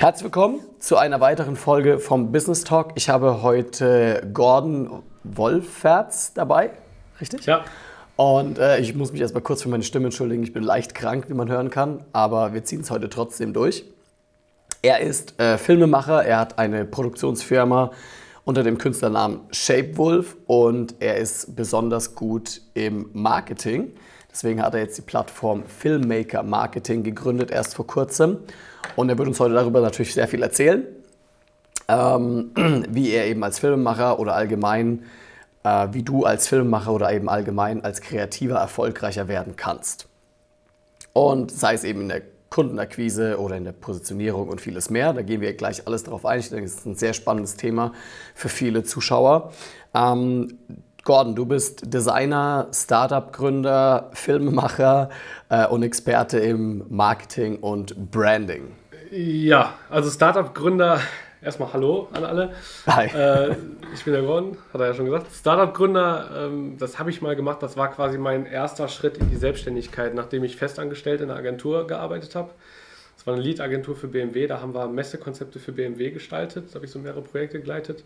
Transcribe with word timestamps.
Herzlich 0.00 0.26
willkommen 0.26 0.60
zu 0.78 0.96
einer 0.96 1.20
weiteren 1.20 1.56
Folge 1.56 1.98
vom 1.98 2.30
Business 2.30 2.62
Talk. 2.62 2.92
Ich 2.94 3.08
habe 3.08 3.42
heute 3.42 4.30
Gordon 4.32 5.02
Wolferts 5.24 6.32
dabei, 6.34 6.70
richtig? 7.20 7.46
Ja. 7.46 7.64
Und 8.14 8.60
äh, 8.60 8.78
ich 8.78 8.94
muss 8.94 9.10
mich 9.10 9.20
erstmal 9.20 9.42
kurz 9.42 9.64
für 9.64 9.68
meine 9.68 9.82
Stimme 9.82 10.04
entschuldigen. 10.04 10.44
Ich 10.44 10.52
bin 10.52 10.62
leicht 10.62 10.94
krank, 10.94 11.24
wie 11.28 11.34
man 11.34 11.50
hören 11.50 11.70
kann, 11.70 12.04
aber 12.12 12.54
wir 12.54 12.62
ziehen 12.62 12.82
es 12.82 12.92
heute 12.92 13.10
trotzdem 13.10 13.52
durch. 13.52 13.86
Er 14.82 15.00
ist 15.00 15.36
äh, 15.40 15.58
Filmemacher, 15.58 16.24
er 16.24 16.38
hat 16.38 16.60
eine 16.60 16.84
Produktionsfirma 16.84 17.90
unter 18.44 18.62
dem 18.62 18.78
Künstlernamen 18.78 19.40
Shapewolf 19.50 20.36
und 20.46 20.94
er 21.00 21.16
ist 21.16 21.56
besonders 21.56 22.14
gut 22.14 22.60
im 22.74 23.10
Marketing. 23.14 23.94
Deswegen 24.30 24.62
hat 24.62 24.74
er 24.74 24.80
jetzt 24.80 24.98
die 24.98 25.02
Plattform 25.02 25.64
Filmmaker 25.66 26.42
Marketing 26.42 27.02
gegründet, 27.02 27.50
erst 27.50 27.74
vor 27.74 27.86
kurzem. 27.86 28.38
Und 28.96 29.08
er 29.08 29.18
wird 29.18 29.28
uns 29.28 29.40
heute 29.40 29.54
darüber 29.54 29.80
natürlich 29.80 30.14
sehr 30.14 30.28
viel 30.28 30.42
erzählen, 30.42 30.84
ähm, 31.88 32.50
wie 32.88 33.10
er 33.10 33.26
eben 33.26 33.42
als 33.42 33.58
Filmemacher 33.58 34.18
oder 34.18 34.34
allgemein, 34.34 35.04
äh, 35.64 35.88
wie 35.92 36.02
du 36.02 36.24
als 36.24 36.48
Filmemacher 36.48 36.92
oder 36.92 37.12
eben 37.12 37.28
allgemein 37.28 37.82
als 37.84 38.00
Kreativer 38.00 38.56
erfolgreicher 38.56 39.28
werden 39.28 39.56
kannst. 39.56 40.08
Und 41.12 41.50
sei 41.50 41.74
es 41.74 41.84
eben 41.84 42.02
in 42.02 42.08
der 42.08 42.22
Kundenakquise 42.50 43.38
oder 43.38 43.56
in 43.56 43.64
der 43.64 43.72
Positionierung 43.72 44.48
und 44.48 44.60
vieles 44.60 44.88
mehr. 44.90 45.12
Da 45.12 45.22
gehen 45.22 45.40
wir 45.40 45.52
gleich 45.54 45.86
alles 45.86 46.04
drauf 46.04 46.24
ein. 46.24 46.40
Ich 46.40 46.48
denke, 46.48 46.64
es 46.64 46.76
ist 46.76 46.86
ein 46.86 46.94
sehr 46.94 47.12
spannendes 47.12 47.56
Thema 47.56 47.92
für 48.34 48.48
viele 48.48 48.84
Zuschauer. 48.84 49.52
Ähm, 49.94 50.58
Gordon, 51.08 51.34
du 51.34 51.46
bist 51.46 51.94
Designer, 51.94 52.68
Startup-Gründer, 52.70 54.10
Filmemacher 54.12 55.08
äh, 55.48 55.66
und 55.66 55.82
Experte 55.82 56.38
im 56.38 56.84
Marketing 56.90 57.60
und 57.60 58.10
Branding. 58.10 58.76
Ja, 59.10 59.72
also 59.88 60.10
Startup-Gründer, 60.10 61.00
erstmal 61.40 61.72
Hallo 61.72 62.08
an 62.12 62.24
alle. 62.26 62.50
Hi. 62.86 63.06
Äh, 63.06 63.56
ich 63.94 64.04
bin 64.04 64.12
der 64.12 64.20
Gordon, 64.20 64.58
hat 64.70 64.82
er 64.82 64.88
ja 64.88 64.92
schon 64.92 65.06
gesagt. 65.06 65.28
Startup-Gründer, 65.34 66.28
ähm, 66.36 66.76
das 66.78 66.98
habe 66.98 67.08
ich 67.08 67.22
mal 67.22 67.34
gemacht, 67.34 67.62
das 67.62 67.78
war 67.78 67.90
quasi 67.90 68.18
mein 68.18 68.44
erster 68.44 68.86
Schritt 68.88 69.16
in 69.16 69.30
die 69.30 69.36
Selbstständigkeit, 69.36 70.14
nachdem 70.14 70.44
ich 70.44 70.56
festangestellt 70.56 71.22
in 71.22 71.30
einer 71.30 71.38
Agentur 71.38 71.86
gearbeitet 71.86 72.34
habe. 72.34 72.50
Das 73.16 73.26
war 73.26 73.32
eine 73.32 73.42
Lead-Agentur 73.42 73.96
für 73.96 74.08
BMW, 74.08 74.46
da 74.46 74.60
haben 74.60 74.74
wir 74.74 74.86
Messekonzepte 74.88 75.58
für 75.58 75.72
BMW 75.72 76.10
gestaltet, 76.10 76.66
da 76.68 76.74
habe 76.74 76.84
ich 76.84 76.90
so 76.90 76.98
mehrere 76.98 77.22
Projekte 77.22 77.62
geleitet 77.62 78.04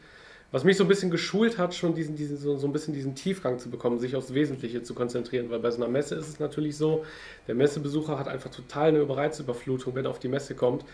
was 0.53 0.64
mich 0.64 0.77
so 0.77 0.84
ein 0.84 0.89
bisschen 0.89 1.11
geschult 1.11 1.56
hat, 1.56 1.75
schon 1.75 1.95
diesen, 1.95 2.14
diesen, 2.14 2.36
so, 2.36 2.56
so 2.56 2.67
ein 2.67 2.72
bisschen 2.72 2.92
diesen 2.92 3.14
Tiefgang 3.14 3.58
zu 3.58 3.70
bekommen, 3.70 3.98
sich 3.98 4.14
aufs 4.14 4.34
Wesentliche 4.34 4.83
zu 4.83 4.95
konzentrieren. 4.95 5.50
Weil 5.50 5.61
bei 5.61 5.70
so 5.70 5.83
einer 5.83 5.91
Messe 5.91 6.14
ist 6.14 6.28
es 6.28 6.39
natürlich 6.39 6.77
so, 6.77 7.05
der 7.48 7.55
Messebesucher 7.55 8.19
hat 8.19 8.28
einfach 8.28 8.50
total 8.50 8.89
eine 8.89 9.08
Reizüberflutung, 9.08 9.95
wenn 9.95 10.05
er 10.05 10.11
auf 10.11 10.19
die 10.19 10.28
Messe 10.28 10.55
kommt. 10.55 10.84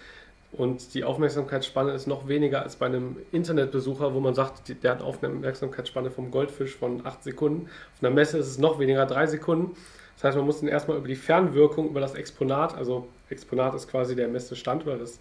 Und 0.53 0.95
die 0.95 1.05
Aufmerksamkeitsspanne 1.05 1.93
ist 1.93 2.07
noch 2.07 2.29
weniger 2.29 2.63
als 2.63 2.77
bei 2.77 2.87
einem 2.87 3.17
Internetbesucher, 3.33 4.15
wo 4.15 4.21
man 4.21 4.35
sagt, 4.35 4.83
der 4.83 4.93
hat 4.93 5.03
Aufmerksamkeitsspanne 5.03 6.11
vom 6.11 6.31
Goldfisch 6.31 6.77
von 6.77 7.05
8 7.05 7.25
Sekunden. 7.25 7.69
Auf 7.95 8.03
einer 8.03 8.15
Messe 8.15 8.39
ist 8.39 8.47
es 8.47 8.59
noch 8.59 8.79
weniger, 8.79 9.05
3 9.07 9.27
Sekunden. 9.27 9.77
Das 10.15 10.25
heißt, 10.25 10.37
man 10.37 10.47
muss 10.47 10.61
dann 10.61 10.69
erstmal 10.69 10.97
über 10.97 11.09
die 11.09 11.17
Fernwirkung, 11.17 11.91
über 11.91 12.01
das 12.01 12.15
Exponat, 12.15 12.77
also 12.77 13.09
Exponat 13.29 13.75
ist 13.75 13.89
quasi 13.89 14.17
der 14.17 14.29
Messestand 14.29 14.87
oder 14.87 14.99
das 14.99 15.21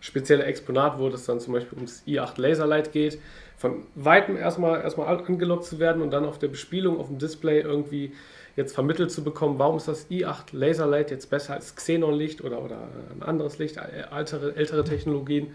spezielle 0.00 0.44
Exponat, 0.44 0.98
wo 0.98 1.08
es 1.08 1.26
dann 1.26 1.38
zum 1.38 1.52
Beispiel 1.52 1.76
ums 1.76 2.02
i8 2.06 2.40
Laserlight 2.40 2.92
geht, 2.92 3.18
von 3.56 3.84
weitem 3.94 4.36
erstmal, 4.36 4.82
erstmal 4.82 5.16
angelockt 5.16 5.64
zu 5.64 5.78
werden 5.78 6.02
und 6.02 6.10
dann 6.10 6.24
auf 6.24 6.38
der 6.38 6.48
Bespielung, 6.48 6.98
auf 6.98 7.08
dem 7.08 7.18
Display 7.18 7.60
irgendwie 7.60 8.12
jetzt 8.54 8.74
vermittelt 8.74 9.10
zu 9.10 9.22
bekommen, 9.22 9.58
warum 9.58 9.76
ist 9.76 9.88
das 9.88 10.10
i8 10.10 10.46
Laserlight 10.52 11.10
jetzt 11.10 11.30
besser 11.30 11.54
als 11.54 11.74
Xenon-Licht 11.74 12.42
oder, 12.42 12.62
oder 12.62 12.88
ein 13.14 13.22
anderes 13.22 13.58
Licht, 13.58 13.76
ältere, 13.76 14.56
ältere 14.56 14.82
Technologien. 14.84 15.48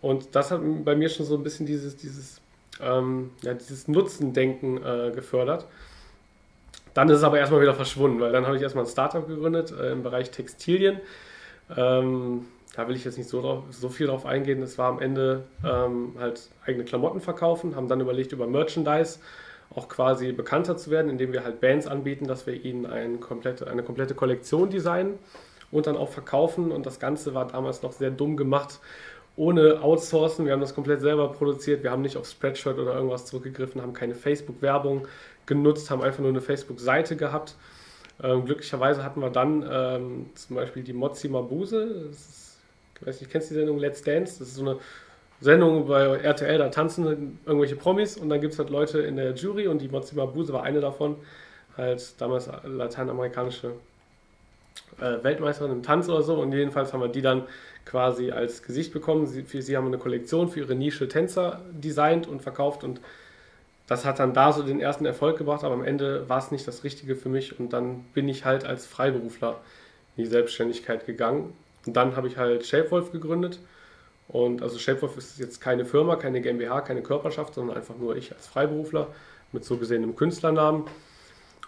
Und 0.00 0.34
das 0.34 0.52
hat 0.52 0.60
bei 0.84 0.94
mir 0.94 1.08
schon 1.08 1.26
so 1.26 1.34
ein 1.34 1.42
bisschen 1.42 1.66
dieses, 1.66 1.96
dieses, 1.96 2.40
ähm, 2.80 3.30
ja, 3.42 3.54
dieses 3.54 3.88
Nutzendenken 3.88 4.78
äh, 4.78 5.10
gefördert. 5.12 5.66
Dann 6.94 7.08
ist 7.08 7.18
es 7.18 7.24
aber 7.24 7.38
erstmal 7.38 7.60
wieder 7.60 7.74
verschwunden, 7.74 8.20
weil 8.20 8.32
dann 8.32 8.46
habe 8.46 8.56
ich 8.56 8.62
erstmal 8.62 8.84
ein 8.84 8.90
Startup 8.90 9.26
gegründet 9.26 9.72
äh, 9.72 9.92
im 9.92 10.02
Bereich 10.02 10.30
Textilien. 10.30 11.00
Ähm, 11.76 12.46
da 12.78 12.86
will 12.86 12.94
ich 12.94 13.04
jetzt 13.04 13.18
nicht 13.18 13.28
so, 13.28 13.42
drauf, 13.42 13.64
so 13.70 13.88
viel 13.88 14.06
drauf 14.06 14.24
eingehen. 14.24 14.62
Es 14.62 14.78
war 14.78 14.88
am 14.88 15.00
Ende 15.00 15.42
ähm, 15.64 16.12
halt 16.16 16.48
eigene 16.64 16.84
Klamotten 16.84 17.20
verkaufen, 17.20 17.74
haben 17.74 17.88
dann 17.88 18.00
überlegt, 18.00 18.30
über 18.30 18.46
Merchandise 18.46 19.18
auch 19.74 19.88
quasi 19.88 20.30
bekannter 20.30 20.76
zu 20.76 20.92
werden, 20.92 21.10
indem 21.10 21.32
wir 21.32 21.42
halt 21.42 21.60
Bands 21.60 21.88
anbieten, 21.88 22.28
dass 22.28 22.46
wir 22.46 22.54
ihnen 22.64 22.86
ein 22.86 23.18
komplette, 23.18 23.66
eine 23.66 23.82
komplette 23.82 24.14
Kollektion 24.14 24.70
designen 24.70 25.18
und 25.72 25.88
dann 25.88 25.96
auch 25.96 26.08
verkaufen. 26.08 26.70
Und 26.70 26.86
das 26.86 27.00
Ganze 27.00 27.34
war 27.34 27.48
damals 27.48 27.82
noch 27.82 27.90
sehr 27.90 28.12
dumm 28.12 28.36
gemacht, 28.36 28.78
ohne 29.34 29.82
Outsourcen. 29.82 30.46
Wir 30.46 30.52
haben 30.52 30.60
das 30.60 30.76
komplett 30.76 31.00
selber 31.00 31.32
produziert. 31.32 31.82
Wir 31.82 31.90
haben 31.90 32.02
nicht 32.02 32.16
auf 32.16 32.28
Spreadshirt 32.28 32.78
oder 32.78 32.94
irgendwas 32.94 33.26
zurückgegriffen, 33.26 33.82
haben 33.82 33.92
keine 33.92 34.14
Facebook-Werbung 34.14 35.08
genutzt, 35.46 35.90
haben 35.90 36.00
einfach 36.00 36.20
nur 36.20 36.28
eine 36.28 36.40
Facebook-Seite 36.40 37.16
gehabt. 37.16 37.56
Ähm, 38.22 38.44
glücklicherweise 38.44 39.02
hatten 39.02 39.20
wir 39.20 39.30
dann 39.30 39.68
ähm, 39.68 40.30
zum 40.36 40.54
Beispiel 40.54 40.84
die 40.84 40.92
Mozzi 40.92 41.28
Mabuse. 41.28 42.04
Das 42.08 42.18
ist 42.18 42.47
weiß 43.06 43.20
nicht, 43.20 43.30
kennst 43.30 43.50
du 43.50 43.54
die 43.54 43.60
Sendung 43.60 43.78
Let's 43.78 44.02
Dance? 44.02 44.38
Das 44.38 44.48
ist 44.48 44.54
so 44.56 44.62
eine 44.62 44.78
Sendung 45.40 45.86
bei 45.86 46.16
RTL, 46.16 46.58
da 46.58 46.68
tanzen 46.68 47.38
irgendwelche 47.46 47.76
Promis 47.76 48.16
und 48.16 48.28
dann 48.28 48.40
gibt 48.40 48.54
es 48.54 48.58
halt 48.58 48.70
Leute 48.70 49.00
in 49.00 49.16
der 49.16 49.34
Jury 49.34 49.68
und 49.68 49.80
die 49.80 49.88
Mozima 49.88 50.24
Buse 50.26 50.52
war 50.52 50.64
eine 50.64 50.80
davon, 50.80 51.16
halt 51.76 52.20
damals 52.20 52.50
lateinamerikanische 52.64 53.72
äh, 55.00 55.22
Weltmeisterin 55.22 55.70
im 55.70 55.82
Tanz 55.84 56.08
oder 56.08 56.22
so 56.22 56.40
und 56.40 56.52
jedenfalls 56.52 56.92
haben 56.92 57.00
wir 57.00 57.08
die 57.08 57.22
dann 57.22 57.44
quasi 57.84 58.32
als 58.32 58.64
Gesicht 58.64 58.92
bekommen. 58.92 59.26
Sie, 59.26 59.44
für, 59.44 59.62
sie 59.62 59.76
haben 59.76 59.86
eine 59.86 59.98
Kollektion 59.98 60.48
für 60.48 60.60
ihre 60.60 60.74
Nische 60.74 61.06
Tänzer 61.08 61.62
designt 61.70 62.26
und 62.26 62.42
verkauft 62.42 62.82
und 62.82 63.00
das 63.86 64.04
hat 64.04 64.18
dann 64.18 64.34
da 64.34 64.52
so 64.52 64.62
den 64.62 64.80
ersten 64.80 65.06
Erfolg 65.06 65.38
gebracht, 65.38 65.62
aber 65.62 65.74
am 65.74 65.84
Ende 65.84 66.28
war 66.28 66.38
es 66.38 66.50
nicht 66.50 66.66
das 66.66 66.82
Richtige 66.82 67.14
für 67.14 67.28
mich 67.28 67.60
und 67.60 67.72
dann 67.72 68.04
bin 68.12 68.28
ich 68.28 68.44
halt 68.44 68.64
als 68.64 68.86
Freiberufler 68.86 69.60
in 70.16 70.24
die 70.24 70.28
Selbstständigkeit 70.28 71.06
gegangen 71.06 71.54
und 71.86 71.96
dann 71.96 72.16
habe 72.16 72.28
ich 72.28 72.36
halt 72.36 72.66
Shapewolf 72.66 73.12
gegründet. 73.12 73.60
Und 74.28 74.62
also 74.62 74.78
Shapewolf 74.78 75.16
ist 75.16 75.38
jetzt 75.38 75.60
keine 75.60 75.86
Firma, 75.86 76.16
keine 76.16 76.40
GmbH, 76.40 76.82
keine 76.82 77.02
Körperschaft, 77.02 77.54
sondern 77.54 77.76
einfach 77.76 77.96
nur 77.96 78.16
ich 78.16 78.32
als 78.32 78.46
Freiberufler 78.46 79.08
mit 79.52 79.64
so 79.64 79.78
gesehen 79.78 80.02
einem 80.02 80.16
Künstlernamen. 80.16 80.84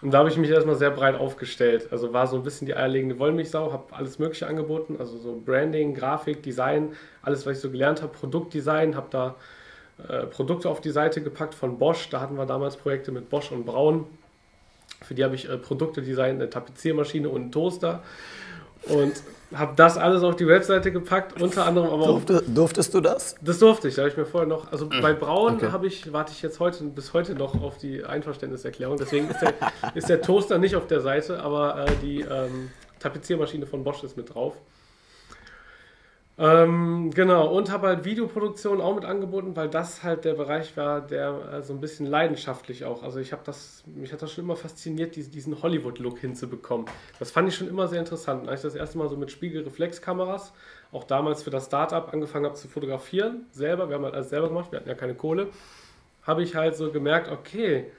Und 0.01 0.11
da 0.11 0.19
habe 0.19 0.29
ich 0.29 0.37
mich 0.37 0.49
erstmal 0.49 0.75
sehr 0.75 0.91
breit 0.91 1.15
aufgestellt. 1.15 1.89
Also 1.91 2.11
war 2.13 2.27
so 2.27 2.35
ein 2.35 2.43
bisschen 2.43 2.65
die 2.65 2.75
eierlegende 2.75 3.19
Wollmilchsau, 3.19 3.71
habe 3.71 3.93
alles 3.95 4.17
Mögliche 4.19 4.47
angeboten, 4.47 4.95
also 4.99 5.17
so 5.17 5.39
Branding, 5.43 5.93
Grafik, 5.93 6.41
Design, 6.41 6.95
alles, 7.21 7.45
was 7.45 7.57
ich 7.57 7.61
so 7.61 7.69
gelernt 7.69 8.01
habe, 8.01 8.11
Produktdesign, 8.11 8.95
habe 8.95 9.07
da 9.11 9.35
äh, 10.07 10.25
Produkte 10.25 10.69
auf 10.69 10.81
die 10.81 10.89
Seite 10.89 11.21
gepackt 11.21 11.53
von 11.53 11.77
Bosch. 11.77 12.09
Da 12.09 12.19
hatten 12.19 12.35
wir 12.35 12.45
damals 12.45 12.77
Projekte 12.77 13.11
mit 13.11 13.29
Bosch 13.29 13.51
und 13.51 13.65
Braun. 13.65 14.05
Für 15.03 15.13
die 15.13 15.23
habe 15.23 15.35
ich 15.35 15.47
äh, 15.49 15.57
Produkte 15.57 16.01
designt, 16.01 16.39
eine 16.39 16.49
Tapeziermaschine 16.49 17.29
und 17.29 17.41
einen 17.41 17.51
Toaster. 17.51 18.01
Und 18.87 19.13
habe 19.53 19.73
das 19.75 19.97
alles 19.97 20.23
auf 20.23 20.35
die 20.35 20.47
Webseite 20.47 20.91
gepackt, 20.91 21.41
unter 21.41 21.65
anderem 21.65 21.89
aber 21.89 22.05
Durfte, 22.05 22.37
auch, 22.37 22.53
Durftest 22.53 22.93
du 22.93 23.01
das? 23.01 23.35
Das 23.41 23.59
durfte 23.59 23.87
ich, 23.87 23.95
da 23.95 24.03
habe 24.03 24.11
ich 24.11 24.17
mir 24.17 24.25
vorher 24.25 24.47
noch, 24.47 24.71
also 24.71 24.87
bei 24.87 25.13
Braun 25.13 25.55
okay. 25.55 25.71
habe 25.71 25.87
ich, 25.87 26.11
warte 26.13 26.31
ich 26.31 26.41
jetzt 26.41 26.59
heute 26.59 26.83
bis 26.85 27.13
heute 27.13 27.35
noch 27.35 27.61
auf 27.61 27.77
die 27.77 28.03
Einverständniserklärung, 28.03 28.97
deswegen 28.97 29.29
ist 29.29 29.41
der, 29.41 29.53
ist 29.95 30.09
der 30.09 30.21
Toaster 30.21 30.57
nicht 30.57 30.75
auf 30.75 30.87
der 30.87 31.01
Seite, 31.01 31.41
aber 31.41 31.85
äh, 31.85 31.91
die 32.01 32.21
ähm, 32.21 32.71
Tapeziermaschine 32.99 33.65
von 33.65 33.83
Bosch 33.83 34.03
ist 34.03 34.15
mit 34.15 34.33
drauf. 34.33 34.55
Ähm, 36.41 37.11
genau, 37.13 37.55
und 37.55 37.69
habe 37.69 37.85
halt 37.85 38.03
Videoproduktion 38.03 38.81
auch 38.81 38.95
mit 38.95 39.05
angeboten, 39.05 39.55
weil 39.55 39.69
das 39.69 40.01
halt 40.01 40.25
der 40.25 40.33
Bereich 40.33 40.75
war, 40.75 40.99
der 40.99 41.53
äh, 41.53 41.61
so 41.61 41.71
ein 41.71 41.79
bisschen 41.79 42.07
leidenschaftlich 42.07 42.83
auch. 42.83 43.03
Also 43.03 43.19
ich 43.19 43.31
habe 43.31 43.43
das, 43.45 43.83
mich 43.85 44.11
hat 44.11 44.23
das 44.23 44.31
schon 44.31 44.45
immer 44.45 44.55
fasziniert, 44.55 45.15
diesen, 45.15 45.61
Hollywood-Look 45.61 46.17
hinzubekommen. 46.17 46.87
Das 47.19 47.29
fand 47.29 47.47
ich 47.47 47.53
schon 47.55 47.67
immer 47.67 47.87
sehr 47.87 47.99
interessant. 47.99 48.49
Als 48.49 48.61
ich 48.61 48.71
das 48.71 48.75
erste 48.75 48.97
Mal 48.97 49.07
so 49.07 49.17
mit 49.17 49.29
Spiegelreflexkameras, 49.29 50.51
auch 50.91 51.03
damals 51.03 51.43
für 51.43 51.51
das 51.51 51.67
Startup 51.67 52.11
angefangen 52.11 52.45
habe 52.45 52.55
zu 52.55 52.67
fotografieren, 52.67 53.45
selber, 53.51 53.89
wir 53.89 53.97
haben 53.97 54.05
halt 54.05 54.15
alles 54.15 54.31
selber 54.31 54.47
gemacht, 54.47 54.71
wir 54.71 54.79
hatten 54.79 54.89
ja 54.89 54.95
keine 54.95 55.13
Kohle, 55.13 55.49
habe 56.23 56.41
ich 56.41 56.55
halt 56.55 56.75
so 56.75 56.91
gemerkt, 56.91 57.29
okay, 57.29 57.91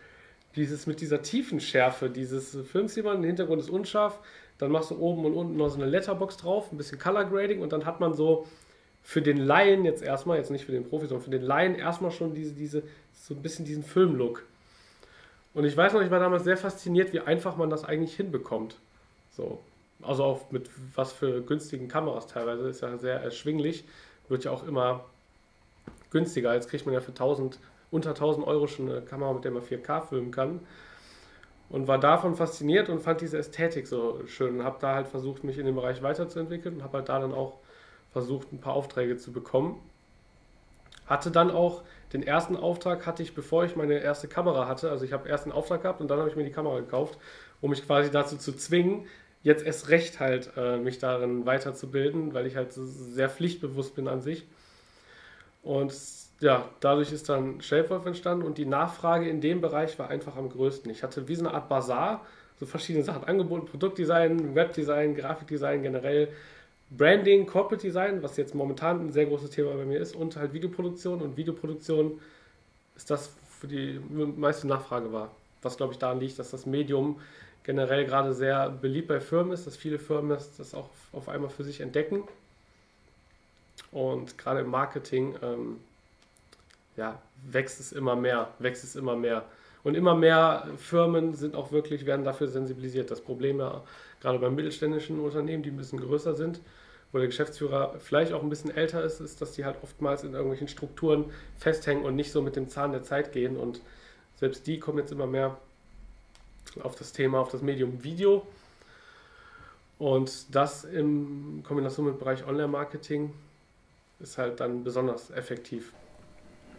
dieses 0.57 0.89
mit 0.89 1.01
dieser 1.01 1.23
tiefen 1.23 1.61
Schärfe, 1.61 2.11
dieses 2.11 2.59
Films 2.67 2.97
jemand, 2.97 3.23
der 3.23 3.29
Hintergrund 3.29 3.63
ist 3.63 3.71
unscharf, 3.71 4.19
dann 4.63 4.71
machst 4.71 4.93
du 4.93 4.97
oben 4.97 5.25
und 5.25 5.35
unten 5.35 5.57
noch 5.57 5.71
so 5.71 5.75
eine 5.75 5.87
Letterbox 5.87 6.37
drauf, 6.37 6.71
ein 6.71 6.77
bisschen 6.77 6.97
Color 6.97 7.25
Grading 7.25 7.61
und 7.61 7.73
dann 7.73 7.85
hat 7.85 7.99
man 7.99 8.15
so 8.15 8.47
für 9.03 9.21
den 9.21 9.39
Laien 9.39 9.85
jetzt 9.85 10.05
erstmal, 10.05 10.39
jetzt 10.39 10.53
nicht 10.53 10.65
für 10.65 10.71
den 10.71 10.85
Profi, 10.85 11.09
sondern 11.09 11.25
für 11.25 11.33
den 11.33 11.43
Laien 11.43 11.75
erstmal 11.75 12.13
schon 12.13 12.33
diese, 12.33 12.53
diese, 12.53 12.85
so 13.13 13.35
ein 13.35 13.43
bisschen 13.43 13.65
diesen 13.65 13.83
Filmlook. 13.83 14.45
Und 15.53 15.65
ich 15.65 15.77
weiß 15.77 15.95
noch, 15.95 16.01
ich 16.01 16.13
war 16.13 16.21
damals 16.21 16.45
sehr 16.45 16.57
fasziniert, 16.57 17.13
wie 17.13 17.19
einfach 17.19 17.57
man 17.57 17.71
das 17.71 17.85
eigentlich 17.85 18.15
hinbekommt. 18.15 18.77
So. 19.37 19.59
Also 20.01 20.23
auch 20.23 20.53
mit 20.53 20.71
was 20.95 21.13
für 21.13 21.43
günstigen 21.43 21.89
Kameras 21.89 22.29
teilweise, 22.29 22.69
ist 22.69 22.83
ja 22.83 22.97
sehr 22.99 23.21
erschwinglich, 23.21 23.83
wird 24.29 24.45
ja 24.45 24.53
auch 24.53 24.65
immer 24.65 25.05
günstiger. 26.11 26.55
Jetzt 26.55 26.71
kriegt 26.71 26.87
man 26.87 26.95
ja 26.95 27.01
für 27.01 27.11
1000, 27.11 27.59
unter 27.91 28.11
1000 28.11 28.47
Euro 28.47 28.69
schon 28.69 28.89
eine 28.89 29.03
Kamera, 29.03 29.33
mit 29.33 29.43
der 29.43 29.51
man 29.51 29.65
4K 29.65 30.03
filmen 30.03 30.31
kann 30.31 30.61
und 31.73 31.89
war 31.89 31.99
davon 31.99 32.37
fasziniert 32.37 32.91
und 32.91 33.01
fand 33.01 33.23
diese 33.23 33.39
Ästhetik 33.39 33.87
so 33.89 34.21
schön 34.27 34.61
und 34.61 34.65
habe 34.65 34.77
da 34.81 34.95
halt 34.95 35.09
versucht, 35.09 35.43
mich 35.43 35.59
in 35.59 35.67
dem 35.67 35.75
Bereich 35.75 36.03
weiterzuentwickeln 36.03 36.77
und 36.77 36.83
habe 36.85 36.99
halt 36.99 37.09
da 37.09 37.19
dann 37.19 37.33
auch 37.33 37.55
versucht, 38.13 38.53
ein 38.53 38.61
paar 38.61 38.75
Aufträge 38.75 39.17
zu 39.17 39.33
bekommen. 39.33 39.81
Hatte 41.07 41.31
dann 41.31 41.51
auch 41.51 41.83
den 42.13 42.23
ersten 42.23 42.57
Auftrag 42.57 43.07
hatte 43.07 43.23
ich, 43.23 43.35
bevor 43.35 43.65
ich 43.65 43.75
meine 43.75 43.99
erste 43.99 44.29
Kamera 44.29 44.69
hatte. 44.69 44.91
Also 44.91 45.07
ich 45.07 45.15
habe 45.15 45.29
erst 45.31 45.45
einen 45.45 45.53
Auftrag 45.53 45.81
gehabt 45.83 46.03
und 46.03 46.09
dann 46.09 46.19
habe 46.19 46.29
ich 46.29 46.37
mir 46.37 46.45
die 46.45 46.53
Kamera 46.53 46.79
gekauft, 46.79 47.19
um 47.63 47.71
mich 47.71 47.85
quasi 47.87 48.11
dazu 48.11 48.37
zu 48.37 48.53
zwingen, 48.53 49.07
jetzt 49.43 49.65
erst 49.65 49.89
recht 49.89 50.21
halt 50.21 50.51
äh, 50.57 50.77
mich 50.77 50.99
darin 50.99 51.47
weiterzubilden, 51.47 52.35
weil 52.35 52.47
ich 52.47 52.55
halt 52.55 52.73
sehr 52.75 53.31
pflichtbewusst 53.31 53.95
bin 53.95 54.09
an 54.09 54.21
sich. 54.21 54.47
Und 55.63 55.93
ja, 56.43 56.69
dadurch 56.81 57.13
ist 57.13 57.29
dann 57.29 57.61
Shapewolf 57.61 58.05
entstanden 58.05 58.45
und 58.45 58.59
die 58.59 58.67
Nachfrage 58.67 59.29
in 59.29 59.41
dem 59.41 59.61
Bereich 59.61 59.99
war 59.99 60.11
einfach 60.11 60.37
am 60.37 60.51
größten. 60.51 60.91
Ich 60.91 61.03
hatte 61.03 61.29
wie 61.29 61.37
so 61.37 61.47
eine 61.47 61.55
Art 61.55 61.69
Bazar, 61.69 62.27
so 62.59 62.67
verschiedene 62.67 63.05
Sachen 63.05 63.25
angeboten, 63.25 63.67
Produktdesign, 63.67 64.55
Webdesign, 64.55 65.15
Grafikdesign 65.15 65.83
generell, 65.83 66.29
Branding, 66.91 67.47
Corporate 67.47 67.87
Design, 67.87 68.23
was 68.23 68.37
jetzt 68.37 68.55
momentan 68.55 69.07
ein 69.07 69.13
sehr 69.13 69.27
großes 69.27 69.51
Thema 69.51 69.73
bei 69.75 69.85
mir 69.85 70.01
ist, 70.01 70.15
und 70.15 70.37
halt 70.37 70.53
Videoproduktion. 70.53 71.23
Und 71.23 71.37
Videoproduktion 71.37 72.21
ist 72.97 73.11
das, 73.11 73.33
für 73.61 73.69
die 73.69 74.01
meiste 74.37 74.67
Nachfrage 74.67 75.13
war. 75.13 75.31
Was 75.63 75.77
glaube 75.77 75.93
ich 75.93 75.99
daran 75.99 76.21
liegt, 76.21 76.39
dass 76.39 76.51
das 76.51 76.67
Medium 76.67 77.21
generell 77.63 78.05
gerade 78.05 78.35
sehr 78.35 78.69
beliebt 78.69 79.09
bei 79.09 79.21
Firmen 79.21 79.53
ist, 79.53 79.67
dass 79.67 79.77
viele 79.77 80.01
Firmen 80.01 80.37
das, 80.37 80.75
auch 80.75 80.91
auf 81.13 81.29
einmal 81.29 81.51
für 81.51 81.63
sich 81.63 81.81
entdecken. 81.81 82.25
Und 83.93 84.37
gerade 84.37 84.61
im 84.61 84.69
Marketing 84.69 85.37
ähm, 85.43 85.77
ja, 86.97 87.21
wächst 87.45 87.81
es 87.81 87.93
immer 87.93 88.17
mehr, 88.17 88.49
wächst 88.59 88.85
es 88.85 88.97
immer 88.97 89.17
mehr. 89.17 89.45
Und 89.85 89.97
immer 89.97 90.15
mehr 90.15 90.69
Firmen 90.79 91.35
sind 91.35 91.57
auch 91.57 91.73
wirklich, 91.73 92.07
werden 92.07 92.25
dafür 92.25 92.47
sensibilisiert. 92.47 93.11
Das 93.11 93.21
Problem 93.21 93.59
ja 93.59 93.83
gerade 94.21 94.39
bei 94.39 94.49
mittelständischen 94.49 95.19
Unternehmen, 95.19 95.63
die 95.63 95.71
ein 95.71 95.77
bisschen 95.77 96.01
größer 96.01 96.35
sind, 96.35 96.61
wo 97.11 97.19
der 97.19 97.27
Geschäftsführer 97.27 97.97
vielleicht 97.99 98.33
auch 98.33 98.43
ein 98.43 98.49
bisschen 98.49 98.75
älter 98.75 99.03
ist, 99.03 99.21
ist, 99.21 99.43
dass 99.43 99.53
die 99.53 99.65
halt 99.65 99.77
oftmals 99.83 100.23
in 100.23 100.33
irgendwelchen 100.33 100.69
Strukturen 100.69 101.27
festhängen 101.59 102.05
und 102.05 102.15
nicht 102.15 102.31
so 102.31 102.41
mit 102.41 102.55
dem 102.57 102.69
Zahn 102.69 102.93
der 102.93 103.03
Zeit 103.03 103.33
gehen. 103.33 103.57
Und 103.57 103.81
selbst 104.37 104.67
die 104.67 104.79
kommen 104.79 104.99
jetzt 104.99 105.13
immer 105.13 105.27
mehr 105.27 105.59
auf 106.83 106.95
das 106.95 107.13
Thema, 107.13 107.41
auf 107.41 107.51
das 107.51 107.63
Medium 107.63 108.05
Video. 108.05 108.47
Und 109.99 110.55
das 110.55 110.85
in 110.85 111.63
Kombination 111.67 112.07
mit 112.07 112.15
dem 112.15 112.19
Bereich 112.19 112.47
Online-Marketing 112.47 113.33
ist 114.21 114.39
halt 114.39 114.61
dann 114.61 114.85
besonders 114.85 115.31
effektiv. 115.31 115.93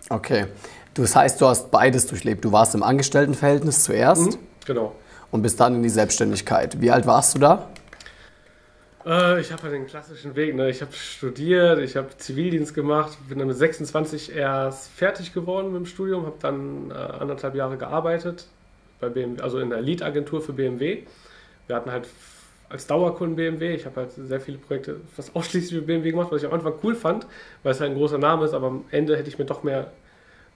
Okay. 0.09 0.47
Das 0.93 1.15
heißt, 1.15 1.41
du 1.41 1.47
hast 1.47 1.71
beides 1.71 2.07
durchlebt. 2.07 2.45
Du 2.45 2.51
warst 2.51 2.75
im 2.75 2.83
Angestelltenverhältnis 2.83 3.83
zuerst. 3.83 4.33
Mhm, 4.33 4.37
genau. 4.65 4.95
Und 5.31 5.41
bist 5.41 5.59
dann 5.59 5.75
in 5.75 5.83
die 5.83 5.89
Selbstständigkeit. 5.89 6.79
Wie 6.79 6.91
alt 6.91 7.07
warst 7.07 7.33
du 7.35 7.39
da? 7.39 7.67
Äh, 9.05 9.41
ich 9.41 9.51
habe 9.51 9.63
halt 9.63 9.73
den 9.73 9.87
klassischen 9.87 10.35
Weg. 10.35 10.55
Ne? 10.55 10.69
Ich 10.69 10.81
habe 10.81 10.93
studiert, 10.93 11.79
ich 11.79 11.95
habe 11.95 12.09
Zivildienst 12.17 12.73
gemacht, 12.73 13.17
bin 13.27 13.39
dann 13.39 13.47
mit 13.47 13.57
26 13.57 14.35
erst 14.35 14.91
fertig 14.91 15.33
geworden 15.33 15.71
mit 15.71 15.81
dem 15.81 15.85
Studium, 15.85 16.25
habe 16.25 16.37
dann 16.39 16.91
äh, 16.91 16.93
anderthalb 16.93 17.55
Jahre 17.55 17.77
gearbeitet, 17.77 18.45
bei 18.99 19.09
BMW, 19.09 19.41
also 19.41 19.59
in 19.59 19.69
der 19.69 19.81
Lead-Agentur 19.81 20.41
für 20.41 20.53
BMW. 20.53 21.03
Wir 21.67 21.75
hatten 21.75 21.91
halt 21.91 22.07
als 22.69 22.87
Dauerkunden 22.87 23.35
BMW. 23.35 23.75
Ich 23.75 23.85
habe 23.85 24.01
halt 24.01 24.11
sehr 24.11 24.41
viele 24.41 24.57
Projekte 24.57 25.01
fast 25.15 25.35
ausschließlich 25.35 25.79
für 25.79 25.85
BMW 25.85 26.11
gemacht, 26.11 26.29
was 26.31 26.41
ich 26.41 26.47
am 26.47 26.53
Anfang 26.53 26.73
cool 26.83 26.95
fand, 26.95 27.27
weil 27.61 27.71
es 27.71 27.79
halt 27.79 27.91
ein 27.91 27.97
großer 27.97 28.17
Name 28.17 28.45
ist, 28.45 28.53
aber 28.53 28.67
am 28.67 28.85
Ende 28.91 29.17
hätte 29.17 29.29
ich 29.29 29.37
mir 29.37 29.45
doch 29.45 29.63
mehr, 29.63 29.91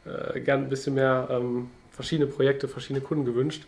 äh, 0.05 0.39
gern 0.39 0.63
ein 0.63 0.69
bisschen 0.69 0.95
mehr 0.95 1.27
ähm, 1.29 1.69
verschiedene 1.91 2.27
Projekte, 2.27 2.67
verschiedene 2.67 3.01
Kunden 3.01 3.25
gewünscht. 3.25 3.65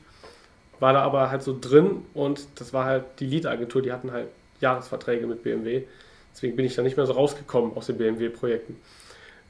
War 0.79 0.93
da 0.93 1.01
aber 1.01 1.29
halt 1.29 1.43
so 1.43 1.57
drin 1.59 2.05
und 2.13 2.47
das 2.55 2.73
war 2.73 2.85
halt 2.85 3.03
die 3.19 3.25
Lead-Agentur, 3.25 3.81
die 3.81 3.91
hatten 3.91 4.11
halt 4.11 4.27
Jahresverträge 4.61 5.27
mit 5.27 5.43
BMW. 5.43 5.83
Deswegen 6.33 6.55
bin 6.55 6.65
ich 6.65 6.75
da 6.75 6.81
nicht 6.81 6.95
mehr 6.95 7.05
so 7.05 7.13
rausgekommen 7.13 7.75
aus 7.75 7.87
den 7.87 7.97
BMW-Projekten. 7.97 8.77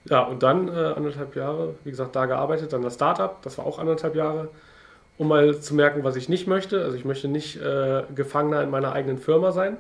Ja, 0.05 0.23
und 0.23 0.43
dann 0.43 0.69
äh, 0.69 0.71
anderthalb 0.71 1.35
Jahre, 1.35 1.75
wie 1.83 1.91
gesagt, 1.91 2.15
da 2.15 2.25
gearbeitet, 2.25 2.73
dann 2.73 2.81
das 2.81 2.95
Startup, 2.95 3.41
das 3.43 3.57
war 3.57 3.65
auch 3.65 3.79
anderthalb 3.79 4.15
Jahre 4.15 4.49
um 5.19 5.27
mal 5.27 5.59
zu 5.59 5.75
merken, 5.75 6.03
was 6.03 6.15
ich 6.15 6.29
nicht 6.29 6.47
möchte. 6.47 6.81
Also 6.83 6.97
ich 6.97 7.05
möchte 7.05 7.27
nicht 7.27 7.61
äh, 7.61 8.03
Gefangener 8.15 8.63
in 8.63 8.71
meiner 8.71 8.93
eigenen 8.93 9.19
Firma 9.19 9.51
sein, 9.51 9.77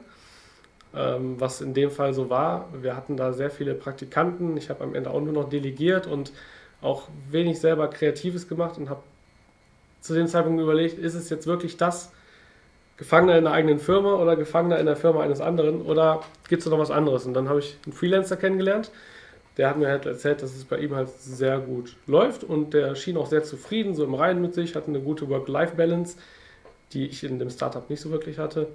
ähm, 0.95 1.39
was 1.39 1.61
in 1.61 1.73
dem 1.73 1.89
Fall 1.89 2.13
so 2.13 2.29
war. 2.29 2.69
Wir 2.79 2.95
hatten 2.95 3.17
da 3.17 3.33
sehr 3.33 3.49
viele 3.49 3.73
Praktikanten. 3.73 4.55
Ich 4.57 4.69
habe 4.69 4.83
am 4.83 4.93
Ende 4.93 5.09
auch 5.09 5.21
nur 5.21 5.33
noch 5.33 5.49
delegiert 5.49 6.05
und 6.05 6.31
auch 6.81 7.07
wenig 7.31 7.59
selber 7.59 7.87
Kreatives 7.87 8.47
gemacht 8.47 8.77
und 8.77 8.91
habe 8.91 9.01
zu 10.01 10.13
dem 10.13 10.27
Zeitpunkt 10.27 10.61
überlegt, 10.61 10.99
ist 10.99 11.15
es 11.15 11.29
jetzt 11.29 11.47
wirklich 11.47 11.77
das, 11.77 12.11
Gefangener 12.99 13.37
in 13.37 13.45
der 13.45 13.53
eigenen 13.53 13.79
Firma 13.79 14.15
oder 14.15 14.35
Gefangener 14.35 14.77
in 14.77 14.85
der 14.85 14.97
Firma 14.97 15.21
eines 15.21 15.39
anderen 15.39 15.81
oder 15.83 16.19
gibt 16.49 16.63
es 16.63 16.67
noch 16.67 16.79
was 16.79 16.91
anderes? 16.91 17.25
Und 17.25 17.33
dann 17.33 17.47
habe 17.47 17.59
ich 17.59 17.77
einen 17.85 17.93
Freelancer 17.93 18.35
kennengelernt, 18.35 18.91
der 19.59 19.69
hat 19.69 19.77
mir 19.77 19.89
halt 19.89 20.05
erzählt, 20.05 20.41
dass 20.41 20.55
es 20.55 20.63
bei 20.63 20.77
ihm 20.77 20.95
halt 20.95 21.09
sehr 21.09 21.59
gut 21.59 21.97
läuft 22.07 22.45
und 22.45 22.73
der 22.73 22.95
schien 22.95 23.17
auch 23.17 23.25
sehr 23.25 23.43
zufrieden, 23.43 23.93
so 23.93 24.05
im 24.05 24.13
Reinen 24.13 24.41
mit 24.41 24.53
sich, 24.53 24.73
hatte 24.73 24.87
eine 24.87 25.01
gute 25.01 25.27
Work-Life-Balance, 25.27 26.15
die 26.93 27.07
ich 27.07 27.25
in 27.25 27.39
dem 27.39 27.49
Startup 27.49 27.89
nicht 27.89 27.99
so 27.99 28.09
wirklich 28.09 28.37
hatte. 28.37 28.67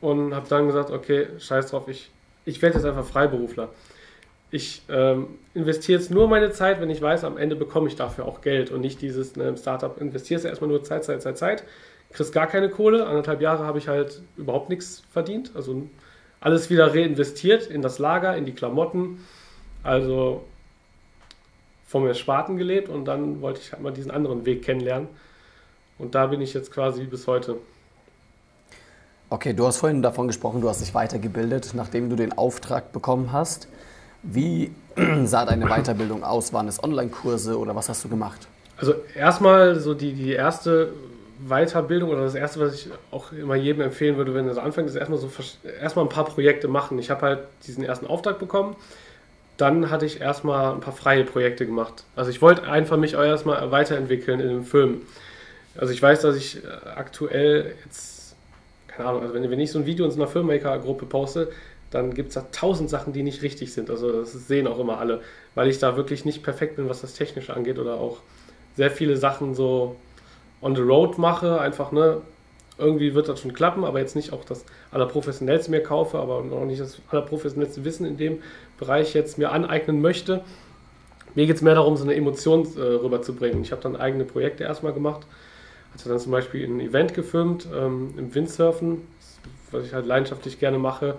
Und 0.00 0.34
habe 0.34 0.48
dann 0.48 0.66
gesagt, 0.66 0.90
okay, 0.90 1.28
scheiß 1.38 1.70
drauf, 1.70 1.86
ich, 1.86 2.10
ich 2.44 2.60
werde 2.60 2.78
jetzt 2.78 2.84
einfach 2.84 3.04
Freiberufler. 3.04 3.68
Ich 4.50 4.82
ähm, 4.88 5.38
investiere 5.54 6.00
jetzt 6.00 6.10
nur 6.10 6.26
meine 6.26 6.50
Zeit, 6.50 6.80
wenn 6.80 6.90
ich 6.90 7.00
weiß, 7.00 7.22
am 7.22 7.38
Ende 7.38 7.54
bekomme 7.54 7.86
ich 7.86 7.94
dafür 7.94 8.24
auch 8.24 8.40
Geld 8.40 8.72
und 8.72 8.80
nicht 8.80 9.00
dieses, 9.00 9.36
ne, 9.36 9.56
Startup 9.56 10.00
investierst 10.00 10.44
du 10.44 10.48
erstmal 10.48 10.68
nur 10.68 10.82
Zeit, 10.82 11.04
Zeit, 11.04 11.22
Zeit, 11.22 11.38
Zeit, 11.38 11.64
kriegst 12.10 12.32
gar 12.32 12.48
keine 12.48 12.70
Kohle. 12.70 13.06
Anderthalb 13.06 13.40
Jahre 13.40 13.64
habe 13.64 13.78
ich 13.78 13.86
halt 13.86 14.20
überhaupt 14.36 14.68
nichts 14.68 15.04
verdient. 15.12 15.52
Also 15.54 15.88
alles 16.40 16.70
wieder 16.70 16.92
reinvestiert 16.92 17.68
in 17.68 17.82
das 17.82 18.00
Lager, 18.00 18.36
in 18.36 18.46
die 18.46 18.54
Klamotten, 18.54 19.20
also 19.82 20.44
vom 21.88 22.06
Ersparten 22.06 22.58
gelebt 22.58 22.90
und 22.90 23.06
dann 23.06 23.40
wollte 23.40 23.60
ich 23.60 23.72
halt 23.72 23.82
mal 23.82 23.92
diesen 23.92 24.10
anderen 24.10 24.44
Weg 24.44 24.62
kennenlernen. 24.62 25.08
Und 25.98 26.14
da 26.14 26.26
bin 26.26 26.40
ich 26.40 26.52
jetzt 26.54 26.70
quasi 26.70 27.04
bis 27.04 27.26
heute. 27.26 27.56
Okay, 29.30 29.52
du 29.52 29.66
hast 29.66 29.78
vorhin 29.78 30.02
davon 30.02 30.26
gesprochen, 30.26 30.60
du 30.60 30.68
hast 30.68 30.80
dich 30.80 30.94
weitergebildet, 30.94 31.72
nachdem 31.74 32.10
du 32.10 32.16
den 32.16 32.32
Auftrag 32.36 32.92
bekommen 32.92 33.32
hast. 33.32 33.68
Wie 34.22 34.72
sah 35.24 35.46
deine 35.46 35.66
Weiterbildung 35.66 36.24
aus? 36.24 36.52
Waren 36.52 36.68
es 36.68 36.82
Online-Kurse 36.82 37.58
oder 37.58 37.74
was 37.74 37.88
hast 37.88 38.04
du 38.04 38.08
gemacht? 38.08 38.48
Also 38.76 38.94
erstmal 39.14 39.76
so 39.80 39.94
die, 39.94 40.12
die 40.12 40.32
erste 40.32 40.92
Weiterbildung 41.46 42.10
oder 42.10 42.22
das 42.22 42.34
erste, 42.34 42.60
was 42.60 42.74
ich 42.74 42.88
auch 43.10 43.32
immer 43.32 43.54
jedem 43.54 43.80
empfehlen 43.80 44.16
würde, 44.16 44.34
wenn 44.34 44.46
er 44.46 44.54
so 44.54 44.60
anfängt, 44.60 44.88
ist 44.88 44.96
erstmal 44.96 45.18
so 45.18 45.30
erstmal 45.80 46.04
ein 46.04 46.10
paar 46.10 46.24
Projekte 46.24 46.68
machen. 46.68 46.98
Ich 46.98 47.10
habe 47.10 47.22
halt 47.22 47.40
diesen 47.66 47.84
ersten 47.84 48.06
Auftrag 48.06 48.38
bekommen 48.38 48.76
dann 49.58 49.90
hatte 49.90 50.06
ich 50.06 50.20
erstmal 50.20 50.72
ein 50.72 50.80
paar 50.80 50.94
freie 50.94 51.24
Projekte 51.24 51.66
gemacht. 51.66 52.04
Also 52.16 52.30
ich 52.30 52.40
wollte 52.40 52.62
einfach 52.62 52.96
mich 52.96 53.14
erstmal 53.14 53.70
weiterentwickeln 53.70 54.40
in 54.40 54.48
dem 54.48 54.64
Film. 54.64 55.02
Also 55.76 55.92
ich 55.92 56.02
weiß, 56.02 56.22
dass 56.22 56.36
ich 56.36 56.64
äh, 56.64 56.68
aktuell 56.94 57.74
jetzt, 57.84 58.36
keine 58.86 59.08
Ahnung, 59.08 59.22
also 59.22 59.34
wenn, 59.34 59.50
wenn 59.50 59.60
ich 59.60 59.70
so 59.70 59.80
ein 59.80 59.86
Video 59.86 60.04
in 60.04 60.10
so 60.10 60.16
einer 60.20 60.30
Filmmaker-Gruppe 60.30 61.06
poste, 61.06 61.50
dann 61.90 62.14
gibt 62.14 62.28
es 62.28 62.34
da 62.34 62.46
tausend 62.52 62.88
Sachen, 62.88 63.12
die 63.12 63.22
nicht 63.22 63.42
richtig 63.42 63.72
sind. 63.72 63.90
Also 63.90 64.20
das 64.20 64.32
sehen 64.32 64.66
auch 64.66 64.78
immer 64.78 64.98
alle, 64.98 65.22
weil 65.54 65.68
ich 65.68 65.78
da 65.78 65.96
wirklich 65.96 66.24
nicht 66.24 66.42
perfekt 66.42 66.76
bin, 66.76 66.88
was 66.88 67.00
das 67.00 67.14
Technische 67.14 67.54
angeht 67.54 67.78
oder 67.78 67.94
auch 67.94 68.18
sehr 68.76 68.90
viele 68.90 69.16
Sachen 69.16 69.54
so 69.54 69.96
on 70.60 70.76
the 70.76 70.82
road 70.82 71.18
mache, 71.18 71.60
einfach, 71.60 71.92
ne, 71.92 72.20
irgendwie 72.78 73.14
wird 73.14 73.28
das 73.28 73.40
schon 73.40 73.52
klappen, 73.52 73.84
aber 73.84 73.98
jetzt 73.98 74.16
nicht 74.16 74.32
auch 74.32 74.44
das 74.44 74.64
allerprofessionellste 74.92 75.70
mir 75.70 75.82
kaufe, 75.82 76.18
aber 76.18 76.36
auch 76.36 76.64
nicht 76.64 76.80
das 76.80 77.00
allerprofessionellste 77.10 77.84
Wissen 77.84 78.06
in 78.06 78.16
dem 78.16 78.38
Bereich 78.78 79.14
jetzt 79.14 79.36
mir 79.36 79.52
aneignen 79.52 80.00
möchte. 80.00 80.42
Mir 81.34 81.46
geht 81.46 81.56
es 81.56 81.62
mehr 81.62 81.74
darum, 81.74 81.96
so 81.96 82.04
eine 82.04 82.14
Emotion 82.14 82.66
äh, 82.76 82.80
rüberzubringen. 82.80 83.62
Ich 83.62 83.72
habe 83.72 83.82
dann 83.82 83.96
eigene 83.96 84.24
Projekte 84.24 84.64
erstmal 84.64 84.92
gemacht. 84.92 85.26
Hatte 85.92 86.08
dann 86.08 86.18
zum 86.18 86.32
Beispiel 86.32 86.66
ein 86.66 86.80
Event 86.80 87.14
gefilmt 87.14 87.66
ähm, 87.74 88.14
im 88.16 88.34
Windsurfen, 88.34 89.02
was 89.70 89.84
ich 89.84 89.92
halt 89.92 90.06
leidenschaftlich 90.06 90.58
gerne 90.58 90.78
mache. 90.78 91.16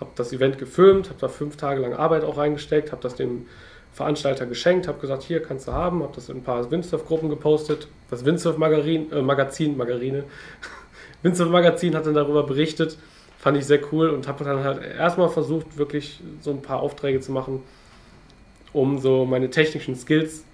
Habe 0.00 0.10
das 0.14 0.32
Event 0.32 0.58
gefilmt, 0.58 1.08
habe 1.08 1.18
da 1.20 1.28
fünf 1.28 1.56
Tage 1.56 1.80
lang 1.80 1.94
Arbeit 1.94 2.24
auch 2.24 2.36
reingesteckt, 2.36 2.92
habe 2.92 3.02
das 3.02 3.16
dem 3.16 3.46
Veranstalter 3.92 4.46
geschenkt, 4.46 4.86
habe 4.86 5.00
gesagt, 5.00 5.22
hier 5.24 5.42
kannst 5.42 5.66
du 5.66 5.72
haben, 5.72 6.02
habe 6.02 6.12
das 6.14 6.28
in 6.28 6.36
ein 6.36 6.42
paar 6.44 6.70
Windsurf-Gruppen 6.70 7.28
gepostet. 7.28 7.88
Das 8.10 8.24
Windsurf-Magazin, 8.24 9.10
äh, 9.12 9.22
Magazin, 9.22 9.76
Margarine, 9.76 10.24
Windsurf 11.22 11.50
Magazin 11.50 11.94
hat 11.94 12.06
dann 12.06 12.14
darüber 12.14 12.44
berichtet. 12.44 12.96
Fand 13.38 13.56
ich 13.56 13.66
sehr 13.66 13.80
cool 13.92 14.10
und 14.10 14.26
habe 14.26 14.44
dann 14.44 14.64
halt 14.64 14.82
erstmal 14.82 15.28
versucht, 15.28 15.78
wirklich 15.78 16.20
so 16.40 16.50
ein 16.50 16.62
paar 16.62 16.80
Aufträge 16.80 17.20
zu 17.20 17.32
machen, 17.32 17.62
um 18.72 18.98
so 18.98 19.24
meine 19.24 19.50
technischen 19.50 19.94
Skills 19.94 20.44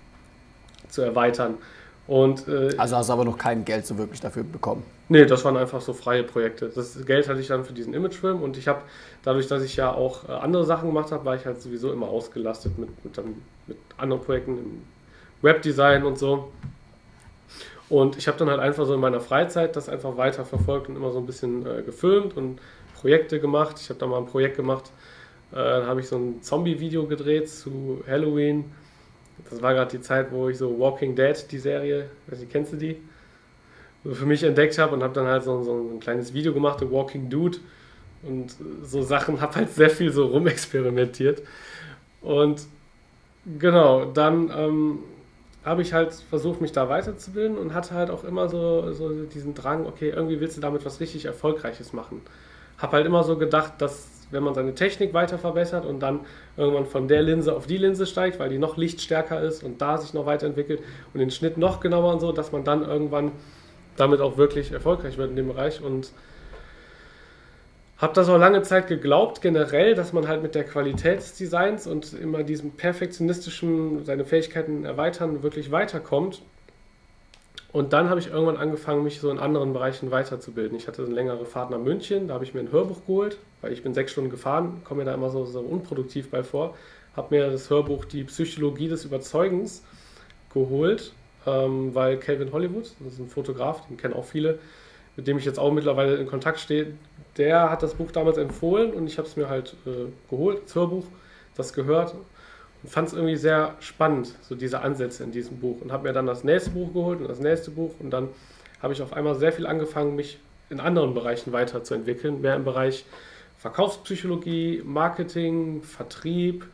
zu 0.88 1.02
erweitern. 1.02 1.54
Und, 2.06 2.46
äh, 2.48 2.70
also 2.76 2.96
hast 2.96 3.08
du 3.08 3.14
aber 3.14 3.24
noch 3.24 3.38
kein 3.38 3.64
Geld 3.64 3.86
so 3.86 3.96
wirklich 3.96 4.20
dafür 4.20 4.44
bekommen? 4.44 4.82
Nee, 5.08 5.24
das 5.24 5.44
waren 5.44 5.56
einfach 5.56 5.80
so 5.80 5.92
freie 5.92 6.22
Projekte. 6.22 6.68
Das 6.68 7.04
Geld 7.06 7.28
hatte 7.28 7.40
ich 7.40 7.48
dann 7.48 7.64
für 7.64 7.72
diesen 7.72 7.94
Imagefilm 7.94 8.42
und 8.42 8.56
ich 8.58 8.68
habe, 8.68 8.82
dadurch, 9.22 9.48
dass 9.48 9.62
ich 9.62 9.76
ja 9.76 9.92
auch 9.92 10.28
äh, 10.28 10.32
andere 10.32 10.64
Sachen 10.64 10.88
gemacht 10.88 11.12
habe, 11.12 11.24
war 11.24 11.36
ich 11.36 11.46
halt 11.46 11.62
sowieso 11.62 11.92
immer 11.92 12.08
ausgelastet 12.08 12.78
mit, 12.78 12.88
mit, 13.04 13.16
mit 13.66 13.78
anderen 13.96 14.22
Projekten 14.22 14.58
im 14.58 14.82
Webdesign 15.40 16.04
und 16.04 16.18
so. 16.18 16.52
Und 17.88 18.16
ich 18.16 18.28
habe 18.28 18.38
dann 18.38 18.48
halt 18.48 18.60
einfach 18.60 18.86
so 18.86 18.94
in 18.94 19.00
meiner 19.00 19.20
Freizeit 19.20 19.76
das 19.76 19.88
einfach 19.88 20.16
weiter 20.16 20.44
verfolgt 20.44 20.88
und 20.88 20.96
immer 20.96 21.10
so 21.12 21.18
ein 21.18 21.26
bisschen 21.26 21.66
äh, 21.66 21.82
gefilmt 21.82 22.36
und 22.36 22.60
Projekte 23.00 23.40
gemacht. 23.40 23.76
Ich 23.80 23.90
habe 23.90 24.00
da 24.00 24.06
mal 24.06 24.18
ein 24.18 24.26
Projekt 24.26 24.56
gemacht, 24.56 24.90
Äh, 25.52 25.56
dann 25.56 25.86
habe 25.86 26.00
ich 26.00 26.08
so 26.08 26.16
ein 26.16 26.42
Zombie-Video 26.42 27.06
gedreht 27.06 27.48
zu 27.48 28.02
Halloween. 28.08 28.64
Das 29.50 29.62
war 29.62 29.74
gerade 29.74 29.90
die 29.96 30.00
Zeit, 30.00 30.32
wo 30.32 30.48
ich 30.48 30.58
so 30.58 30.78
Walking 30.78 31.14
Dead, 31.14 31.36
die 31.50 31.58
Serie, 31.58 32.08
weiß 32.26 32.40
nicht, 32.40 32.50
kennst 32.50 32.72
du 32.72 32.76
die? 32.76 32.96
So 34.04 34.14
für 34.14 34.26
mich 34.26 34.42
entdeckt 34.42 34.78
habe 34.78 34.94
und 34.94 35.02
habe 35.02 35.14
dann 35.14 35.26
halt 35.26 35.44
so, 35.44 35.62
so, 35.62 35.74
ein 35.94 36.00
kleines 36.00 36.32
Video 36.34 36.52
gemacht, 36.52 36.80
The 36.80 36.90
Walking 36.90 37.28
Dude. 37.30 37.58
Und 38.22 38.54
so 38.82 39.02
Sachen, 39.02 39.40
habe 39.40 39.54
halt 39.56 39.70
sehr 39.74 39.90
viel 39.90 40.10
so 40.12 40.26
rumexperimentiert. 40.26 41.42
Und 42.22 42.62
genau, 43.58 44.06
dann 44.06 44.50
ähm, 44.56 44.98
habe 45.64 45.82
ich 45.82 45.92
halt 45.92 46.12
versucht, 46.12 46.60
mich 46.60 46.72
da 46.72 46.88
weiterzubilden 46.88 47.56
und 47.56 47.74
hatte 47.74 47.94
halt 47.94 48.10
auch 48.10 48.24
immer 48.24 48.48
so, 48.48 48.92
so 48.92 49.10
diesen 49.24 49.54
Drang, 49.54 49.86
okay, 49.86 50.10
irgendwie 50.10 50.40
willst 50.40 50.56
du 50.56 50.60
damit 50.60 50.84
was 50.84 51.00
richtig 51.00 51.24
Erfolgreiches 51.24 51.92
machen. 51.92 52.20
Habe 52.78 52.96
halt 52.96 53.06
immer 53.06 53.24
so 53.24 53.38
gedacht, 53.38 53.74
dass 53.78 54.08
wenn 54.30 54.42
man 54.42 54.54
seine 54.54 54.74
Technik 54.74 55.14
weiter 55.14 55.38
verbessert 55.38 55.86
und 55.86 56.00
dann 56.00 56.20
irgendwann 56.56 56.86
von 56.86 57.08
der 57.08 57.22
Linse 57.22 57.54
auf 57.54 57.66
die 57.66 57.78
Linse 57.78 58.06
steigt, 58.06 58.38
weil 58.38 58.50
die 58.50 58.58
noch 58.58 58.76
lichtstärker 58.76 59.40
ist 59.40 59.62
und 59.62 59.80
da 59.80 59.96
sich 59.96 60.12
noch 60.12 60.26
weiterentwickelt 60.26 60.80
und 61.12 61.20
den 61.20 61.30
Schnitt 61.30 61.56
noch 61.56 61.80
genauer 61.80 62.12
und 62.12 62.20
so, 62.20 62.32
dass 62.32 62.52
man 62.52 62.64
dann 62.64 62.82
irgendwann 62.82 63.32
damit 63.96 64.20
auch 64.20 64.36
wirklich 64.36 64.72
erfolgreich 64.72 65.18
wird 65.18 65.30
in 65.30 65.36
dem 65.36 65.48
Bereich 65.48 65.80
und 65.80 66.12
habe 68.04 68.12
das 68.12 68.28
auch 68.28 68.36
lange 68.36 68.60
Zeit 68.60 68.86
geglaubt, 68.86 69.40
generell, 69.40 69.94
dass 69.94 70.12
man 70.12 70.28
halt 70.28 70.42
mit 70.42 70.54
der 70.54 70.64
Qualität 70.64 71.20
des 71.20 71.36
Designs 71.36 71.86
und 71.86 72.12
immer 72.12 72.42
diesem 72.42 72.72
perfektionistischen, 72.72 74.04
seine 74.04 74.26
Fähigkeiten 74.26 74.84
erweitern, 74.84 75.42
wirklich 75.42 75.70
weiterkommt. 75.70 76.42
Und 77.72 77.94
dann 77.94 78.10
habe 78.10 78.20
ich 78.20 78.28
irgendwann 78.28 78.58
angefangen, 78.58 79.04
mich 79.04 79.20
so 79.20 79.30
in 79.30 79.38
anderen 79.38 79.72
Bereichen 79.72 80.10
weiterzubilden. 80.10 80.76
Ich 80.76 80.86
hatte 80.86 81.02
eine 81.02 81.14
längere 81.14 81.46
Fahrt 81.46 81.70
nach 81.70 81.78
München, 81.78 82.28
da 82.28 82.34
habe 82.34 82.44
ich 82.44 82.52
mir 82.52 82.60
ein 82.60 82.70
Hörbuch 82.70 83.06
geholt, 83.06 83.38
weil 83.62 83.72
ich 83.72 83.82
bin 83.82 83.94
sechs 83.94 84.12
Stunden 84.12 84.28
gefahren, 84.28 84.82
komme 84.84 84.98
mir 84.98 85.06
da 85.06 85.14
immer 85.14 85.30
so, 85.30 85.46
so 85.46 85.60
unproduktiv 85.60 86.30
bei 86.30 86.42
vor. 86.42 86.76
Habe 87.16 87.34
mir 87.34 87.50
das 87.50 87.70
Hörbuch 87.70 88.04
Die 88.04 88.24
Psychologie 88.24 88.88
des 88.88 89.06
Überzeugens 89.06 89.82
geholt, 90.52 91.14
ähm, 91.46 91.94
weil 91.94 92.18
Calvin 92.18 92.52
Hollywood, 92.52 92.92
das 93.02 93.14
ist 93.14 93.18
ein 93.18 93.28
Fotograf, 93.28 93.86
den 93.88 93.96
kennen 93.96 94.12
auch 94.12 94.26
viele, 94.26 94.58
mit 95.16 95.26
dem 95.26 95.38
ich 95.38 95.44
jetzt 95.44 95.58
auch 95.58 95.72
mittlerweile 95.72 96.16
in 96.16 96.26
Kontakt 96.26 96.60
stehe, 96.60 96.94
der 97.36 97.70
hat 97.70 97.82
das 97.82 97.94
Buch 97.94 98.10
damals 98.10 98.38
empfohlen 98.38 98.92
und 98.92 99.06
ich 99.06 99.18
habe 99.18 99.28
es 99.28 99.36
mir 99.36 99.48
halt 99.48 99.74
äh, 99.86 100.06
geholt, 100.30 100.62
das 100.64 100.74
Hörbuch, 100.74 101.04
das 101.56 101.72
gehört 101.72 102.14
und 102.82 102.90
fand 102.90 103.08
es 103.08 103.14
irgendwie 103.14 103.36
sehr 103.36 103.74
spannend, 103.80 104.34
so 104.42 104.54
diese 104.54 104.80
Ansätze 104.80 105.24
in 105.24 105.32
diesem 105.32 105.58
Buch 105.58 105.80
und 105.80 105.92
habe 105.92 106.08
mir 106.08 106.12
dann 106.12 106.26
das 106.26 106.44
nächste 106.44 106.70
Buch 106.70 106.92
geholt 106.92 107.20
und 107.20 107.28
das 107.28 107.40
nächste 107.40 107.70
Buch 107.70 107.92
und 107.98 108.10
dann 108.10 108.28
habe 108.82 108.92
ich 108.92 109.02
auf 109.02 109.12
einmal 109.12 109.34
sehr 109.34 109.52
viel 109.52 109.66
angefangen, 109.66 110.14
mich 110.16 110.38
in 110.70 110.80
anderen 110.80 111.14
Bereichen 111.14 111.52
weiterzuentwickeln, 111.52 112.40
mehr 112.40 112.56
im 112.56 112.64
Bereich 112.64 113.04
Verkaufspsychologie, 113.58 114.82
Marketing, 114.84 115.82
Vertrieb, 115.82 116.66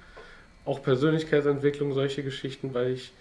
auch 0.65 0.83
Persönlichkeitsentwicklung, 0.83 1.93
solche 1.95 2.23
Geschichten, 2.23 2.75
weil 2.75 2.93
ich, 2.93 3.13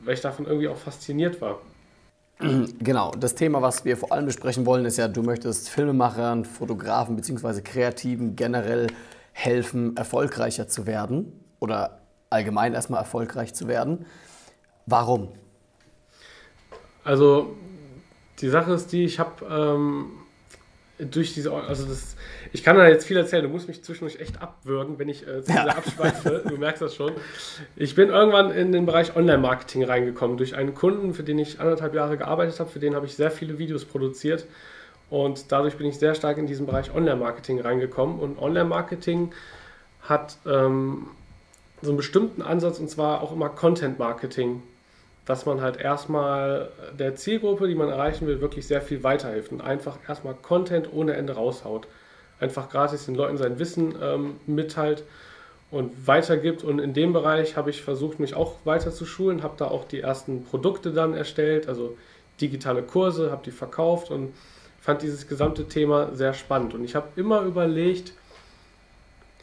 weil 0.00 0.14
ich 0.14 0.20
davon 0.20 0.46
irgendwie 0.46 0.68
auch 0.68 0.76
fasziniert 0.76 1.40
war. 1.40 1.60
Genau, 2.80 3.12
das 3.12 3.34
Thema, 3.34 3.60
was 3.62 3.84
wir 3.84 3.96
vor 3.96 4.12
allem 4.12 4.26
besprechen 4.26 4.64
wollen, 4.66 4.84
ist 4.84 4.96
ja, 4.96 5.08
du 5.08 5.22
möchtest 5.22 5.68
Filmemachern, 5.68 6.44
Fotografen 6.44 7.16
bzw. 7.16 7.60
Kreativen 7.60 8.36
generell 8.36 8.86
helfen, 9.32 9.96
erfolgreicher 9.96 10.66
zu 10.68 10.86
werden 10.86 11.32
oder 11.58 12.00
allgemein 12.30 12.74
erstmal 12.74 13.00
erfolgreich 13.00 13.54
zu 13.54 13.68
werden. 13.68 14.06
Warum? 14.86 15.28
Also 17.04 17.56
die 18.40 18.48
Sache 18.48 18.72
ist 18.72 18.92
die, 18.92 19.04
ich 19.04 19.18
habe 19.18 19.44
ähm, 19.46 20.12
durch 21.10 21.34
diese, 21.34 21.52
also 21.52 21.86
das, 21.86 22.16
ich 22.52 22.62
kann 22.62 22.76
da 22.76 22.86
jetzt 22.88 23.06
viel 23.06 23.16
erzählen, 23.16 23.42
du 23.42 23.48
musst 23.48 23.68
mich 23.68 23.82
zwischendurch 23.82 24.20
echt 24.20 24.40
abwürgen, 24.40 24.98
wenn 24.98 25.08
ich 25.08 25.26
äh, 25.26 25.42
zu 25.42 25.52
ja. 25.52 25.66
abschweife, 25.66 26.44
du 26.48 26.56
merkst 26.56 26.82
das 26.82 26.94
schon. 26.94 27.12
Ich 27.76 27.94
bin 27.94 28.08
irgendwann 28.08 28.50
in 28.50 28.72
den 28.72 28.86
Bereich 28.86 29.16
Online-Marketing 29.16 29.84
reingekommen, 29.84 30.36
durch 30.36 30.54
einen 30.54 30.74
Kunden, 30.74 31.14
für 31.14 31.22
den 31.22 31.38
ich 31.38 31.60
anderthalb 31.60 31.94
Jahre 31.94 32.16
gearbeitet 32.16 32.60
habe, 32.60 32.70
für 32.70 32.80
den 32.80 32.94
habe 32.94 33.06
ich 33.06 33.14
sehr 33.14 33.30
viele 33.30 33.58
Videos 33.58 33.84
produziert 33.84 34.46
und 35.08 35.50
dadurch 35.50 35.76
bin 35.76 35.86
ich 35.86 35.98
sehr 35.98 36.14
stark 36.14 36.38
in 36.38 36.46
diesen 36.46 36.66
Bereich 36.66 36.94
Online-Marketing 36.94 37.60
reingekommen 37.60 38.18
und 38.18 38.38
Online-Marketing 38.38 39.32
hat 40.02 40.36
ähm, 40.46 41.08
so 41.82 41.90
einen 41.90 41.96
bestimmten 41.96 42.42
Ansatz 42.42 42.78
und 42.78 42.88
zwar 42.90 43.22
auch 43.22 43.32
immer 43.32 43.48
Content-Marketing 43.48 44.62
dass 45.26 45.46
man 45.46 45.60
halt 45.60 45.76
erstmal 45.76 46.70
der 46.98 47.14
Zielgruppe, 47.14 47.68
die 47.68 47.74
man 47.74 47.88
erreichen 47.88 48.26
will, 48.26 48.40
wirklich 48.40 48.66
sehr 48.66 48.82
viel 48.82 49.02
weiterhilft 49.02 49.52
und 49.52 49.60
einfach 49.60 49.98
erstmal 50.08 50.34
Content 50.34 50.92
ohne 50.92 51.14
Ende 51.14 51.34
raushaut. 51.34 51.86
Einfach 52.40 52.70
gratis 52.70 53.06
den 53.06 53.14
Leuten 53.14 53.36
sein 53.36 53.58
Wissen 53.58 53.94
ähm, 54.02 54.36
mitteilt 54.46 55.04
und 55.70 56.06
weitergibt. 56.06 56.64
Und 56.64 56.78
in 56.78 56.94
dem 56.94 57.12
Bereich 57.12 57.56
habe 57.56 57.70
ich 57.70 57.82
versucht, 57.82 58.18
mich 58.18 58.34
auch 58.34 58.56
weiter 58.64 58.90
zu 58.90 59.04
schulen, 59.04 59.42
habe 59.42 59.54
da 59.56 59.66
auch 59.66 59.84
die 59.84 60.00
ersten 60.00 60.44
Produkte 60.44 60.92
dann 60.92 61.14
erstellt, 61.14 61.68
also 61.68 61.96
digitale 62.40 62.82
Kurse, 62.82 63.30
habe 63.30 63.42
die 63.44 63.50
verkauft 63.50 64.10
und 64.10 64.32
fand 64.80 65.02
dieses 65.02 65.28
gesamte 65.28 65.68
Thema 65.68 66.14
sehr 66.14 66.32
spannend. 66.32 66.74
Und 66.74 66.84
ich 66.84 66.94
habe 66.94 67.08
immer 67.16 67.42
überlegt, 67.42 68.14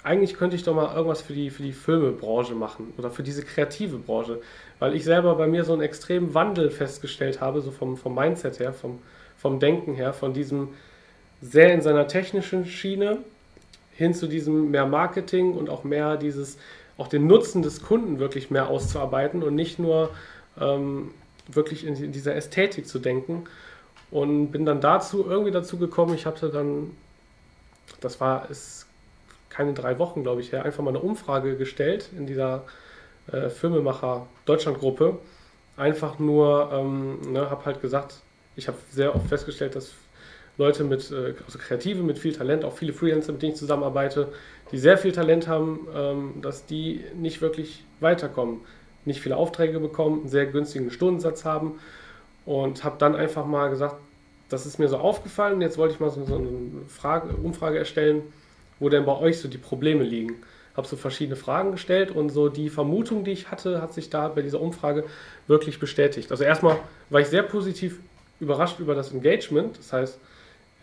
eigentlich 0.08 0.36
könnte 0.36 0.56
ich 0.56 0.64
doch 0.64 0.74
mal 0.74 0.96
irgendwas 0.96 1.22
für 1.22 1.34
die, 1.34 1.50
für 1.50 1.64
die 1.64 1.74
Filmebranche 1.74 2.56
machen 2.56 2.94
oder 2.98 3.12
für 3.12 3.24
diese 3.24 3.44
kreative 3.44 3.98
Branche, 3.98 4.40
weil 4.80 4.96
ich 4.96 5.04
selber 5.04 5.36
bei 5.36 5.48
mir 5.48 5.66
so 5.66 5.74
einen 5.74 5.82
extremen 5.82 6.34
Wandel 6.34 6.72
festgestellt 6.72 7.42
habe, 7.42 7.62
so 7.62 7.72
vom, 7.72 7.98
vom 7.98 8.16
Mindset 8.16 8.60
her, 8.60 8.74
vom, 8.74 9.00
vom 9.38 9.60
Denken 9.60 9.94
her, 9.96 10.14
von 10.14 10.34
diesem 10.34 10.70
sehr 11.42 11.74
in 11.74 11.82
seiner 11.82 12.08
technischen 12.08 12.66
Schiene 12.66 13.20
hin 13.92 14.14
zu 14.14 14.28
diesem 14.28 14.72
mehr 14.72 14.86
Marketing 14.86 15.54
und 15.54 15.70
auch 15.70 15.84
mehr 15.84 16.16
dieses, 16.18 16.58
auch 16.98 17.08
den 17.08 17.28
Nutzen 17.28 17.62
des 17.62 17.82
Kunden 17.82 18.20
wirklich 18.20 18.50
mehr 18.50 18.70
auszuarbeiten 18.70 19.44
und 19.44 19.56
nicht 19.56 19.78
nur 19.78 20.12
ähm, 20.60 21.12
wirklich 21.48 21.86
in, 21.86 22.12
dieser 22.12 22.36
Ästhetik 22.36 22.88
zu 22.88 23.00
denken. 23.00 23.44
Und 24.10 24.52
bin 24.52 24.66
dann 24.66 24.80
dazu 24.80 25.26
irgendwie 25.28 25.52
dazu 25.52 25.78
gekommen, 25.78 26.16
ich 26.16 26.26
hatte 26.26 26.50
dann, 26.50 26.92
das 28.00 28.22
war, 28.22 28.50
ist 28.50 28.87
keine 29.58 29.74
drei 29.74 29.98
Wochen, 29.98 30.22
glaube 30.22 30.42
ich, 30.42 30.52
her, 30.52 30.64
einfach 30.66 30.84
mal 30.84 30.92
eine 30.92 31.00
Umfrage 31.00 31.58
gestellt 31.58 32.10
in 32.16 32.28
dieser 32.28 32.64
äh, 33.32 33.50
Filmemacher 33.50 34.28
Deutschlandgruppe. 34.46 35.18
Einfach 35.76 36.20
nur, 36.20 36.70
ähm, 36.72 37.34
ne, 37.34 37.50
habe 37.50 37.66
halt 37.66 37.82
gesagt, 37.82 38.18
ich 38.56 38.68
habe 38.68 38.78
sehr 38.92 39.16
oft 39.16 39.28
festgestellt, 39.28 39.76
dass 39.76 39.94
Leute 40.60 40.84
mit, 40.84 41.10
äh, 41.12 41.34
also 41.44 41.58
Kreative 41.58 42.04
mit 42.04 42.20
viel 42.20 42.34
Talent, 42.34 42.66
auch 42.66 42.74
viele 42.74 42.94
Freelancer, 42.94 43.32
mit 43.32 43.42
denen 43.42 43.54
ich 43.54 43.58
zusammenarbeite, 43.58 44.32
die 44.72 44.78
sehr 44.78 45.00
viel 45.00 45.12
Talent 45.12 45.48
haben, 45.48 45.88
ähm, 45.96 46.34
dass 46.44 46.68
die 46.68 47.04
nicht 47.16 47.42
wirklich 47.42 47.84
weiterkommen, 48.00 48.62
nicht 49.06 49.22
viele 49.22 49.38
Aufträge 49.38 49.80
bekommen, 49.80 50.20
einen 50.20 50.30
sehr 50.30 50.46
günstigen 50.46 50.92
Stundensatz 50.92 51.46
haben. 51.46 51.80
Und 52.46 52.84
habe 52.84 52.98
dann 53.00 53.16
einfach 53.16 53.46
mal 53.48 53.70
gesagt, 53.72 53.96
das 54.50 54.68
ist 54.68 54.78
mir 54.78 54.88
so 54.88 54.98
aufgefallen, 54.98 55.62
jetzt 55.62 55.80
wollte 55.80 55.96
ich 55.96 56.00
mal 56.00 56.12
so, 56.12 56.24
so 56.26 56.36
eine 56.38 56.86
Frage, 56.88 57.36
Umfrage 57.36 57.80
erstellen, 57.80 58.22
wo 58.80 58.90
denn 58.90 59.06
bei 59.06 59.18
euch 59.18 59.40
so 59.40 59.48
die 59.48 59.58
Probleme 59.58 60.04
liegen. 60.04 60.36
Habe 60.76 60.88
so 60.88 60.96
verschiedene 60.96 61.36
Fragen 61.36 61.72
gestellt 61.72 62.12
und 62.12 62.30
so 62.30 62.50
die 62.50 62.70
Vermutung, 62.70 63.24
die 63.24 63.32
ich 63.32 63.50
hatte, 63.50 63.82
hat 63.82 63.94
sich 63.94 64.10
da 64.10 64.28
bei 64.28 64.42
dieser 64.42 64.62
Umfrage 64.62 65.06
wirklich 65.48 65.80
bestätigt. 65.80 66.32
Also 66.32 66.44
erstmal 66.44 66.78
war 67.10 67.22
ich 67.22 67.28
sehr 67.28 67.44
positiv 67.44 68.00
überrascht 68.40 68.80
über 68.80 68.94
das 68.94 69.12
Engagement. 69.12 69.78
Das 69.80 69.92
heißt, 69.94 70.20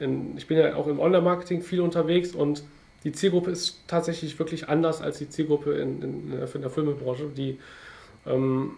in, 0.00 0.36
ich 0.36 0.46
bin 0.46 0.58
ja 0.58 0.74
auch 0.74 0.88
im 0.88 0.98
Online-Marketing 0.98 1.62
viel 1.62 1.80
unterwegs 1.80 2.32
und 2.32 2.64
die 3.04 3.12
Zielgruppe 3.12 3.50
ist 3.50 3.82
tatsächlich 3.86 4.38
wirklich 4.38 4.68
anders 4.68 5.00
als 5.00 5.18
die 5.18 5.28
Zielgruppe 5.28 5.74
in, 5.74 6.02
in, 6.02 6.32
in 6.32 6.60
der 6.60 6.70
Filmebranche. 6.70 7.28
Die, 7.36 7.58
ähm, 8.26 8.72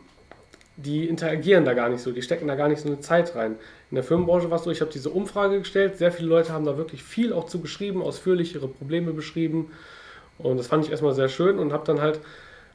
die 0.76 1.08
interagieren 1.08 1.64
da 1.64 1.74
gar 1.74 1.88
nicht 1.88 2.02
so, 2.02 2.12
die 2.12 2.22
stecken 2.22 2.48
da 2.48 2.54
gar 2.54 2.68
nicht 2.68 2.80
so 2.80 2.88
eine 2.88 3.00
Zeit 3.00 3.34
rein. 3.34 3.56
In 3.90 3.94
der 3.94 4.04
Firmenbranche 4.04 4.50
war 4.50 4.58
es 4.58 4.64
so, 4.64 4.70
ich 4.70 4.80
habe 4.80 4.90
diese 4.92 5.10
Umfrage 5.10 5.58
gestellt, 5.58 5.96
sehr 5.96 6.12
viele 6.12 6.28
Leute 6.28 6.52
haben 6.52 6.64
da 6.64 6.76
wirklich 6.76 7.02
viel 7.02 7.32
auch 7.32 7.46
zu 7.46 7.60
geschrieben, 7.60 8.02
ausführlich 8.02 8.54
ihre 8.54 8.68
Probleme 8.68 9.12
beschrieben 9.12 9.70
und 10.38 10.58
das 10.58 10.66
fand 10.66 10.84
ich 10.84 10.90
erstmal 10.90 11.14
sehr 11.14 11.28
schön 11.28 11.58
und 11.58 11.72
habe 11.72 11.86
dann 11.86 12.00
halt 12.00 12.20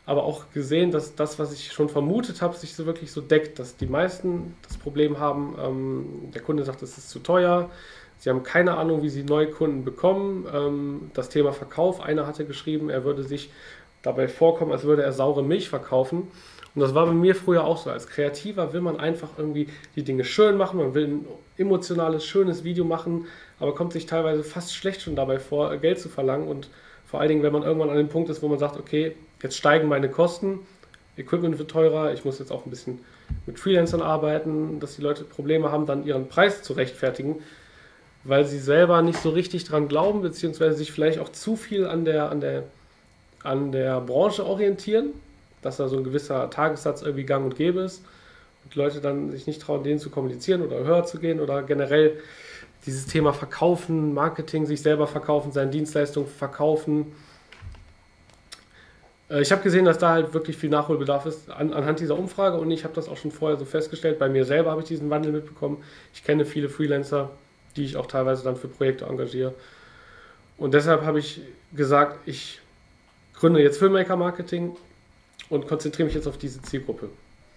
aber 0.08 0.24
auch 0.24 0.51
gesehen, 0.51 0.89
dass 0.89 1.13
das, 1.13 1.38
was 1.38 1.53
ich 1.53 1.72
schon 1.72 1.88
vermutet 1.88 2.41
habe, 2.41 2.58
sich 2.58 2.75
so 2.75 2.88
wirklich 2.88 3.12
so 3.12 3.22
deckt, 3.22 3.60
dass 3.60 3.77
die 3.77 3.86
meisten 3.86 4.55
das 4.67 4.77
Problem 4.77 5.20
haben, 5.20 5.55
ähm, 5.62 6.05
der 6.34 6.41
Kunde 6.41 6.63
sagt, 6.63 6.81
es 6.81 6.98
ist 6.98 7.12
zu 7.12 7.20
teuer, 7.20 7.70
sie 8.17 8.31
haben 8.31 8.41
keine 8.41 8.77
Ahnung, 8.77 9.03
wie 9.03 9.10
sie 9.10 9.24
neue 9.24 9.51
Kunden 9.51 9.86
bekommen, 9.86 10.48
ähm, 10.51 11.12
das 11.13 11.29
Thema 11.29 11.53
Verkauf, 11.53 12.01
einer 12.01 12.25
hatte 12.25 12.46
geschrieben, 12.46 12.89
er 12.89 13.03
würde 13.03 13.24
sich 13.24 13.51
dabei 14.01 14.27
vorkommen, 14.27 14.72
als 14.72 14.84
würde 14.84 15.03
er 15.03 15.13
saure 15.13 15.43
Milch 15.43 15.70
verkaufen 15.70 16.29
und 16.74 16.82
das 16.82 16.96
war 16.96 17.06
bei 17.06 17.12
mir 17.12 17.36
früher 17.36 17.63
auch 17.66 17.78
so. 17.78 17.90
Als 17.90 18.08
Kreativer 18.08 18.74
will 18.74 18.82
man 18.82 19.00
einfach 19.00 19.30
irgendwie 19.38 19.68
die 19.96 20.04
Dinge 20.04 20.24
schön 20.24 20.58
machen, 20.58 20.78
man 20.80 20.94
will 20.94 21.08
ein 21.08 21.25
emotionales, 21.58 22.25
schönes 22.25 22.63
Video 22.63 22.86
machen, 22.86 23.28
aber 23.60 23.75
kommt 23.75 23.94
sich 23.94 24.06
teilweise 24.06 24.44
fast 24.44 24.74
schlecht 24.74 25.01
schon 25.01 25.16
dabei 25.16 25.40
vor, 25.40 25.75
Geld 25.78 26.00
zu 26.00 26.10
verlangen. 26.10 26.48
Und 26.48 26.70
vor 27.06 27.20
allen 27.20 27.30
Dingen, 27.30 27.44
wenn 27.44 27.54
man 27.54 27.63
irgendwann 27.63 27.90
an 27.90 27.98
dem 27.98 28.08
Punkt 28.08 28.30
ist, 28.30 28.42
wo 28.42 28.48
man 28.48 28.60
sagt, 28.60 28.78
okay, 28.78 29.16
jetzt 29.42 29.58
steigen 29.58 29.88
meine 29.88 30.10
Kosten, 30.10 30.60
Equipment 31.18 31.60
wird 31.60 31.70
teurer, 31.70 32.13
ich 32.13 32.24
muss 32.24 32.40
jetzt 32.40 32.51
auch 32.51 32.66
ein 32.66 32.70
bisschen 32.70 33.00
mit 33.46 33.60
Freelancern 33.60 34.01
arbeiten, 34.01 34.80
dass 34.80 34.96
die 34.96 35.01
Leute 35.01 35.25
Probleme 35.25 35.72
haben, 35.72 35.86
dann 35.86 36.06
ihren 36.06 36.30
Preis 36.30 36.63
zu 36.63 36.74
rechtfertigen, 36.74 37.44
weil 38.24 38.46
sie 38.46 38.60
selber 38.60 39.01
nicht 39.01 39.20
so 39.20 39.30
richtig 39.30 39.66
dran 39.66 39.90
glauben, 39.90 40.22
beziehungsweise 40.22 40.78
sich 40.78 40.92
vielleicht 40.92 41.20
auch 41.20 41.30
zu 41.30 41.56
viel 41.56 41.86
an 41.86 42.06
der, 42.06 42.30
an 42.30 42.40
der 42.40 42.63
an 43.44 43.72
der 43.72 44.01
Branche 44.01 44.46
orientieren, 44.46 45.13
dass 45.62 45.77
da 45.77 45.88
so 45.88 45.98
ein 45.98 46.03
gewisser 46.03 46.50
Tagessatz 46.50 47.01
irgendwie 47.01 47.24
gang 47.24 47.46
und 47.46 47.56
gäbe 47.56 47.82
ist 47.82 48.03
und 48.63 48.75
Leute 48.75 49.01
dann 49.01 49.32
sich 49.32 49.48
nicht 49.48 49.62
trauen, 49.62 49.84
denen 49.84 50.00
zu 50.00 50.10
kommunizieren 50.10 50.62
oder 50.62 50.84
höher 50.84 51.06
zu 51.06 51.20
gehen 51.20 51.39
oder 51.39 51.63
generell 51.63 52.20
dieses 52.86 53.06
Thema 53.06 53.34
Verkaufen, 53.34 54.13
Marketing, 54.13 54.65
sich 54.65 54.82
selber 54.82 55.08
verkaufen, 55.08 55.51
seine 55.51 55.72
Dienstleistungen 55.72 56.27
verkaufen. 56.27 57.12
Äh, 59.30 59.41
ich 59.41 59.51
habe 59.51 59.62
gesehen, 59.62 59.86
dass 59.86 59.98
da 59.98 60.10
halt 60.10 60.34
wirklich 60.34 60.58
viel 60.58 60.70
Nachholbedarf 60.70 61.25
ist 61.25 61.50
an, 61.51 61.74
anhand 61.74 62.00
dieser 62.00 62.18
Umfrage 62.18 62.58
und 62.58 62.72
ich 62.72 62.84
habe 62.84 62.94
das 62.94 63.08
auch 63.08 63.18
schon 63.18 63.32
vorher 63.32 63.58
so 63.58 63.65
festgestellt. 63.65 64.20
Bei 64.20 64.30
mir 64.30 64.46
selber 64.46 64.72
habe 64.72 64.82
ich 64.82 64.88
diesen 64.88 65.10
Wandel 65.10 65.32
mitbekommen. 65.32 65.84
Ich 66.13 66.24
kenne 66.24 66.46
viele 66.46 66.70
Freelancer, 66.70 67.30
die 67.75 67.86
ich 67.86 67.98
auch 67.98 68.08
teilweise 68.08 68.44
dann 68.44 68.56
für 68.56 68.68
Projekte 68.68 69.06
engagiere. 69.06 69.53
Und 70.58 70.74
deshalb 70.74 71.03
habe 71.03 71.20
ich 71.20 71.41
gesagt, 71.74 72.20
ich 72.25 72.62
gründe 73.34 73.62
jetzt 73.62 73.80
Filmmaker 73.80 74.15
Marketing 74.15 74.75
und 75.51 75.67
konzentriere 75.67 76.05
mich 76.08 76.15
jetzt 76.15 76.27
auf 76.27 76.38
diese 76.38 76.62
Zielgruppe. 76.62 77.10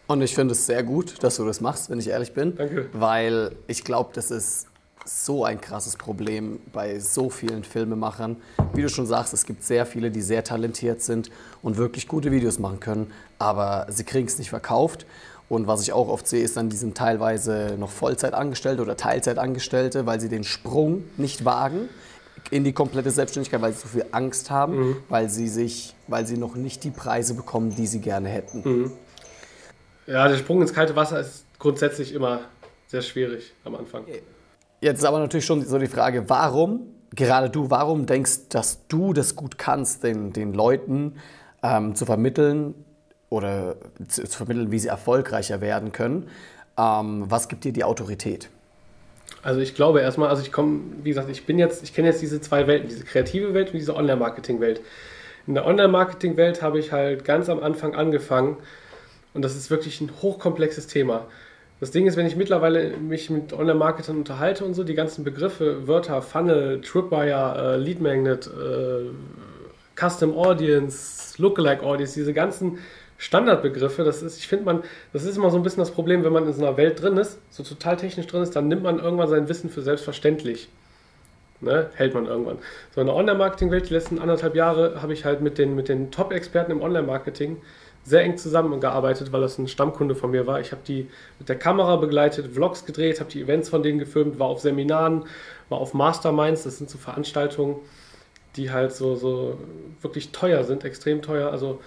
Und 0.06 0.20
ich 0.20 0.34
finde 0.34 0.52
es 0.52 0.66
sehr 0.66 0.82
gut, 0.82 1.22
dass 1.22 1.36
du 1.36 1.46
das 1.46 1.62
machst, 1.62 1.88
wenn 1.88 1.98
ich 1.98 2.08
ehrlich 2.08 2.34
bin. 2.34 2.54
Danke. 2.56 2.90
Weil 2.92 3.52
ich 3.66 3.84
glaube, 3.84 4.10
das 4.12 4.30
ist 4.30 4.66
so 5.06 5.44
ein 5.44 5.60
krasses 5.60 5.96
Problem 5.96 6.60
bei 6.72 6.98
so 6.98 7.30
vielen 7.30 7.64
Filmemachern. 7.64 8.36
Wie 8.74 8.82
du 8.82 8.88
schon 8.88 9.06
sagst, 9.06 9.32
es 9.32 9.46
gibt 9.46 9.62
sehr 9.62 9.86
viele, 9.86 10.10
die 10.10 10.20
sehr 10.20 10.44
talentiert 10.44 11.02
sind 11.02 11.30
und 11.62 11.76
wirklich 11.76 12.08
gute 12.08 12.30
Videos 12.32 12.58
machen 12.58 12.80
können, 12.80 13.12
aber 13.38 13.86
sie 13.90 14.04
kriegen 14.04 14.26
es 14.26 14.38
nicht 14.38 14.50
verkauft. 14.50 15.06
Und 15.48 15.66
was 15.66 15.82
ich 15.82 15.92
auch 15.92 16.08
oft 16.08 16.26
sehe, 16.26 16.42
ist 16.42 16.56
dann, 16.56 16.70
die 16.70 16.76
sind 16.76 16.96
teilweise 16.96 17.76
noch 17.78 17.90
Vollzeitangestellte 17.90 18.80
oder 18.82 18.96
Teilzeitangestellte, 18.96 20.06
weil 20.06 20.20
sie 20.20 20.30
den 20.30 20.44
Sprung 20.44 21.04
nicht 21.16 21.44
wagen 21.44 21.88
in 22.50 22.64
die 22.64 22.72
komplette 22.72 23.10
Selbstständigkeit, 23.10 23.60
weil 23.62 23.72
sie 23.72 23.80
so 23.80 23.88
viel 23.88 24.06
Angst 24.12 24.50
haben, 24.50 24.76
mhm. 24.76 24.96
weil 25.08 25.28
sie 25.28 25.48
sich, 25.48 25.94
weil 26.08 26.26
sie 26.26 26.36
noch 26.36 26.54
nicht 26.54 26.84
die 26.84 26.90
Preise 26.90 27.34
bekommen, 27.34 27.74
die 27.74 27.86
sie 27.86 28.00
gerne 28.00 28.28
hätten. 28.28 28.62
Mhm. 28.64 28.92
Ja, 30.06 30.28
der 30.28 30.36
Sprung 30.36 30.60
ins 30.60 30.72
kalte 30.72 30.94
Wasser 30.96 31.20
ist 31.20 31.44
grundsätzlich 31.58 32.12
immer 32.12 32.40
sehr 32.88 33.02
schwierig 33.02 33.54
am 33.64 33.74
Anfang. 33.74 34.04
Jetzt 34.80 34.98
ist 34.98 35.04
aber 35.04 35.18
natürlich 35.18 35.46
schon 35.46 35.64
so 35.64 35.78
die 35.78 35.86
Frage, 35.86 36.28
warum, 36.28 36.82
gerade 37.14 37.48
du, 37.48 37.70
warum 37.70 38.06
denkst, 38.06 38.48
dass 38.50 38.86
du 38.88 39.12
das 39.14 39.34
gut 39.34 39.56
kannst, 39.56 40.04
den, 40.04 40.32
den 40.32 40.52
Leuten 40.52 41.14
ähm, 41.62 41.94
zu 41.94 42.04
vermitteln 42.04 42.74
oder 43.30 43.76
zu, 44.06 44.24
zu, 44.24 44.36
vermitteln, 44.36 44.70
wie 44.70 44.78
sie 44.78 44.88
erfolgreicher 44.88 45.60
werden 45.62 45.92
können? 45.92 46.28
Ähm, 46.76 47.24
was 47.28 47.48
gibt 47.48 47.64
dir 47.64 47.72
die 47.72 47.84
Autorität? 47.84 48.50
Also 49.42 49.60
ich 49.60 49.74
glaube 49.74 50.00
erstmal, 50.00 50.30
also 50.30 50.42
ich 50.42 50.52
komme, 50.52 50.80
wie 51.02 51.10
gesagt, 51.10 51.28
ich 51.28 51.44
bin 51.44 51.58
jetzt, 51.58 51.82
ich 51.82 51.94
kenne 51.94 52.08
jetzt 52.08 52.22
diese 52.22 52.40
zwei 52.40 52.66
Welten, 52.66 52.88
diese 52.88 53.04
kreative 53.04 53.52
Welt 53.52 53.68
und 53.68 53.78
diese 53.78 53.94
Online-Marketing-Welt. 53.94 54.80
In 55.46 55.54
der 55.54 55.66
Online-Marketing-Welt 55.66 56.62
habe 56.62 56.78
ich 56.78 56.92
halt 56.92 57.24
ganz 57.24 57.50
am 57.50 57.62
Anfang 57.62 57.94
angefangen 57.94 58.56
und 59.34 59.42
das 59.42 59.54
ist 59.54 59.70
wirklich 59.70 60.00
ein 60.00 60.10
hochkomplexes 60.22 60.86
Thema. 60.86 61.26
Das 61.80 61.90
Ding 61.90 62.06
ist, 62.06 62.16
wenn 62.16 62.24
ich 62.24 62.36
mittlerweile 62.36 62.96
mich 62.96 63.28
mit 63.28 63.52
Online-Marketern 63.52 64.16
unterhalte 64.16 64.64
und 64.64 64.72
so, 64.72 64.84
die 64.84 64.94
ganzen 64.94 65.24
Begriffe, 65.24 65.86
Wörter, 65.86 66.22
Funnel, 66.22 66.80
Tripwire, 66.80 67.74
äh, 67.74 67.76
Lead 67.76 68.00
Magnet, 68.00 68.46
äh, 68.46 69.10
Custom 69.94 70.34
Audience, 70.36 71.40
Lookalike 71.42 71.82
Audience, 71.82 72.14
diese 72.14 72.32
ganzen 72.32 72.78
Standardbegriffe, 73.18 74.04
das 74.04 74.22
ist, 74.22 74.38
ich 74.38 74.48
finde 74.48 74.64
man, 74.64 74.82
das 75.12 75.24
ist 75.24 75.36
immer 75.36 75.50
so 75.50 75.56
ein 75.56 75.62
bisschen 75.62 75.80
das 75.80 75.90
Problem, 75.90 76.24
wenn 76.24 76.32
man 76.32 76.46
in 76.46 76.52
so 76.52 76.66
einer 76.66 76.76
Welt 76.76 77.00
drin 77.00 77.16
ist, 77.16 77.38
so 77.50 77.62
total 77.62 77.96
technisch 77.96 78.26
drin 78.26 78.42
ist, 78.42 78.56
dann 78.56 78.68
nimmt 78.68 78.82
man 78.82 78.98
irgendwann 78.98 79.28
sein 79.28 79.48
Wissen 79.48 79.70
für 79.70 79.82
selbstverständlich. 79.82 80.68
Ne, 81.60 81.88
hält 81.94 82.12
man 82.12 82.26
irgendwann. 82.26 82.58
So 82.94 83.00
in 83.00 83.06
der 83.06 83.16
Online-Marketing-Welt, 83.16 83.88
die 83.88 83.94
letzten 83.94 84.18
anderthalb 84.18 84.54
Jahre, 84.54 85.00
habe 85.00 85.14
ich 85.14 85.24
halt 85.24 85.40
mit 85.40 85.56
den, 85.56 85.74
mit 85.74 85.88
den 85.88 86.10
Top-Experten 86.10 86.72
im 86.72 86.82
Online-Marketing 86.82 87.56
sehr 88.04 88.22
eng 88.22 88.36
zusammengearbeitet, 88.36 89.32
weil 89.32 89.40
das 89.40 89.56
ein 89.58 89.66
Stammkunde 89.66 90.14
von 90.14 90.30
mir 90.30 90.46
war. 90.46 90.60
Ich 90.60 90.72
habe 90.72 90.82
die 90.86 91.08
mit 91.38 91.48
der 91.48 91.56
Kamera 91.56 91.96
begleitet, 91.96 92.52
Vlogs 92.52 92.84
gedreht, 92.84 93.20
habe 93.20 93.30
die 93.30 93.40
Events 93.40 93.70
von 93.70 93.82
denen 93.82 93.98
gefilmt, 93.98 94.38
war 94.38 94.48
auf 94.48 94.60
Seminaren, 94.60 95.24
war 95.70 95.78
auf 95.78 95.94
Masterminds, 95.94 96.64
das 96.64 96.76
sind 96.78 96.90
so 96.90 96.98
Veranstaltungen, 96.98 97.76
die 98.56 98.70
halt 98.70 98.92
so, 98.92 99.16
so 99.16 99.58
wirklich 100.02 100.32
teuer 100.32 100.64
sind, 100.64 100.84
extrem 100.84 101.22
teuer, 101.22 101.50
also 101.50 101.80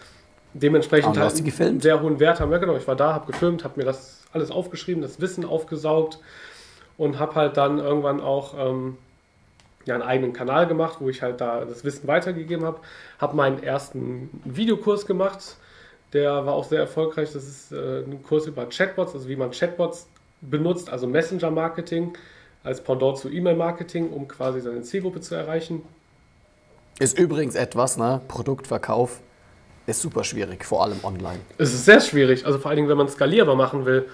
dementsprechend 0.59 1.17
halt 1.17 1.61
einen 1.61 1.79
sehr 1.79 2.01
hohen 2.01 2.19
Wert 2.19 2.39
haben. 2.39 2.51
Ja 2.51 2.57
genau, 2.57 2.75
ich 2.75 2.87
war 2.87 2.95
da, 2.95 3.13
habe 3.13 3.31
gefilmt, 3.31 3.63
habe 3.63 3.79
mir 3.79 3.85
das 3.85 4.23
alles 4.33 4.51
aufgeschrieben, 4.51 5.01
das 5.01 5.21
Wissen 5.21 5.45
aufgesaugt 5.45 6.19
und 6.97 7.19
habe 7.19 7.35
halt 7.35 7.57
dann 7.57 7.79
irgendwann 7.79 8.21
auch 8.21 8.53
ähm, 8.57 8.97
ja, 9.85 9.95
einen 9.95 10.03
eigenen 10.03 10.33
Kanal 10.33 10.67
gemacht, 10.67 10.97
wo 10.99 11.09
ich 11.09 11.21
halt 11.21 11.41
da 11.41 11.63
das 11.65 11.83
Wissen 11.83 12.07
weitergegeben 12.07 12.65
habe, 12.65 12.79
habe 13.19 13.35
meinen 13.35 13.63
ersten 13.63 14.29
Videokurs 14.43 15.05
gemacht, 15.05 15.55
der 16.13 16.45
war 16.45 16.53
auch 16.53 16.65
sehr 16.65 16.79
erfolgreich. 16.79 17.31
Das 17.33 17.47
ist 17.47 17.71
äh, 17.71 18.03
ein 18.03 18.23
Kurs 18.23 18.45
über 18.47 18.65
Chatbots, 18.67 19.13
also 19.13 19.27
wie 19.27 19.35
man 19.35 19.51
Chatbots 19.51 20.07
benutzt, 20.41 20.89
also 20.89 21.07
Messenger-Marketing 21.07 22.13
als 22.63 22.81
Pendant 22.81 23.17
zu 23.17 23.29
E-Mail-Marketing, 23.29 24.09
um 24.09 24.27
quasi 24.27 24.61
seine 24.61 24.81
Zielgruppe 24.81 25.21
zu 25.21 25.35
erreichen. 25.35 25.83
Ist 26.99 27.17
übrigens 27.17 27.55
etwas, 27.55 27.97
ne? 27.97 28.21
Produktverkauf 28.27 29.21
ist 29.87 30.01
super 30.01 30.23
schwierig, 30.23 30.65
vor 30.65 30.83
allem 30.83 30.99
online. 31.03 31.39
Es 31.57 31.73
ist 31.73 31.85
sehr 31.85 32.01
schwierig, 32.01 32.45
also 32.45 32.59
vor 32.59 32.69
allen 32.69 32.75
Dingen, 32.75 32.89
wenn 32.89 32.97
man 32.97 33.07
skalierbar 33.07 33.55
machen 33.55 33.85
will. 33.85 34.07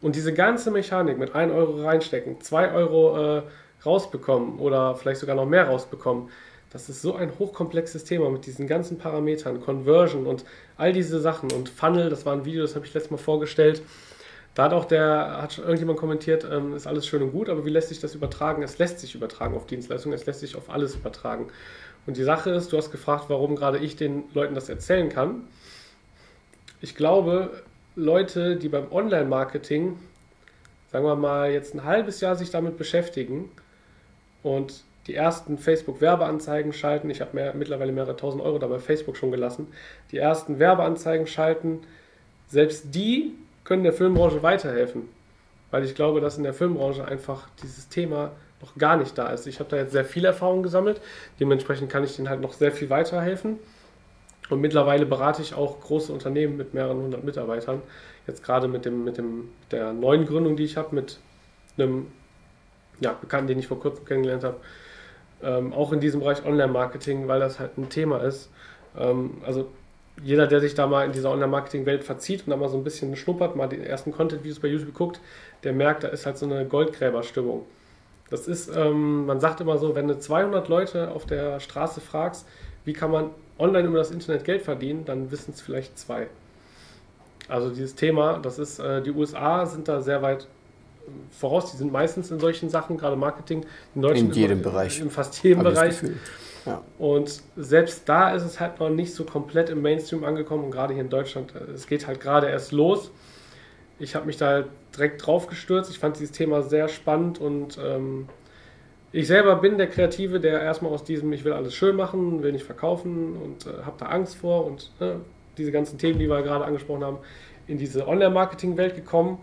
Und 0.00 0.14
diese 0.14 0.32
ganze 0.32 0.70
Mechanik 0.70 1.18
mit 1.18 1.34
1 1.34 1.52
Euro 1.52 1.82
reinstecken, 1.82 2.40
2 2.40 2.72
Euro 2.72 3.38
äh, 3.38 3.42
rausbekommen 3.84 4.58
oder 4.58 4.94
vielleicht 4.94 5.20
sogar 5.20 5.36
noch 5.36 5.46
mehr 5.46 5.66
rausbekommen, 5.66 6.30
das 6.70 6.88
ist 6.88 7.02
so 7.02 7.14
ein 7.14 7.32
hochkomplexes 7.38 8.04
Thema 8.04 8.30
mit 8.30 8.46
diesen 8.46 8.66
ganzen 8.66 8.98
Parametern, 8.98 9.60
Conversion 9.60 10.26
und 10.26 10.44
all 10.76 10.92
diese 10.92 11.20
Sachen 11.20 11.50
und 11.52 11.68
Funnel, 11.68 12.10
das 12.10 12.26
war 12.26 12.34
ein 12.34 12.44
Video, 12.44 12.62
das 12.62 12.74
habe 12.74 12.86
ich 12.86 12.94
letztes 12.94 13.10
Mal 13.10 13.18
vorgestellt. 13.18 13.82
Da 14.54 14.64
hat 14.64 14.72
auch 14.72 14.86
der, 14.86 15.38
hat 15.42 15.58
irgendjemand 15.58 15.98
kommentiert, 15.98 16.46
ähm, 16.50 16.74
ist 16.74 16.86
alles 16.86 17.06
schön 17.06 17.22
und 17.22 17.32
gut, 17.32 17.48
aber 17.48 17.66
wie 17.66 17.70
lässt 17.70 17.88
sich 17.88 18.00
das 18.00 18.14
übertragen? 18.14 18.62
Es 18.62 18.78
lässt 18.78 19.00
sich 19.00 19.14
übertragen 19.14 19.54
auf 19.54 19.66
Dienstleistungen, 19.66 20.14
es 20.14 20.24
lässt 20.24 20.40
sich 20.40 20.56
auf 20.56 20.70
alles 20.70 20.94
übertragen. 20.94 21.48
Und 22.06 22.16
die 22.16 22.22
Sache 22.22 22.50
ist, 22.50 22.72
du 22.72 22.76
hast 22.76 22.90
gefragt, 22.90 23.24
warum 23.28 23.56
gerade 23.56 23.78
ich 23.78 23.96
den 23.96 24.24
Leuten 24.32 24.54
das 24.54 24.68
erzählen 24.68 25.08
kann. 25.08 25.42
Ich 26.80 26.94
glaube, 26.94 27.62
Leute, 27.96 28.56
die 28.56 28.68
beim 28.68 28.92
Online-Marketing, 28.92 29.98
sagen 30.92 31.04
wir 31.04 31.16
mal, 31.16 31.50
jetzt 31.50 31.74
ein 31.74 31.84
halbes 31.84 32.20
Jahr 32.20 32.36
sich 32.36 32.50
damit 32.50 32.76
beschäftigen 32.78 33.50
und 34.42 34.84
die 35.06 35.14
ersten 35.14 35.58
Facebook-Werbeanzeigen 35.58 36.72
schalten. 36.72 37.10
Ich 37.10 37.20
habe 37.20 37.30
mehr, 37.34 37.54
mittlerweile 37.54 37.92
mehrere 37.92 38.16
tausend 38.16 38.42
Euro 38.42 38.58
da 38.58 38.66
bei 38.66 38.78
Facebook 38.78 39.16
schon 39.16 39.30
gelassen. 39.30 39.68
Die 40.10 40.18
ersten 40.18 40.58
Werbeanzeigen 40.58 41.26
schalten. 41.26 41.80
Selbst 42.48 42.94
die 42.94 43.34
können 43.64 43.84
der 43.84 43.92
Filmbranche 43.92 44.42
weiterhelfen. 44.42 45.08
Weil 45.70 45.84
ich 45.84 45.94
glaube, 45.94 46.20
dass 46.20 46.38
in 46.38 46.44
der 46.44 46.54
Filmbranche 46.54 47.04
einfach 47.04 47.48
dieses 47.62 47.88
Thema 47.88 48.32
noch 48.60 48.74
gar 48.76 48.96
nicht 48.96 49.16
da 49.18 49.28
ist. 49.28 49.46
Ich 49.46 49.60
habe 49.60 49.70
da 49.70 49.76
jetzt 49.76 49.92
sehr 49.92 50.04
viel 50.04 50.24
Erfahrung 50.24 50.62
gesammelt. 50.62 51.00
Dementsprechend 51.40 51.90
kann 51.90 52.04
ich 52.04 52.16
denen 52.16 52.28
halt 52.28 52.40
noch 52.40 52.52
sehr 52.52 52.72
viel 52.72 52.90
weiterhelfen. 52.90 53.58
Und 54.48 54.60
mittlerweile 54.60 55.06
berate 55.06 55.42
ich 55.42 55.54
auch 55.54 55.80
große 55.80 56.12
Unternehmen 56.12 56.56
mit 56.56 56.72
mehreren 56.72 56.98
hundert 56.98 57.24
Mitarbeitern. 57.24 57.82
Jetzt 58.26 58.44
gerade 58.44 58.68
mit, 58.68 58.84
dem, 58.84 59.04
mit 59.04 59.18
dem, 59.18 59.48
der 59.70 59.92
neuen 59.92 60.24
Gründung, 60.24 60.56
die 60.56 60.64
ich 60.64 60.76
habe, 60.76 60.94
mit 60.94 61.18
einem 61.76 62.06
ja, 63.00 63.12
Bekannten, 63.12 63.48
den 63.48 63.58
ich 63.58 63.66
vor 63.66 63.80
kurzem 63.80 64.04
kennengelernt 64.04 64.44
habe, 64.44 64.56
ähm, 65.42 65.72
auch 65.72 65.92
in 65.92 66.00
diesem 66.00 66.20
Bereich 66.20 66.44
Online-Marketing, 66.44 67.28
weil 67.28 67.40
das 67.40 67.60
halt 67.60 67.76
ein 67.76 67.88
Thema 67.88 68.22
ist. 68.22 68.50
Ähm, 68.96 69.42
also 69.44 69.68
jeder, 70.22 70.46
der 70.46 70.60
sich 70.60 70.74
da 70.74 70.86
mal 70.86 71.04
in 71.04 71.12
dieser 71.12 71.30
Online-Marketing-Welt 71.30 72.04
verzieht 72.04 72.44
und 72.46 72.50
da 72.50 72.56
mal 72.56 72.70
so 72.70 72.78
ein 72.78 72.84
bisschen 72.84 73.14
schnuppert, 73.16 73.54
mal 73.54 73.68
die 73.68 73.80
ersten 73.80 74.12
Content-Videos 74.12 74.60
bei 74.60 74.68
YouTube 74.68 74.94
guckt, 74.94 75.20
der 75.62 75.74
merkt, 75.74 76.04
da 76.04 76.08
ist 76.08 76.24
halt 76.24 76.38
so 76.38 76.46
eine 76.46 76.64
Goldgräberstimmung. 76.64 77.66
Das 78.30 78.48
ist, 78.48 78.74
ähm, 78.74 79.26
man 79.26 79.40
sagt 79.40 79.60
immer 79.60 79.78
so, 79.78 79.94
wenn 79.94 80.08
du 80.08 80.18
200 80.18 80.68
Leute 80.68 81.10
auf 81.10 81.26
der 81.26 81.60
Straße 81.60 82.00
fragst, 82.00 82.46
wie 82.84 82.92
kann 82.92 83.10
man 83.10 83.30
online 83.58 83.88
über 83.88 83.98
das 83.98 84.10
Internet 84.10 84.44
Geld 84.44 84.62
verdienen, 84.62 85.04
dann 85.04 85.30
wissen 85.30 85.52
es 85.54 85.60
vielleicht 85.60 85.98
zwei. 85.98 86.28
Also 87.48 87.70
dieses 87.70 87.94
Thema, 87.94 88.38
das 88.38 88.58
ist, 88.58 88.78
äh, 88.80 89.02
die 89.02 89.12
USA 89.12 89.66
sind 89.66 89.86
da 89.88 90.00
sehr 90.00 90.22
weit 90.22 90.48
voraus. 91.30 91.70
Die 91.70 91.76
sind 91.76 91.92
meistens 91.92 92.30
in 92.30 92.40
solchen 92.40 92.68
Sachen, 92.68 92.96
gerade 92.96 93.16
Marketing, 93.16 93.64
in 93.94 94.02
Deutschland. 94.02 94.30
In 94.30 94.34
jedem 94.34 94.60
immer, 94.60 94.70
Bereich. 94.70 95.00
In 95.00 95.10
fast 95.10 95.42
jedem 95.42 95.62
Bereich. 95.62 95.96
Ja. 96.64 96.82
Und 96.98 97.42
selbst 97.56 98.08
da 98.08 98.34
ist 98.34 98.42
es 98.42 98.58
halt 98.58 98.80
noch 98.80 98.90
nicht 98.90 99.14
so 99.14 99.24
komplett 99.24 99.70
im 99.70 99.82
Mainstream 99.82 100.24
angekommen 100.24 100.64
und 100.64 100.70
gerade 100.72 100.94
hier 100.94 101.02
in 101.04 101.10
Deutschland, 101.10 101.54
es 101.54 101.86
geht 101.86 102.06
halt 102.08 102.20
gerade 102.20 102.48
erst 102.48 102.72
los. 102.72 103.12
Ich 103.98 104.14
habe 104.14 104.26
mich 104.26 104.36
da 104.36 104.46
halt 104.46 104.66
direkt 104.94 105.26
drauf 105.26 105.46
gestürzt. 105.46 105.90
Ich 105.90 105.98
fand 105.98 106.16
dieses 106.18 106.32
Thema 106.32 106.62
sehr 106.62 106.88
spannend 106.88 107.40
und 107.40 107.78
ähm, 107.82 108.28
ich 109.12 109.26
selber 109.26 109.56
bin 109.56 109.78
der 109.78 109.86
Kreative, 109.86 110.40
der 110.40 110.60
erstmal 110.60 110.92
aus 110.92 111.04
diesem, 111.04 111.32
ich 111.32 111.44
will 111.44 111.52
alles 111.52 111.74
schön 111.74 111.96
machen, 111.96 112.42
will 112.42 112.52
nicht 112.52 112.64
verkaufen 112.64 113.36
und 113.36 113.66
äh, 113.66 113.84
habe 113.84 113.96
da 113.98 114.06
Angst 114.06 114.36
vor 114.36 114.66
und 114.66 114.90
äh, 115.00 115.14
diese 115.56 115.72
ganzen 115.72 115.98
Themen, 115.98 116.18
die 116.18 116.28
wir 116.28 116.42
gerade 116.42 116.64
angesprochen 116.64 117.04
haben, 117.04 117.18
in 117.66 117.78
diese 117.78 118.06
Online-Marketing-Welt 118.06 118.94
gekommen 118.94 119.38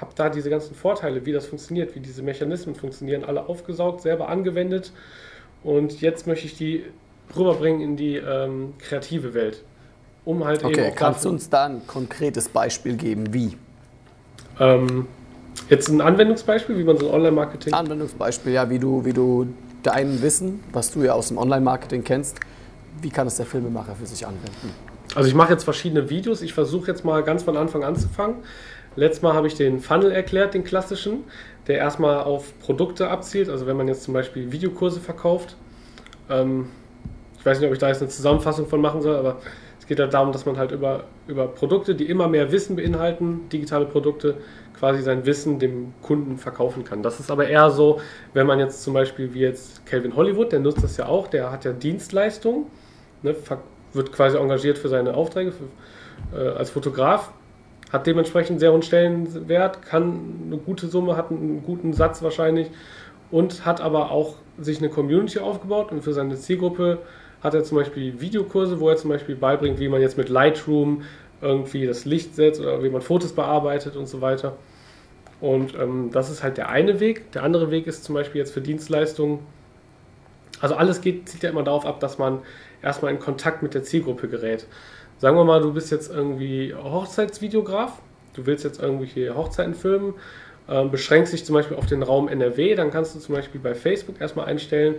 habe 0.00 0.12
da 0.14 0.28
diese 0.28 0.50
ganzen 0.50 0.74
Vorteile, 0.74 1.24
wie 1.24 1.32
das 1.32 1.46
funktioniert, 1.46 1.94
wie 1.94 2.00
diese 2.00 2.22
Mechanismen 2.22 2.74
funktionieren, 2.74 3.24
alle 3.24 3.48
aufgesaugt, 3.48 4.02
selber 4.02 4.28
angewendet. 4.28 4.92
Und 5.62 6.00
jetzt 6.00 6.26
möchte 6.26 6.46
ich 6.46 6.56
die 6.56 6.84
rüberbringen 7.34 7.80
in 7.80 7.96
die 7.96 8.16
ähm, 8.16 8.74
kreative 8.78 9.34
Welt. 9.34 9.64
Um 10.24 10.44
halt 10.44 10.64
okay, 10.64 10.88
eben 10.88 10.94
kannst 10.94 11.24
du 11.24 11.30
uns 11.30 11.48
da 11.48 11.66
ein 11.66 11.86
konkretes 11.86 12.48
Beispiel 12.48 12.96
geben, 12.96 13.32
wie? 13.32 13.56
Ähm, 14.58 15.06
jetzt 15.68 15.88
ein 15.88 16.00
Anwendungsbeispiel, 16.00 16.78
wie 16.78 16.84
man 16.84 16.98
so 16.98 17.12
Online-Marketing. 17.12 17.72
Anwendungsbeispiel, 17.72 18.52
ja, 18.52 18.68
wie 18.70 18.78
du, 18.78 19.04
wie 19.04 19.12
du 19.12 19.46
dein 19.82 20.22
Wissen, 20.22 20.60
was 20.72 20.90
du 20.90 21.02
ja 21.02 21.12
aus 21.12 21.28
dem 21.28 21.38
Online-Marketing 21.38 22.04
kennst, 22.04 22.40
wie 23.02 23.10
kann 23.10 23.26
es 23.26 23.36
der 23.36 23.46
Filmemacher 23.46 23.94
für 23.94 24.06
sich 24.06 24.26
anwenden? 24.26 24.70
Also 25.14 25.28
ich 25.28 25.34
mache 25.34 25.52
jetzt 25.52 25.64
verschiedene 25.64 26.10
Videos. 26.10 26.42
Ich 26.42 26.52
versuche 26.52 26.88
jetzt 26.88 27.04
mal 27.04 27.22
ganz 27.22 27.42
von 27.42 27.56
Anfang 27.56 27.84
anzufangen. 27.84 28.36
Letztes 28.96 29.22
Mal 29.22 29.34
habe 29.34 29.46
ich 29.46 29.54
den 29.54 29.80
Funnel 29.80 30.10
erklärt, 30.10 30.54
den 30.54 30.64
klassischen, 30.64 31.24
der 31.66 31.78
erstmal 31.78 32.20
auf 32.24 32.58
Produkte 32.60 33.08
abzielt. 33.08 33.48
Also 33.48 33.66
wenn 33.66 33.76
man 33.76 33.88
jetzt 33.88 34.02
zum 34.02 34.14
Beispiel 34.14 34.50
Videokurse 34.52 35.00
verkauft. 35.00 35.56
Ähm, 36.30 36.68
ich 37.38 37.46
weiß 37.46 37.60
nicht, 37.60 37.68
ob 37.68 37.72
ich 37.74 37.78
da 37.78 37.88
jetzt 37.88 38.00
eine 38.00 38.10
Zusammenfassung 38.10 38.66
von 38.66 38.80
machen 38.80 39.02
soll, 39.02 39.14
aber 39.16 39.36
es 39.86 39.88
geht 39.88 40.00
ja 40.00 40.08
darum, 40.08 40.32
dass 40.32 40.44
man 40.46 40.56
halt 40.56 40.72
über, 40.72 41.04
über 41.28 41.46
Produkte, 41.46 41.94
die 41.94 42.06
immer 42.06 42.26
mehr 42.26 42.50
Wissen 42.50 42.74
beinhalten, 42.74 43.48
digitale 43.52 43.84
Produkte, 43.86 44.34
quasi 44.76 45.00
sein 45.00 45.24
Wissen 45.26 45.60
dem 45.60 45.94
Kunden 46.02 46.38
verkaufen 46.38 46.82
kann. 46.82 47.04
Das 47.04 47.20
ist 47.20 47.30
aber 47.30 47.46
eher 47.46 47.70
so, 47.70 48.00
wenn 48.34 48.48
man 48.48 48.58
jetzt 48.58 48.82
zum 48.82 48.94
Beispiel 48.94 49.32
wie 49.32 49.42
jetzt 49.42 49.86
Calvin 49.86 50.16
Hollywood, 50.16 50.50
der 50.50 50.58
nutzt 50.58 50.82
das 50.82 50.96
ja 50.96 51.06
auch, 51.06 51.28
der 51.28 51.52
hat 51.52 51.64
ja 51.64 51.72
Dienstleistungen, 51.72 52.66
ne, 53.22 53.36
wird 53.92 54.10
quasi 54.10 54.36
engagiert 54.36 54.76
für 54.76 54.88
seine 54.88 55.14
Aufträge 55.14 55.52
für, 55.52 56.36
äh, 56.36 56.48
als 56.48 56.70
Fotograf, 56.70 57.30
hat 57.92 58.08
dementsprechend 58.08 58.58
sehr 58.58 58.72
hohen 58.72 58.82
Stellenwert, 58.82 59.82
kann 59.82 60.46
eine 60.46 60.56
gute 60.56 60.88
Summe, 60.88 61.16
hat 61.16 61.30
einen 61.30 61.62
guten 61.62 61.92
Satz 61.92 62.24
wahrscheinlich 62.24 62.72
und 63.30 63.64
hat 63.64 63.80
aber 63.80 64.10
auch 64.10 64.34
sich 64.58 64.78
eine 64.78 64.88
Community 64.88 65.38
aufgebaut 65.38 65.92
und 65.92 66.02
für 66.02 66.12
seine 66.12 66.34
Zielgruppe 66.34 66.98
hat 67.46 67.54
er 67.54 67.64
zum 67.64 67.78
Beispiel 67.78 68.20
Videokurse, 68.20 68.80
wo 68.80 68.88
er 68.88 68.96
zum 68.96 69.10
Beispiel 69.10 69.36
beibringt, 69.36 69.80
wie 69.80 69.88
man 69.88 70.00
jetzt 70.00 70.18
mit 70.18 70.28
Lightroom 70.28 71.02
irgendwie 71.40 71.86
das 71.86 72.04
Licht 72.04 72.34
setzt 72.34 72.60
oder 72.60 72.82
wie 72.82 72.90
man 72.90 73.02
Fotos 73.02 73.32
bearbeitet 73.32 73.96
und 73.96 74.06
so 74.06 74.20
weiter. 74.20 74.56
Und 75.40 75.74
ähm, 75.78 76.10
das 76.12 76.30
ist 76.30 76.42
halt 76.42 76.56
der 76.56 76.68
eine 76.68 77.00
Weg. 77.00 77.32
Der 77.32 77.42
andere 77.42 77.70
Weg 77.70 77.86
ist 77.86 78.04
zum 78.04 78.14
Beispiel 78.14 78.40
jetzt 78.40 78.52
für 78.52 78.60
Dienstleistungen. 78.60 79.40
Also 80.60 80.74
alles 80.74 81.00
geht, 81.00 81.28
zieht 81.28 81.42
ja 81.42 81.50
immer 81.50 81.62
darauf 81.62 81.84
ab, 81.84 82.00
dass 82.00 82.18
man 82.18 82.40
erstmal 82.82 83.12
in 83.12 83.18
Kontakt 83.18 83.62
mit 83.62 83.74
der 83.74 83.82
Zielgruppe 83.82 84.28
gerät. 84.28 84.66
Sagen 85.18 85.36
wir 85.36 85.44
mal, 85.44 85.60
du 85.60 85.72
bist 85.72 85.90
jetzt 85.90 86.10
irgendwie 86.10 86.74
Hochzeitsvideograf, 86.74 88.00
du 88.34 88.46
willst 88.46 88.64
jetzt 88.64 88.80
irgendwelche 88.80 89.34
Hochzeiten 89.34 89.74
filmen, 89.74 90.14
äh, 90.68 90.84
beschränkst 90.86 91.32
dich 91.32 91.44
zum 91.44 91.54
Beispiel 91.54 91.76
auf 91.76 91.86
den 91.86 92.02
Raum 92.02 92.28
NRW, 92.28 92.74
dann 92.74 92.90
kannst 92.90 93.14
du 93.14 93.18
zum 93.18 93.34
Beispiel 93.34 93.60
bei 93.60 93.74
Facebook 93.74 94.20
erstmal 94.20 94.46
einstellen, 94.46 94.96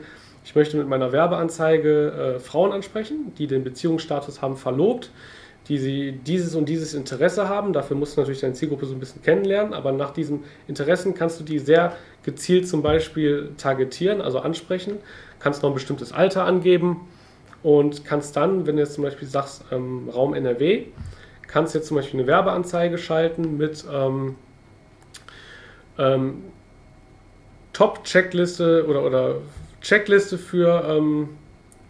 ich 0.48 0.56
möchte 0.56 0.78
mit 0.78 0.88
meiner 0.88 1.12
Werbeanzeige 1.12 2.36
äh, 2.38 2.40
Frauen 2.40 2.72
ansprechen, 2.72 3.34
die 3.38 3.48
den 3.48 3.66
Beziehungsstatus 3.66 4.42
haben 4.42 4.56
verlobt 4.56 5.12
die 5.68 5.78
sie 5.78 6.14
dieses 6.14 6.56
und 6.56 6.70
dieses 6.70 6.94
Interesse 6.94 7.50
haben. 7.50 7.74
Dafür 7.74 7.98
musst 7.98 8.16
du 8.16 8.22
natürlich 8.22 8.40
deine 8.40 8.54
Zielgruppe 8.54 8.86
so 8.86 8.94
ein 8.94 9.02
bisschen 9.02 9.22
kennenlernen, 9.22 9.74
aber 9.74 9.92
nach 9.92 10.12
diesen 10.12 10.46
Interessen 10.66 11.14
kannst 11.14 11.42
du 11.42 11.44
die 11.44 11.60
sehr 11.60 11.94
gezielt 12.24 12.70
zum 12.70 12.82
Beispiel 12.82 13.52
targetieren, 13.58 14.22
also 14.22 14.40
ansprechen, 14.40 14.98
kannst 15.40 15.64
noch 15.64 15.72
ein 15.72 15.74
bestimmtes 15.74 16.14
Alter 16.14 16.46
angeben 16.46 17.02
und 17.64 18.06
kannst 18.06 18.38
dann, 18.38 18.66
wenn 18.66 18.78
du 18.78 18.84
jetzt 18.84 18.94
zum 18.94 19.04
Beispiel 19.04 19.28
sagst, 19.28 19.66
ähm, 19.72 20.08
Raum 20.10 20.34
NRW, 20.34 20.86
kannst 21.48 21.76
jetzt 21.76 21.88
zum 21.88 21.98
Beispiel 21.98 22.22
eine 22.22 22.28
Werbeanzeige 22.28 22.98
schalten 22.98 23.58
mit 23.58 23.84
ähm, 23.92 24.36
ähm, 25.98 26.44
Top-Checkliste 27.74 28.86
oder, 28.88 29.04
oder 29.06 29.36
Checkliste 29.82 30.38
für 30.38 30.84
ähm, 30.88 31.30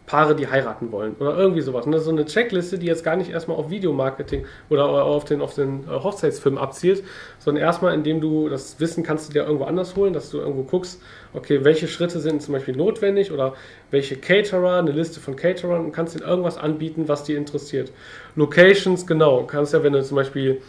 Paare, 0.08 0.36
die 0.36 0.48
heiraten 0.48 0.94
wollen 0.94 1.16
oder 1.20 1.38
irgendwie 1.38 1.60
sowas. 1.60 1.86
Und 1.86 1.92
das 1.92 2.02
ist 2.02 2.06
so 2.06 2.12
eine 2.12 2.26
Checkliste, 2.26 2.80
die 2.80 2.86
jetzt 2.86 3.04
gar 3.04 3.18
nicht 3.18 3.30
erstmal 3.30 3.58
auf 3.58 3.70
Videomarketing 3.70 4.46
oder 4.70 4.86
auf 4.86 5.26
den, 5.26 5.42
auf 5.42 5.54
den 5.54 5.84
äh, 5.84 5.92
Hochzeitsfilm 5.92 6.58
abzielt, 6.58 7.04
sondern 7.40 7.62
erstmal, 7.62 7.94
indem 7.94 8.22
du 8.22 8.48
das 8.48 8.80
Wissen 8.80 9.04
kannst 9.04 9.28
du 9.28 9.34
dir 9.34 9.44
irgendwo 9.44 9.66
anders 9.66 9.98
holen, 9.98 10.14
dass 10.14 10.30
du 10.30 10.38
irgendwo 10.38 10.64
guckst, 10.64 11.02
okay, 11.34 11.66
welche 11.66 11.90
Schritte 11.90 12.22
sind 12.22 12.42
zum 12.42 12.54
Beispiel 12.54 12.76
notwendig 12.76 13.34
oder 13.34 13.54
welche 13.92 14.16
Caterer, 14.16 14.78
eine 14.78 14.92
Liste 14.92 15.20
von 15.20 15.36
Caterern 15.36 15.84
und 15.84 15.92
kannst 15.92 16.16
ihnen 16.16 16.26
irgendwas 16.26 16.58
anbieten, 16.58 17.10
was 17.10 17.26
dir 17.26 17.38
interessiert. 17.38 17.92
Locations, 18.38 19.06
genau, 19.08 19.44
kannst 19.44 19.74
ja, 19.74 19.84
wenn 19.84 19.92
du 19.92 20.02
zum 20.04 20.16
Beispiel 20.16 20.62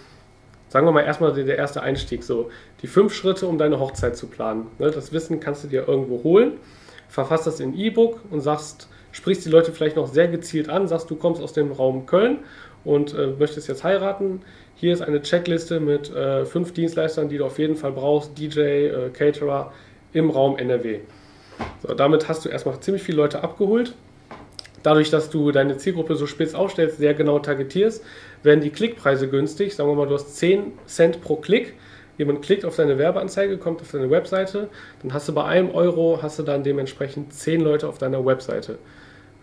sagen 0.68 0.86
wir 0.86 0.92
mal 0.92 1.02
erstmal 1.02 1.32
der 1.32 1.56
erste 1.56 1.80
Einstieg, 1.80 2.22
so 2.22 2.50
die 2.82 2.86
fünf 2.86 3.14
Schritte, 3.14 3.46
um 3.46 3.56
deine 3.56 3.80
Hochzeit 3.80 4.16
zu 4.16 4.26
planen. 4.26 4.66
Ne, 4.78 4.90
das 4.90 5.12
Wissen 5.12 5.40
kannst 5.40 5.64
du 5.64 5.68
dir 5.68 5.88
irgendwo 5.88 6.22
holen, 6.22 6.58
verfasst 7.08 7.46
das 7.46 7.60
in 7.60 7.76
E-Book 7.76 8.20
und 8.30 8.40
sagst, 8.40 8.88
sprichst 9.12 9.44
die 9.44 9.50
Leute 9.50 9.72
vielleicht 9.72 9.96
noch 9.96 10.06
sehr 10.06 10.28
gezielt 10.28 10.68
an, 10.68 10.86
sagst, 10.86 11.10
du 11.10 11.16
kommst 11.16 11.42
aus 11.42 11.52
dem 11.52 11.72
Raum 11.72 12.06
Köln 12.06 12.38
und 12.84 13.14
äh, 13.14 13.28
möchtest 13.38 13.68
jetzt 13.68 13.84
heiraten. 13.84 14.42
Hier 14.74 14.92
ist 14.92 15.02
eine 15.02 15.22
Checkliste 15.22 15.80
mit 15.80 16.14
äh, 16.14 16.44
fünf 16.44 16.72
Dienstleistern, 16.72 17.28
die 17.28 17.38
du 17.38 17.46
auf 17.46 17.58
jeden 17.58 17.76
Fall 17.76 17.92
brauchst, 17.92 18.38
DJ, 18.38 18.60
äh, 18.60 19.10
Caterer 19.10 19.72
im 20.12 20.30
Raum 20.30 20.56
NRW. 20.56 21.00
So, 21.82 21.94
damit 21.94 22.28
hast 22.28 22.44
du 22.44 22.48
erstmal 22.48 22.78
ziemlich 22.80 23.02
viele 23.02 23.18
Leute 23.18 23.42
abgeholt. 23.42 23.94
Dadurch, 24.84 25.10
dass 25.10 25.28
du 25.30 25.50
deine 25.50 25.76
Zielgruppe 25.76 26.14
so 26.14 26.26
spitz 26.26 26.54
aufstellst, 26.54 26.98
sehr 26.98 27.14
genau 27.14 27.40
targetierst, 27.40 28.04
werden 28.42 28.60
die 28.60 28.70
Klickpreise 28.70 29.28
günstig. 29.28 29.74
Sagen 29.74 29.90
wir 29.90 29.96
mal, 29.96 30.06
du 30.06 30.14
hast 30.14 30.36
10 30.36 30.72
Cent 30.86 31.20
pro 31.20 31.36
Klick 31.36 31.74
jemand 32.18 32.42
klickt 32.42 32.64
auf 32.64 32.76
deine 32.76 32.98
Werbeanzeige, 32.98 33.56
kommt 33.56 33.80
auf 33.80 33.90
deine 33.90 34.10
Webseite, 34.10 34.68
dann 35.02 35.14
hast 35.14 35.28
du 35.28 35.32
bei 35.32 35.44
einem 35.44 35.70
Euro, 35.70 36.18
hast 36.20 36.38
du 36.38 36.42
dann 36.42 36.62
dementsprechend 36.62 37.32
10 37.32 37.60
Leute 37.60 37.88
auf 37.88 37.98
deiner 37.98 38.26
Webseite. 38.26 38.78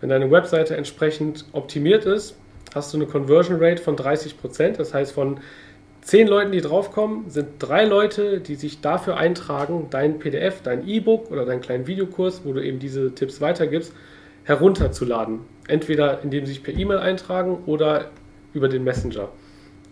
Wenn 0.00 0.10
deine 0.10 0.30
Webseite 0.30 0.76
entsprechend 0.76 1.46
optimiert 1.52 2.04
ist, 2.04 2.36
hast 2.74 2.92
du 2.92 2.98
eine 2.98 3.06
Conversion 3.06 3.56
Rate 3.58 3.82
von 3.82 3.96
30%. 3.96 4.76
Das 4.76 4.92
heißt, 4.92 5.12
von 5.12 5.40
10 6.02 6.28
Leuten, 6.28 6.52
die 6.52 6.60
draufkommen, 6.60 7.30
sind 7.30 7.48
drei 7.58 7.84
Leute, 7.84 8.40
die 8.40 8.54
sich 8.54 8.80
dafür 8.80 9.16
eintragen, 9.16 9.88
dein 9.90 10.18
PDF, 10.18 10.60
dein 10.62 10.86
E-Book 10.86 11.30
oder 11.30 11.44
deinen 11.44 11.62
kleinen 11.62 11.86
Videokurs, 11.86 12.42
wo 12.44 12.52
du 12.52 12.62
eben 12.62 12.78
diese 12.78 13.14
Tipps 13.14 13.40
weitergibst, 13.40 13.92
herunterzuladen. 14.44 15.40
Entweder 15.66 16.22
indem 16.22 16.44
sie 16.46 16.52
sich 16.52 16.62
per 16.62 16.74
E-Mail 16.74 16.98
eintragen 16.98 17.64
oder 17.66 18.10
über 18.52 18.68
den 18.68 18.84
Messenger. 18.84 19.30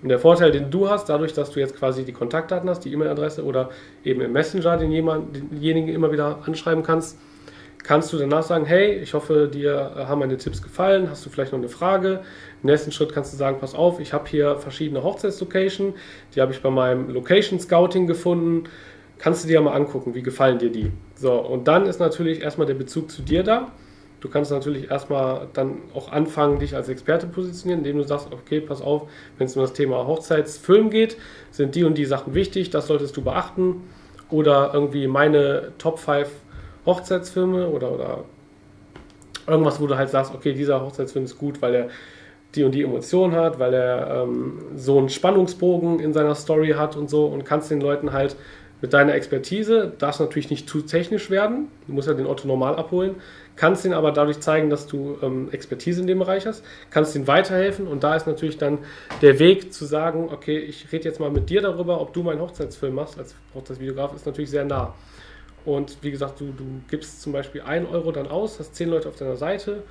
Und 0.04 0.10
der 0.10 0.18
Vorteil, 0.18 0.50
den 0.50 0.70
du 0.70 0.90
hast, 0.90 1.08
dadurch, 1.08 1.32
dass 1.32 1.50
du 1.50 1.60
jetzt 1.60 1.76
quasi 1.76 2.04
die 2.04 2.12
Kontaktdaten 2.12 2.68
hast, 2.68 2.80
die 2.80 2.92
E-Mail-Adresse 2.92 3.42
oder 3.42 3.70
eben 4.04 4.20
im 4.20 4.32
Messenger 4.32 4.76
den 4.76 4.92
jemand, 4.92 5.34
denjenigen 5.34 5.94
immer 5.94 6.12
wieder 6.12 6.40
anschreiben 6.44 6.82
kannst, 6.82 7.18
kannst 7.82 8.12
du 8.12 8.18
danach 8.18 8.42
sagen, 8.42 8.66
hey, 8.66 8.98
ich 8.98 9.14
hoffe, 9.14 9.48
dir 9.48 9.92
haben 10.06 10.18
meine 10.18 10.36
Tipps 10.36 10.60
gefallen, 10.60 11.08
hast 11.08 11.24
du 11.24 11.30
vielleicht 11.30 11.52
noch 11.52 11.58
eine 11.58 11.70
Frage? 11.70 12.20
Im 12.62 12.68
nächsten 12.68 12.92
Schritt 12.92 13.14
kannst 13.14 13.32
du 13.32 13.38
sagen, 13.38 13.56
pass 13.60 13.74
auf, 13.74 13.98
ich 13.98 14.12
habe 14.12 14.28
hier 14.28 14.58
verschiedene 14.58 15.02
Hochzeitslocations, 15.02 15.94
die 16.34 16.42
habe 16.42 16.52
ich 16.52 16.60
bei 16.60 16.68
meinem 16.68 17.08
Location 17.08 17.58
Scouting 17.58 18.06
gefunden, 18.06 18.64
kannst 19.16 19.44
du 19.44 19.48
dir 19.48 19.62
mal 19.62 19.72
angucken, 19.72 20.14
wie 20.14 20.22
gefallen 20.22 20.58
dir 20.58 20.70
die? 20.70 20.92
So, 21.14 21.32
und 21.32 21.66
dann 21.66 21.86
ist 21.86 21.98
natürlich 21.98 22.42
erstmal 22.42 22.66
der 22.66 22.74
Bezug 22.74 23.10
zu 23.10 23.22
dir 23.22 23.42
da 23.42 23.72
Du 24.24 24.30
kannst 24.30 24.50
natürlich 24.50 24.90
erstmal 24.90 25.48
dann 25.52 25.82
auch 25.94 26.10
anfangen, 26.10 26.58
dich 26.58 26.74
als 26.74 26.88
Experte 26.88 27.26
positionieren, 27.26 27.80
indem 27.80 27.98
du 27.98 28.04
sagst, 28.04 28.28
okay, 28.32 28.58
pass 28.58 28.80
auf, 28.80 29.02
wenn 29.36 29.48
es 29.48 29.54
um 29.54 29.60
das 29.60 29.74
Thema 29.74 30.06
Hochzeitsfilm 30.06 30.88
geht, 30.88 31.18
sind 31.50 31.74
die 31.74 31.84
und 31.84 31.98
die 31.98 32.06
Sachen 32.06 32.32
wichtig, 32.32 32.70
das 32.70 32.86
solltest 32.86 33.14
du 33.18 33.22
beachten. 33.22 33.82
Oder 34.30 34.70
irgendwie 34.72 35.08
meine 35.08 35.72
Top 35.76 35.98
5 35.98 36.26
Hochzeitsfilme 36.86 37.68
oder, 37.68 37.92
oder 37.92 38.24
irgendwas, 39.46 39.78
wo 39.78 39.86
du 39.86 39.98
halt 39.98 40.08
sagst, 40.08 40.34
okay, 40.34 40.54
dieser 40.54 40.80
Hochzeitsfilm 40.80 41.26
ist 41.26 41.36
gut, 41.36 41.60
weil 41.60 41.74
er 41.74 41.88
die 42.54 42.64
und 42.64 42.74
die 42.74 42.82
Emotion 42.82 43.32
hat, 43.32 43.58
weil 43.58 43.74
er 43.74 44.22
ähm, 44.22 44.62
so 44.74 44.96
einen 44.96 45.10
Spannungsbogen 45.10 46.00
in 46.00 46.14
seiner 46.14 46.34
Story 46.34 46.70
hat 46.78 46.96
und 46.96 47.10
so 47.10 47.26
und 47.26 47.44
kannst 47.44 47.70
den 47.70 47.82
Leuten 47.82 48.14
halt 48.14 48.36
mit 48.80 48.92
deiner 48.92 49.14
Expertise, 49.14 49.92
darfst 49.98 50.20
natürlich 50.20 50.50
nicht 50.50 50.68
zu 50.68 50.82
technisch 50.82 51.30
werden, 51.30 51.68
du 51.86 51.94
musst 51.94 52.06
ja 52.06 52.12
den 52.12 52.26
Otto 52.26 52.46
normal 52.46 52.76
abholen, 52.76 53.16
kannst 53.56 53.84
ihn 53.84 53.92
aber 53.92 54.12
dadurch 54.12 54.40
zeigen, 54.40 54.70
dass 54.70 54.86
du 54.86 55.16
ähm, 55.22 55.48
Expertise 55.52 56.00
in 56.00 56.06
dem 56.06 56.18
Bereich 56.18 56.46
hast, 56.46 56.64
kannst 56.90 57.14
ihm 57.14 57.26
weiterhelfen 57.26 57.86
und 57.86 58.02
da 58.02 58.16
ist 58.16 58.26
natürlich 58.26 58.58
dann 58.58 58.78
der 59.22 59.38
Weg 59.38 59.72
zu 59.72 59.84
sagen, 59.84 60.28
okay, 60.32 60.58
ich 60.58 60.90
rede 60.92 61.04
jetzt 61.04 61.20
mal 61.20 61.30
mit 61.30 61.50
dir 61.50 61.60
darüber, 61.60 62.00
ob 62.00 62.12
du 62.12 62.22
meinen 62.22 62.40
Hochzeitsfilm 62.40 62.94
machst 62.94 63.18
als 63.18 63.34
Hochzeitsvideograf, 63.54 64.14
ist 64.14 64.26
natürlich 64.26 64.50
sehr 64.50 64.64
nah. 64.64 64.94
Und 65.64 65.96
wie 66.02 66.10
gesagt, 66.10 66.40
du, 66.40 66.52
du 66.52 66.64
gibst 66.88 67.22
zum 67.22 67.32
Beispiel 67.32 67.62
1 67.62 67.88
Euro 67.88 68.12
dann 68.12 68.28
aus, 68.28 68.58
hast 68.58 68.74
10 68.74 68.90
Leute 68.90 69.08
auf 69.08 69.16
deiner 69.16 69.36
Seite, 69.36 69.82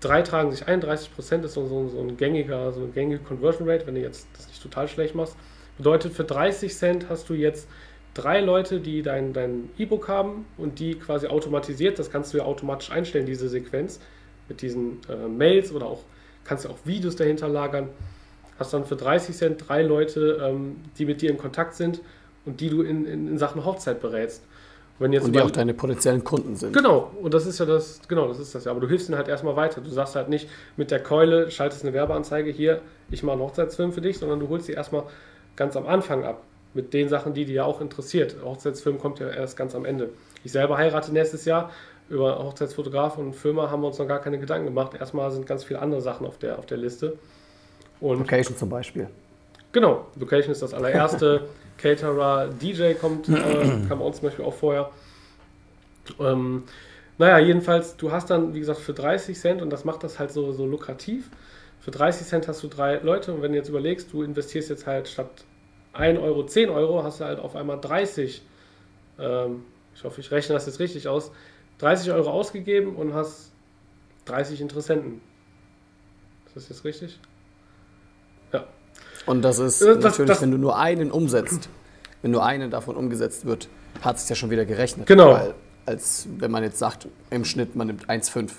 drei 0.00 0.22
tragen 0.22 0.50
sich 0.50 0.66
ein, 0.66 0.80
30 0.80 1.14
Prozent 1.14 1.44
ist 1.44 1.54
so, 1.54 1.66
so, 1.66 1.88
so, 1.88 2.00
ein 2.00 2.16
gängiger, 2.16 2.72
so 2.72 2.80
eine 2.80 2.90
gängige 2.90 3.22
Conversion 3.22 3.68
Rate, 3.68 3.86
wenn 3.86 3.94
du 3.94 4.00
jetzt 4.00 4.28
das 4.36 4.48
nicht 4.48 4.62
total 4.62 4.88
schlecht 4.88 5.14
machst. 5.14 5.36
Bedeutet, 5.76 6.12
für 6.12 6.24
30 6.24 6.74
Cent 6.74 7.08
hast 7.08 7.28
du 7.28 7.34
jetzt 7.34 7.68
drei 8.18 8.40
Leute, 8.40 8.80
die 8.80 9.02
dein, 9.02 9.32
dein 9.32 9.70
E-Book 9.78 10.08
haben 10.08 10.46
und 10.56 10.78
die 10.78 10.94
quasi 10.96 11.28
automatisiert, 11.28 11.98
das 11.98 12.10
kannst 12.10 12.34
du 12.34 12.38
ja 12.38 12.44
automatisch 12.44 12.90
einstellen, 12.90 13.26
diese 13.26 13.48
Sequenz 13.48 14.00
mit 14.48 14.62
diesen 14.62 15.00
äh, 15.08 15.28
Mails 15.28 15.72
oder 15.72 15.86
auch 15.86 16.02
kannst 16.44 16.64
du 16.64 16.70
auch 16.70 16.78
Videos 16.84 17.16
dahinter 17.16 17.48
lagern. 17.48 17.88
Hast 18.58 18.72
dann 18.72 18.84
für 18.84 18.96
30 18.96 19.36
Cent 19.36 19.68
drei 19.68 19.82
Leute, 19.82 20.40
ähm, 20.42 20.76
die 20.98 21.04
mit 21.04 21.22
dir 21.22 21.30
in 21.30 21.38
Kontakt 21.38 21.74
sind 21.74 22.00
und 22.44 22.60
die 22.60 22.70
du 22.70 22.82
in, 22.82 23.04
in, 23.06 23.28
in, 23.28 23.38
Sachen 23.38 23.64
Hochzeit 23.64 24.00
berätst. 24.00 24.42
Wenn 24.98 25.12
jetzt 25.12 25.26
und 25.26 25.32
die 25.36 25.40
auch 25.40 25.50
deine 25.50 25.74
potenziellen 25.74 26.24
Kunden 26.24 26.56
sind. 26.56 26.72
Genau, 26.72 27.12
und 27.22 27.32
das 27.32 27.46
ist 27.46 27.60
ja 27.60 27.66
das, 27.66 28.00
genau, 28.08 28.26
das 28.26 28.40
ist 28.40 28.52
das 28.54 28.64
ja. 28.64 28.72
Aber 28.72 28.80
du 28.80 28.88
hilfst 28.88 29.08
ihnen 29.08 29.16
halt 29.16 29.28
erstmal 29.28 29.54
weiter. 29.54 29.80
Du 29.80 29.90
sagst 29.90 30.16
halt 30.16 30.28
nicht 30.28 30.48
mit 30.76 30.90
der 30.90 31.00
Keule, 31.00 31.52
schaltest 31.52 31.84
eine 31.84 31.92
Werbeanzeige 31.92 32.50
hier, 32.50 32.80
ich 33.10 33.22
mache 33.22 33.34
einen 33.34 33.42
Hochzeitsfilm 33.42 33.92
für 33.92 34.00
dich, 34.00 34.18
sondern 34.18 34.40
du 34.40 34.48
holst 34.48 34.66
sie 34.66 34.72
erstmal 34.72 35.04
ganz 35.54 35.76
am 35.76 35.86
Anfang 35.86 36.24
ab. 36.24 36.42
Mit 36.74 36.92
den 36.92 37.08
Sachen, 37.08 37.34
die 37.34 37.44
dir 37.44 37.54
ja 37.54 37.64
auch 37.64 37.80
interessiert. 37.80 38.36
Hochzeitsfilm 38.44 38.98
kommt 38.98 39.20
ja 39.20 39.28
erst 39.28 39.56
ganz 39.56 39.74
am 39.74 39.84
Ende. 39.84 40.10
Ich 40.44 40.52
selber 40.52 40.76
heirate 40.76 41.12
nächstes 41.12 41.44
Jahr. 41.44 41.70
Über 42.08 42.38
Hochzeitsfotograf 42.42 43.18
und 43.18 43.34
Filmer 43.34 43.70
haben 43.70 43.82
wir 43.82 43.88
uns 43.88 43.98
noch 43.98 44.08
gar 44.08 44.20
keine 44.20 44.38
Gedanken 44.38 44.66
gemacht. 44.66 44.92
Erstmal 44.98 45.30
sind 45.30 45.46
ganz 45.46 45.64
viele 45.64 45.80
andere 45.80 46.00
Sachen 46.00 46.26
auf 46.26 46.38
der, 46.38 46.58
auf 46.58 46.66
der 46.66 46.78
Liste. 46.78 47.18
Und 48.00 48.18
Location 48.18 48.56
zum 48.56 48.70
Beispiel. 48.70 49.08
Genau, 49.72 50.06
Location 50.18 50.52
ist 50.52 50.62
das 50.62 50.72
allererste. 50.72 51.48
Caterer, 51.78 52.48
DJ 52.48 52.94
kommt, 52.94 53.28
äh, 53.28 53.86
kam 53.88 54.00
uns 54.00 54.16
zum 54.16 54.28
Beispiel 54.28 54.44
auch 54.44 54.54
vorher. 54.54 54.90
Ähm, 56.18 56.64
naja, 57.18 57.38
jedenfalls, 57.38 57.96
du 57.96 58.10
hast 58.10 58.30
dann, 58.30 58.54
wie 58.54 58.60
gesagt, 58.60 58.80
für 58.80 58.94
30 58.94 59.38
Cent, 59.38 59.62
und 59.62 59.70
das 59.70 59.84
macht 59.84 60.02
das 60.02 60.18
halt 60.18 60.32
so, 60.32 60.52
so 60.52 60.66
lukrativ, 60.66 61.30
für 61.80 61.90
30 61.90 62.26
Cent 62.26 62.48
hast 62.48 62.62
du 62.62 62.68
drei 62.68 62.96
Leute 62.96 63.32
und 63.32 63.42
wenn 63.42 63.52
du 63.52 63.58
jetzt 63.58 63.68
überlegst, 63.68 64.12
du 64.12 64.22
investierst 64.22 64.70
jetzt 64.70 64.86
halt 64.86 65.08
statt 65.08 65.30
1 65.98 66.18
Euro 66.18 66.44
10 66.44 66.70
Euro, 66.70 67.02
hast 67.02 67.20
du 67.20 67.24
halt 67.24 67.38
auf 67.38 67.56
einmal 67.56 67.80
30, 67.80 68.42
ähm, 69.18 69.64
ich 69.94 70.04
hoffe, 70.04 70.20
ich 70.20 70.30
rechne 70.30 70.54
das 70.54 70.66
jetzt 70.66 70.80
richtig 70.80 71.08
aus, 71.08 71.30
30 71.78 72.12
Euro 72.12 72.30
ausgegeben 72.30 72.96
und 72.96 73.14
hast 73.14 73.50
30 74.26 74.60
Interessenten. 74.60 75.20
Ist 76.46 76.56
das 76.56 76.68
jetzt 76.68 76.84
richtig? 76.84 77.18
Und 79.28 79.42
das 79.42 79.58
ist 79.58 79.82
das, 79.82 79.98
natürlich, 79.98 80.28
das, 80.28 80.40
wenn 80.40 80.50
du 80.50 80.56
nur 80.56 80.78
einen 80.78 81.10
umsetzt, 81.10 81.68
wenn 82.22 82.30
nur 82.30 82.44
eine 82.44 82.70
davon 82.70 82.96
umgesetzt 82.96 83.44
wird, 83.44 83.68
hat 84.00 84.16
es 84.16 84.26
ja 84.28 84.34
schon 84.34 84.48
wieder 84.48 84.64
gerechnet. 84.64 85.06
Genau. 85.06 85.32
Weil, 85.32 85.54
als 85.84 86.26
wenn 86.38 86.50
man 86.50 86.62
jetzt 86.62 86.78
sagt, 86.78 87.08
im 87.28 87.44
Schnitt, 87.44 87.76
man 87.76 87.88
nimmt 87.88 88.08
1,5, 88.08 88.50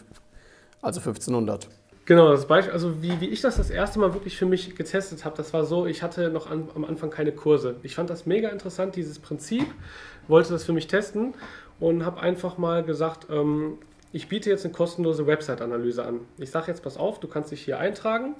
also 0.81 0.99
1500. 0.99 1.67
Genau, 2.09 2.31
das 2.31 2.47
Beispiel, 2.47 2.73
also 2.73 3.03
wie, 3.03 3.21
wie 3.21 3.27
ich 3.27 3.41
das 3.41 3.57
das 3.57 3.69
erste 3.69 3.99
Mal 3.99 4.15
wirklich 4.15 4.35
für 4.35 4.47
mich 4.47 4.75
getestet 4.75 5.25
habe, 5.25 5.37
das 5.37 5.53
war 5.53 5.63
so, 5.63 5.85
ich 5.85 6.01
hatte 6.01 6.31
noch 6.31 6.49
an, 6.49 6.67
am 6.73 6.83
Anfang 6.83 7.11
keine 7.11 7.31
Kurse. 7.31 7.75
Ich 7.83 7.93
fand 7.93 8.09
das 8.09 8.25
mega 8.25 8.49
interessant, 8.49 8.95
dieses 8.95 9.19
Prinzip, 9.19 9.67
wollte 10.27 10.51
das 10.51 10.63
für 10.63 10.73
mich 10.73 10.87
testen 10.87 11.35
und 11.79 12.03
habe 12.03 12.19
einfach 12.19 12.57
mal 12.57 12.83
gesagt, 12.83 13.27
ähm, 13.29 13.77
ich 14.11 14.27
biete 14.27 14.49
jetzt 14.49 14.65
eine 14.65 14.73
kostenlose 14.73 15.27
Website-Analyse 15.27 16.03
an. 16.03 16.21
Ich 16.39 16.49
sage 16.49 16.67
jetzt, 16.67 16.81
pass 16.81 16.97
auf, 16.97 17.19
du 17.19 17.27
kannst 17.27 17.51
dich 17.51 17.61
hier 17.61 17.77
eintragen 17.77 18.35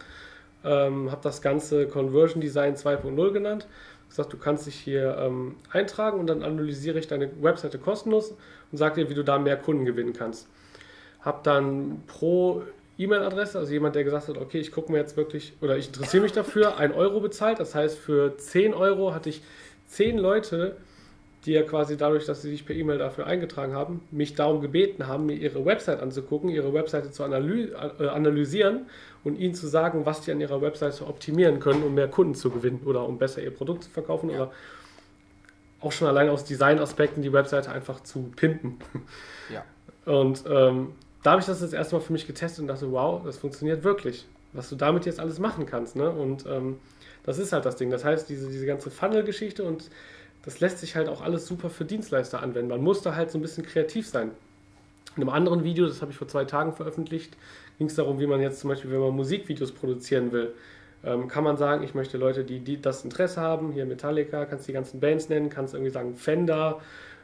ähm, 0.63 1.12
habe 1.12 1.21
das 1.23 1.41
Ganze 1.41 1.88
Conversion 1.88 2.41
Design 2.41 2.75
2.0 2.75 3.32
genannt. 3.32 3.67
Gesagt, 4.10 4.34
du 4.34 4.38
kannst 4.38 4.65
dich 4.65 4.75
hier 4.75 5.17
ähm, 5.19 5.55
eintragen 5.71 6.19
und 6.19 6.27
dann 6.27 6.41
analysiere 6.43 6.97
ich 6.99 7.08
deine 7.08 7.29
Webseite 7.41 7.77
kostenlos 7.77 8.36
und 8.71 8.77
sage 8.77 9.03
dir, 9.03 9.10
wie 9.10 9.13
du 9.13 9.23
da 9.23 9.38
mehr 9.38 9.58
Kunden 9.58 9.86
gewinnen 9.86 10.13
kannst. 10.13 10.47
Habe 11.21 11.39
dann 11.43 12.03
pro 12.08 12.63
E-Mail-Adresse, 12.99 13.57
also 13.57 13.71
jemand, 13.71 13.95
der 13.95 14.03
gesagt 14.03 14.27
hat, 14.27 14.38
okay, 14.38 14.59
ich 14.59 14.71
gucke 14.71 14.91
mir 14.91 14.97
jetzt 14.97 15.15
wirklich 15.15 15.53
oder 15.62 15.77
ich 15.77 15.88
interessiere 15.88 16.21
mich 16.21 16.33
dafür, 16.33 16.77
1 16.77 16.93
Euro 16.93 17.21
bezahlt. 17.21 17.59
Das 17.59 17.73
heißt, 17.73 17.97
für 17.97 18.38
10 18.38 18.73
Euro 18.73 19.13
hatte 19.13 19.29
ich 19.29 19.41
10 19.88 20.17
Leute, 20.17 20.75
die 21.45 21.53
ja 21.53 21.63
quasi 21.63 21.95
dadurch, 21.95 22.25
dass 22.25 22.41
sie 22.41 22.49
sich 22.49 22.65
per 22.65 22.75
E-Mail 22.75 22.97
dafür 22.97 23.25
eingetragen 23.25 23.73
haben, 23.73 24.01
mich 24.12 24.35
darum 24.35 24.59
gebeten 24.59 25.07
haben, 25.07 25.25
mir 25.27 25.35
ihre 25.35 25.63
Website 25.63 26.01
anzugucken, 26.01 26.49
ihre 26.49 26.73
Webseite 26.73 27.12
zu 27.12 27.23
äh, 27.23 28.07
analysieren 28.07 28.88
und 29.23 29.39
ihnen 29.39 29.53
zu 29.53 29.67
sagen, 29.67 30.05
was 30.05 30.21
die 30.21 30.33
an 30.33 30.41
ihrer 30.41 30.62
Webseite 30.62 31.07
optimieren 31.07 31.62
können, 31.62 31.83
um 31.83 31.93
mehr 31.93 32.09
Kunden 32.09 32.35
zu 32.35 32.49
gewinnen 32.49 32.81
oder 32.85 33.07
um 33.07 33.17
besser 33.17 33.41
ihr 33.41 33.51
Produkt 33.51 33.85
zu 33.85 33.89
verkaufen 33.89 34.29
ja. 34.29 34.35
oder 34.35 34.51
auch 35.79 35.93
schon 35.93 36.09
allein 36.09 36.27
aus 36.27 36.43
Designaspekten 36.43 37.23
die 37.23 37.31
Webseite 37.31 37.71
einfach 37.71 38.01
zu 38.01 38.31
pimpen. 38.35 38.77
Ja. 39.53 39.63
Und 40.05 40.43
ähm, 40.49 40.89
da 41.23 41.32
habe 41.32 41.41
ich 41.41 41.47
das 41.47 41.62
jetzt 41.62 41.73
erstmal 41.73 42.01
für 42.01 42.13
mich 42.13 42.27
getestet 42.27 42.62
und 42.62 42.67
dachte, 42.67 42.91
wow, 42.91 43.21
das 43.23 43.38
funktioniert 43.38 43.84
wirklich, 43.84 44.25
was 44.53 44.69
du 44.69 44.75
damit 44.75 45.05
jetzt 45.05 45.19
alles 45.19 45.39
machen 45.39 45.65
kannst. 45.65 45.95
Ne? 45.95 46.10
Und 46.10 46.45
ähm, 46.45 46.77
das 47.23 47.38
ist 47.38 47.53
halt 47.53 47.65
das 47.65 47.75
Ding. 47.75 47.89
Das 47.89 48.05
heißt, 48.05 48.29
diese, 48.29 48.49
diese 48.49 48.65
ganze 48.65 48.89
Funnel-Geschichte 48.89 49.63
und 49.63 49.89
das 50.43 50.62
lässt 50.62 50.79
sich 50.79 50.95
halt 50.95 51.10
auch 51.10 51.21
alles 51.21 51.45
super 51.45 51.69
für 51.69 51.86
Dienstleister 51.86 52.41
anwenden. 52.41 52.69
Man 52.69 52.82
muss 52.82 53.01
da 53.01 53.15
halt 53.15 53.29
so 53.32 53.38
ein 53.38 53.41
bisschen 53.41 53.65
kreativ 53.65 54.08
sein. 54.08 54.32
In 55.15 55.23
einem 55.23 55.29
anderen 55.29 55.63
Video, 55.63 55.88
das 55.88 56.01
habe 56.01 56.12
ich 56.12 56.17
vor 56.17 56.27
zwei 56.27 56.45
Tagen 56.45 56.73
veröffentlicht, 56.73 57.36
ging 57.77 57.88
es 57.88 57.95
darum, 57.95 58.19
wie 58.19 58.27
man 58.27 58.39
jetzt 58.41 58.62
zum 58.62 58.69
Beispiel, 58.69 58.91
wenn 58.91 58.99
man 58.99 59.15
Musikvideos 59.15 59.73
produzieren 59.73 60.32
will, 60.32 60.53
ähm, 61.03 61.27
kann 61.27 61.43
man 61.43 61.58
sagen, 61.58 61.84
ich 61.84 61.93
möchte 61.93 62.17
Leute, 62.17 62.43
die, 62.43 62.60
die 62.60 62.82
das 62.82 63.03
Interesse 63.03 63.41
haben, 63.41 63.71
hier 63.71 63.86
Metallica, 63.86 64.45
kannst 64.45 64.67
die 64.67 64.73
ganzen 64.73 64.99
Bands 64.99 65.27
nennen, 65.29 65.49
kannst 65.49 65.73
irgendwie 65.73 65.91
sagen 65.91 66.15
Fender, 66.15 66.79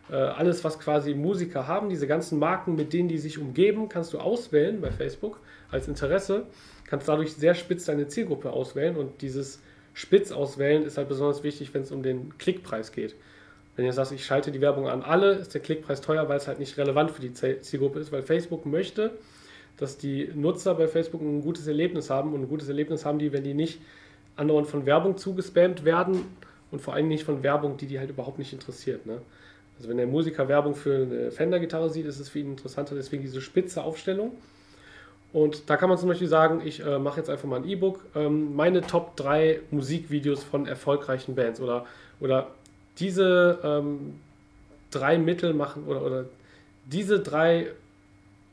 alles, 0.09 0.63
was 0.63 0.79
quasi 0.79 1.15
Musiker 1.15 1.67
haben, 1.67 1.89
diese 1.89 2.05
ganzen 2.07 2.37
Marken, 2.37 2.75
mit 2.75 2.93
denen 2.93 3.09
die 3.09 3.17
sich 3.17 3.39
umgeben, 3.39 3.89
kannst 3.89 4.13
du 4.13 4.19
auswählen 4.19 4.79
bei 4.79 4.91
Facebook 4.91 5.39
als 5.71 5.87
Interesse, 5.87 6.45
kannst 6.85 7.07
dadurch 7.07 7.33
sehr 7.33 7.55
spitz 7.55 7.85
deine 7.85 8.07
Zielgruppe 8.07 8.51
auswählen 8.51 8.97
und 8.97 9.21
dieses 9.21 9.61
spitz 9.93 10.31
auswählen 10.31 10.83
ist 10.83 10.97
halt 10.97 11.09
besonders 11.09 11.43
wichtig, 11.43 11.73
wenn 11.73 11.81
es 11.81 11.91
um 11.91 12.03
den 12.03 12.37
Klickpreis 12.37 12.91
geht. 12.91 13.15
Wenn 13.75 13.85
ihr 13.85 13.93
sagt, 13.93 14.11
ich 14.11 14.25
schalte 14.25 14.51
die 14.51 14.61
Werbung 14.61 14.87
an 14.87 15.01
alle, 15.01 15.33
ist 15.33 15.53
der 15.53 15.61
Klickpreis 15.61 16.01
teuer, 16.01 16.29
weil 16.29 16.37
es 16.37 16.47
halt 16.47 16.59
nicht 16.59 16.77
relevant 16.77 17.11
für 17.11 17.21
die 17.21 17.33
Zielgruppe 17.33 17.99
ist, 17.99 18.11
weil 18.11 18.23
Facebook 18.23 18.65
möchte, 18.65 19.11
dass 19.77 19.97
die 19.97 20.29
Nutzer 20.33 20.75
bei 20.75 20.87
Facebook 20.87 21.21
ein 21.21 21.41
gutes 21.41 21.67
Erlebnis 21.67 22.09
haben 22.09 22.33
und 22.33 22.41
ein 22.41 22.47
gutes 22.47 22.69
Erlebnis 22.69 23.05
haben 23.05 23.19
die, 23.19 23.33
wenn 23.33 23.43
die 23.43 23.53
nicht 23.53 23.81
andauernd 24.35 24.67
von 24.67 24.85
Werbung 24.85 25.17
zugespammt 25.17 25.83
werden 25.83 26.21
und 26.71 26.81
vor 26.81 26.93
allem 26.93 27.07
nicht 27.07 27.23
von 27.23 27.43
Werbung, 27.43 27.77
die 27.77 27.87
die 27.87 27.99
halt 27.99 28.09
überhaupt 28.09 28.39
nicht 28.39 28.53
interessiert. 28.53 29.05
Ne? 29.05 29.21
Also 29.77 29.89
wenn 29.89 29.97
der 29.97 30.07
Musiker 30.07 30.47
Werbung 30.47 30.75
für 30.75 30.95
eine 30.95 31.31
Fender-Gitarre 31.31 31.89
sieht, 31.89 32.05
ist 32.05 32.19
es 32.19 32.29
für 32.29 32.39
ihn 32.39 32.51
interessanter, 32.51 32.95
deswegen 32.95 33.23
diese 33.23 33.41
spitze 33.41 33.83
Aufstellung. 33.83 34.31
Und 35.33 35.69
da 35.69 35.75
kann 35.75 35.89
man 35.89 35.97
zum 35.97 36.07
Beispiel 36.07 36.29
sagen, 36.29 36.61
ich 36.63 36.85
äh, 36.85 36.97
mache 36.97 37.17
jetzt 37.17 37.29
einfach 37.29 37.47
mal 37.47 37.57
ein 37.57 37.67
E-Book, 37.67 37.99
ähm, 38.15 38.55
meine 38.55 38.81
Top 38.81 39.17
3 39.17 39.59
Musikvideos 39.69 40.43
von 40.43 40.65
erfolgreichen 40.65 41.35
Bands 41.35 41.59
oder, 41.59 41.85
oder 42.21 42.47
diese 42.99 43.59
ähm, 43.61 44.19
drei 44.91 45.17
Mittel 45.17 45.53
machen 45.53 45.83
oder, 45.88 46.05
oder 46.05 46.25
diese 46.85 47.19
drei 47.19 47.67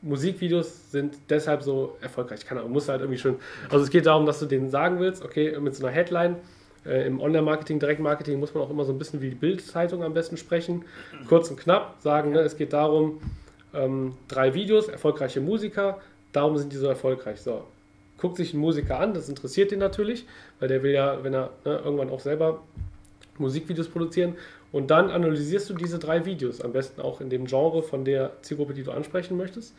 Musikvideos 0.01 0.91
sind 0.91 1.15
deshalb 1.29 1.63
so 1.63 1.95
erfolgreich. 2.01 2.41
Ich 2.41 2.45
kann, 2.45 2.69
muss 2.69 2.89
halt 2.89 2.99
irgendwie 2.99 3.19
schön. 3.19 3.35
Also 3.69 3.85
es 3.85 3.89
geht 3.89 4.05
darum, 4.05 4.25
dass 4.25 4.39
du 4.39 4.45
denen 4.45 4.69
sagen 4.69 4.99
willst, 4.99 5.23
okay, 5.23 5.57
mit 5.59 5.75
so 5.75 5.85
einer 5.85 5.95
Headline. 5.95 6.35
Äh, 6.85 7.07
Im 7.07 7.21
Online-Marketing, 7.21 7.79
Direktmarketing 7.79 8.39
muss 8.39 8.53
man 8.53 8.63
auch 8.63 8.69
immer 8.69 8.85
so 8.85 8.91
ein 8.91 8.97
bisschen 8.97 9.21
wie 9.21 9.29
die 9.29 9.35
Bildzeitung 9.35 10.03
am 10.03 10.13
besten 10.13 10.37
sprechen. 10.37 10.85
Kurz 11.27 11.49
und 11.49 11.59
knapp 11.59 11.95
sagen, 11.99 12.31
ne, 12.31 12.39
es 12.39 12.57
geht 12.57 12.73
darum, 12.73 13.21
ähm, 13.73 14.13
drei 14.27 14.53
Videos, 14.53 14.87
erfolgreiche 14.87 15.41
Musiker, 15.41 15.99
darum 16.31 16.57
sind 16.57 16.73
die 16.73 16.77
so 16.77 16.87
erfolgreich. 16.87 17.41
So, 17.41 17.63
guckt 18.17 18.37
sich 18.37 18.53
ein 18.53 18.59
Musiker 18.59 18.99
an, 18.99 19.13
das 19.13 19.29
interessiert 19.29 19.71
ihn 19.71 19.79
natürlich, 19.79 20.25
weil 20.59 20.67
der 20.67 20.83
will 20.83 20.91
ja, 20.91 21.23
wenn 21.23 21.33
er 21.33 21.51
ne, 21.65 21.81
irgendwann 21.83 22.09
auch 22.09 22.19
selber 22.19 22.61
Musikvideos 23.37 23.87
produzieren. 23.87 24.35
Und 24.71 24.89
dann 24.89 25.11
analysierst 25.11 25.69
du 25.69 25.75
diese 25.75 25.99
drei 25.99 26.25
Videos, 26.25 26.61
am 26.61 26.73
besten 26.73 27.01
auch 27.01 27.21
in 27.21 27.29
dem 27.29 27.45
Genre 27.45 27.83
von 27.83 28.05
der 28.05 28.31
Zielgruppe, 28.41 28.73
die 28.73 28.83
du 28.83 28.91
ansprechen 28.91 29.37
möchtest. 29.37 29.75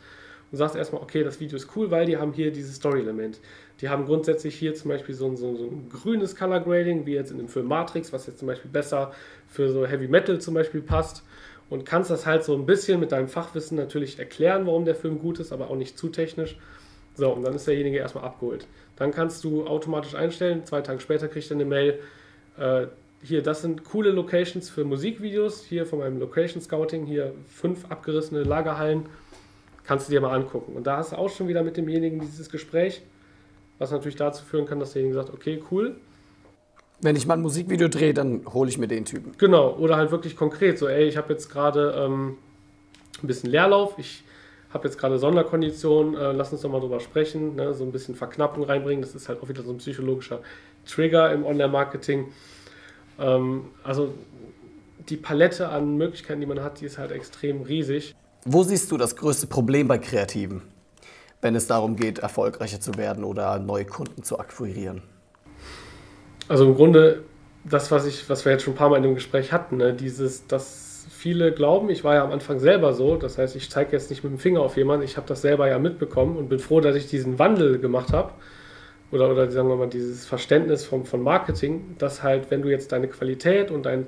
Und 0.51 0.57
sagst 0.57 0.75
erstmal, 0.75 1.01
okay, 1.01 1.23
das 1.23 1.39
Video 1.39 1.57
ist 1.57 1.75
cool, 1.75 1.91
weil 1.91 2.05
die 2.05 2.17
haben 2.17 2.31
hier 2.31 2.51
dieses 2.51 2.75
Story-Element. 2.75 3.39
Die 3.81 3.89
haben 3.89 4.05
grundsätzlich 4.05 4.55
hier 4.55 4.73
zum 4.73 4.89
Beispiel 4.89 5.13
so 5.13 5.27
ein, 5.27 5.35
so, 5.35 5.55
so 5.55 5.65
ein 5.65 5.89
grünes 5.89 6.35
Color 6.35 6.61
Grading, 6.61 7.05
wie 7.05 7.13
jetzt 7.13 7.31
in 7.31 7.37
dem 7.37 7.49
Film 7.49 7.67
Matrix, 7.67 8.13
was 8.13 8.25
jetzt 8.27 8.39
zum 8.39 8.47
Beispiel 8.47 8.71
besser 8.71 9.11
für 9.47 9.69
so 9.69 9.85
Heavy 9.85 10.07
Metal 10.07 10.39
zum 10.39 10.53
Beispiel 10.53 10.81
passt. 10.81 11.23
Und 11.69 11.85
kannst 11.85 12.11
das 12.11 12.25
halt 12.25 12.43
so 12.43 12.55
ein 12.55 12.65
bisschen 12.65 12.99
mit 12.99 13.11
deinem 13.11 13.27
Fachwissen 13.27 13.75
natürlich 13.75 14.19
erklären, 14.19 14.67
warum 14.67 14.85
der 14.85 14.95
Film 14.95 15.19
gut 15.19 15.39
ist, 15.39 15.51
aber 15.51 15.69
auch 15.69 15.75
nicht 15.75 15.97
zu 15.97 16.09
technisch. 16.09 16.57
So, 17.15 17.31
und 17.31 17.43
dann 17.43 17.55
ist 17.55 17.67
derjenige 17.67 17.97
erstmal 17.97 18.23
abgeholt. 18.23 18.67
Dann 18.97 19.11
kannst 19.11 19.43
du 19.43 19.65
automatisch 19.65 20.15
einstellen, 20.15 20.65
zwei 20.65 20.81
Tage 20.81 20.99
später 20.99 21.27
kriegt 21.27 21.49
er 21.49 21.55
eine 21.55 21.65
Mail, 21.65 21.99
äh, 22.57 22.87
hier, 23.25 23.41
das 23.41 23.63
sind 23.63 23.83
coole 23.83 24.11
Locations 24.11 24.69
für 24.69 24.83
Musikvideos. 24.83 25.63
Hier 25.63 25.87
von 25.87 25.99
meinem 25.99 26.19
Location 26.19 26.61
Scouting, 26.61 27.07
hier 27.07 27.33
fünf 27.47 27.89
abgerissene 27.89 28.43
Lagerhallen. 28.43 29.07
Kannst 29.83 30.07
du 30.07 30.11
dir 30.11 30.21
mal 30.21 30.33
angucken. 30.33 30.75
Und 30.75 30.85
da 30.85 30.97
hast 30.97 31.11
du 31.11 31.17
auch 31.17 31.29
schon 31.29 31.47
wieder 31.47 31.63
mit 31.63 31.75
demjenigen 31.75 32.19
dieses 32.19 32.51
Gespräch, 32.51 33.01
was 33.79 33.91
natürlich 33.91 34.15
dazu 34.15 34.43
führen 34.43 34.65
kann, 34.65 34.79
dass 34.79 34.93
derjenige 34.93 35.15
sagt, 35.15 35.33
okay, 35.33 35.61
cool. 35.71 35.95
Wenn 37.01 37.15
ich 37.15 37.27
mal 37.27 37.33
ein 37.35 37.41
Musikvideo 37.41 37.89
drehe, 37.89 38.13
dann 38.13 38.41
hole 38.53 38.69
ich 38.69 38.77
mir 38.77 38.87
den 38.87 39.05
Typen. 39.05 39.33
Genau, 39.37 39.75
oder 39.75 39.97
halt 39.97 40.11
wirklich 40.11 40.35
konkret, 40.37 40.79
so, 40.79 40.87
ey, 40.87 41.05
ich 41.05 41.17
habe 41.17 41.33
jetzt 41.33 41.49
gerade 41.49 41.93
ähm, 41.97 42.37
ein 43.21 43.27
bisschen 43.27 43.49
Leerlauf, 43.49 43.97
ich 43.97 44.23
habe 44.73 44.87
jetzt 44.87 44.97
gerade 44.97 45.17
Sonderkonditionen, 45.17 46.15
äh, 46.15 46.31
lass 46.31 46.51
uns 46.51 46.61
doch 46.61 46.69
mal 46.69 46.79
drüber 46.79 46.99
sprechen, 46.99 47.55
ne? 47.55 47.73
so 47.73 47.83
ein 47.83 47.91
bisschen 47.91 48.15
Verknappung 48.15 48.63
reinbringen, 48.63 49.01
das 49.01 49.15
ist 49.15 49.29
halt 49.29 49.41
auch 49.41 49.49
wieder 49.49 49.63
so 49.63 49.71
ein 49.71 49.77
psychologischer 49.77 50.39
Trigger 50.85 51.31
im 51.31 51.45
Online-Marketing. 51.45 52.25
Ähm, 53.19 53.65
also 53.83 54.13
die 55.09 55.17
Palette 55.17 55.69
an 55.69 55.97
Möglichkeiten, 55.97 56.39
die 56.39 56.45
man 56.45 56.61
hat, 56.61 56.81
die 56.81 56.85
ist 56.85 56.97
halt 56.97 57.11
extrem 57.11 57.61
riesig. 57.61 58.15
Wo 58.45 58.63
siehst 58.63 58.91
du 58.91 58.97
das 58.97 59.15
größte 59.15 59.47
Problem 59.47 59.87
bei 59.87 59.97
Kreativen, 59.97 60.61
wenn 61.45 61.53
es 61.53 61.67
darum 61.67 61.95
geht, 61.95 62.17
erfolgreicher 62.17 62.79
zu 62.81 62.97
werden 62.97 63.23
oder 63.23 63.59
neue 63.59 63.85
Kunden 63.85 64.23
zu 64.23 64.39
akquirieren? 64.39 65.03
Also 66.47 66.65
im 66.65 66.73
Grunde 66.73 67.21
das, 67.63 67.91
was, 67.91 68.07
ich, 68.07 68.27
was 68.31 68.45
wir 68.45 68.51
jetzt 68.51 68.63
schon 68.63 68.73
ein 68.73 68.77
paar 68.77 68.89
Mal 68.89 68.97
in 68.97 69.03
dem 69.03 69.13
Gespräch 69.13 69.53
hatten, 69.53 69.77
ne? 69.77 69.93
dieses, 69.93 70.47
dass 70.47 71.05
viele 71.07 71.51
glauben, 71.51 71.91
ich 71.91 72.03
war 72.03 72.15
ja 72.15 72.23
am 72.23 72.31
Anfang 72.31 72.59
selber 72.59 72.93
so, 72.93 73.15
das 73.15 73.37
heißt, 73.37 73.55
ich 73.55 73.69
zeige 73.69 73.91
jetzt 73.91 74.09
nicht 74.09 74.23
mit 74.23 74.33
dem 74.33 74.39
Finger 74.39 74.61
auf 74.61 74.75
jemanden, 74.75 75.05
ich 75.05 75.17
habe 75.17 75.27
das 75.27 75.43
selber 75.43 75.69
ja 75.69 75.77
mitbekommen 75.77 76.35
und 76.35 76.49
bin 76.49 76.57
froh, 76.57 76.81
dass 76.81 76.95
ich 76.95 77.05
diesen 77.05 77.37
Wandel 77.37 77.77
gemacht 77.77 78.11
habe 78.11 78.31
oder, 79.11 79.29
oder 79.29 79.51
sagen 79.51 79.69
wir 79.69 79.75
mal 79.75 79.87
dieses 79.87 80.25
Verständnis 80.25 80.83
vom, 80.83 81.05
von 81.05 81.21
Marketing, 81.21 81.95
dass 81.99 82.23
halt, 82.23 82.49
wenn 82.49 82.63
du 82.63 82.69
jetzt 82.69 82.91
deine 82.91 83.07
Qualität 83.07 83.69
und 83.69 83.85
dein, 83.85 84.07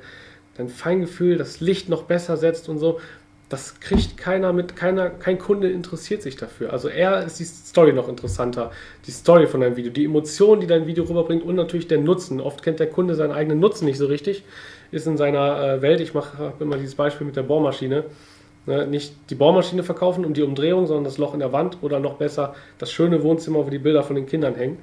dein 0.56 0.69
Feingefühl, 0.69 1.38
das 1.38 1.60
Licht 1.60 1.88
noch 1.88 2.02
besser 2.02 2.36
setzt 2.36 2.67
und 2.67 2.80
so, 2.80 3.00
das 3.49 3.79
kriegt 3.79 4.17
keiner 4.17 4.51
mit, 4.51 4.75
keiner, 4.75 5.10
kein 5.10 5.39
Kunde 5.39 5.69
interessiert 5.69 6.21
sich 6.21 6.36
dafür. 6.36 6.73
Also 6.73 6.89
eher 6.89 7.23
ist 7.23 7.39
die 7.39 7.45
Story 7.45 7.93
noch 7.93 8.10
interessanter, 8.10 8.71
die 9.05 9.12
Story 9.12 9.47
von 9.47 9.62
deinem 9.62 9.77
Video, 9.77 9.91
die 9.91 10.03
Emotion, 10.03 10.60
die 10.60 10.67
dein 10.67 10.86
Video 10.86 11.05
rüberbringt 11.05 11.43
und 11.43 11.55
natürlich 11.55 11.88
der 11.88 11.99
Nutzen. 11.99 12.41
Oft 12.41 12.62
kennt 12.62 12.79
der 12.79 12.89
Kunde 12.89 13.15
seinen 13.15 13.31
eigenen 13.31 13.60
Nutzen 13.60 13.86
nicht 13.86 13.97
so 13.97 14.07
richtig, 14.07 14.43
ist 14.91 15.07
in 15.07 15.15
seiner 15.15 15.63
äh, 15.63 15.81
Welt, 15.81 16.01
ich 16.01 16.13
mache 16.13 16.53
immer 16.60 16.77
dieses 16.77 16.95
Beispiel 16.95 17.25
mit 17.25 17.38
der 17.38 17.43
Bohrmaschine, 17.43 18.03
ne, 18.65 18.86
nicht 18.86 19.15
die 19.29 19.36
Bohrmaschine 19.36 19.83
verkaufen 19.83 20.25
um 20.25 20.33
die 20.33 20.43
Umdrehung, 20.43 20.86
sondern 20.86 21.05
das 21.05 21.17
Loch 21.17 21.33
in 21.33 21.39
der 21.39 21.53
Wand 21.53 21.77
oder 21.81 22.01
noch 22.01 22.15
besser 22.15 22.53
das 22.79 22.91
schöne 22.91 23.23
Wohnzimmer, 23.23 23.65
wo 23.65 23.69
die 23.69 23.79
Bilder 23.79 24.03
von 24.03 24.17
den 24.17 24.25
Kindern 24.25 24.55
hängen. 24.55 24.77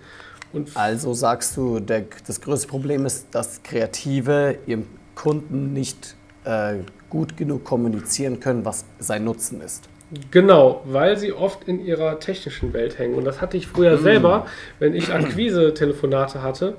Und 0.54 0.74
also 0.74 1.12
sagst 1.12 1.56
du, 1.56 1.80
der, 1.80 2.04
das 2.26 2.40
größte 2.40 2.68
Problem 2.68 3.04
ist, 3.04 3.26
dass 3.32 3.62
Kreative 3.62 4.56
ihrem 4.66 4.86
Kunden 5.14 5.72
nicht 5.72 6.16
äh, 6.44 6.76
gut 7.14 7.36
genug 7.36 7.62
kommunizieren 7.62 8.40
können, 8.40 8.64
was 8.64 8.84
sein 8.98 9.22
Nutzen 9.22 9.60
ist. 9.60 9.88
Genau, 10.32 10.82
weil 10.84 11.16
sie 11.16 11.32
oft 11.32 11.68
in 11.68 11.84
ihrer 11.84 12.18
technischen 12.18 12.72
Welt 12.72 12.98
hängen. 12.98 13.14
Und 13.14 13.24
das 13.24 13.40
hatte 13.40 13.56
ich 13.56 13.68
früher 13.68 13.98
mm. 13.98 14.02
selber, 14.02 14.46
wenn 14.80 14.94
ich 14.96 15.12
Akquise-Telefonate 15.12 16.42
hatte, 16.42 16.74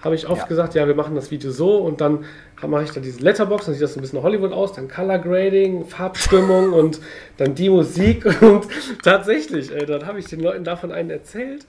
habe 0.00 0.16
ich 0.16 0.28
oft 0.28 0.42
ja. 0.42 0.46
gesagt, 0.46 0.74
ja, 0.74 0.88
wir 0.88 0.96
machen 0.96 1.14
das 1.14 1.30
Video 1.30 1.52
so 1.52 1.76
und 1.76 2.00
dann 2.00 2.24
mache 2.66 2.82
ich 2.82 2.90
da 2.90 3.00
diese 3.00 3.20
Letterbox, 3.20 3.66
dann 3.66 3.74
sieht 3.74 3.84
das 3.84 3.96
ein 3.96 4.00
bisschen 4.00 4.20
Hollywood 4.20 4.52
aus, 4.52 4.72
dann 4.72 4.88
Color 4.88 5.18
Grading, 5.18 5.86
Farbstimmung 5.86 6.72
und 6.80 7.00
dann 7.36 7.54
die 7.54 7.70
Musik 7.70 8.24
und 8.42 8.66
tatsächlich, 9.04 9.72
äh, 9.72 9.86
dann 9.86 10.06
habe 10.06 10.18
ich 10.18 10.26
den 10.26 10.40
Leuten 10.40 10.64
davon 10.64 10.90
einen 10.90 11.10
erzählt 11.10 11.66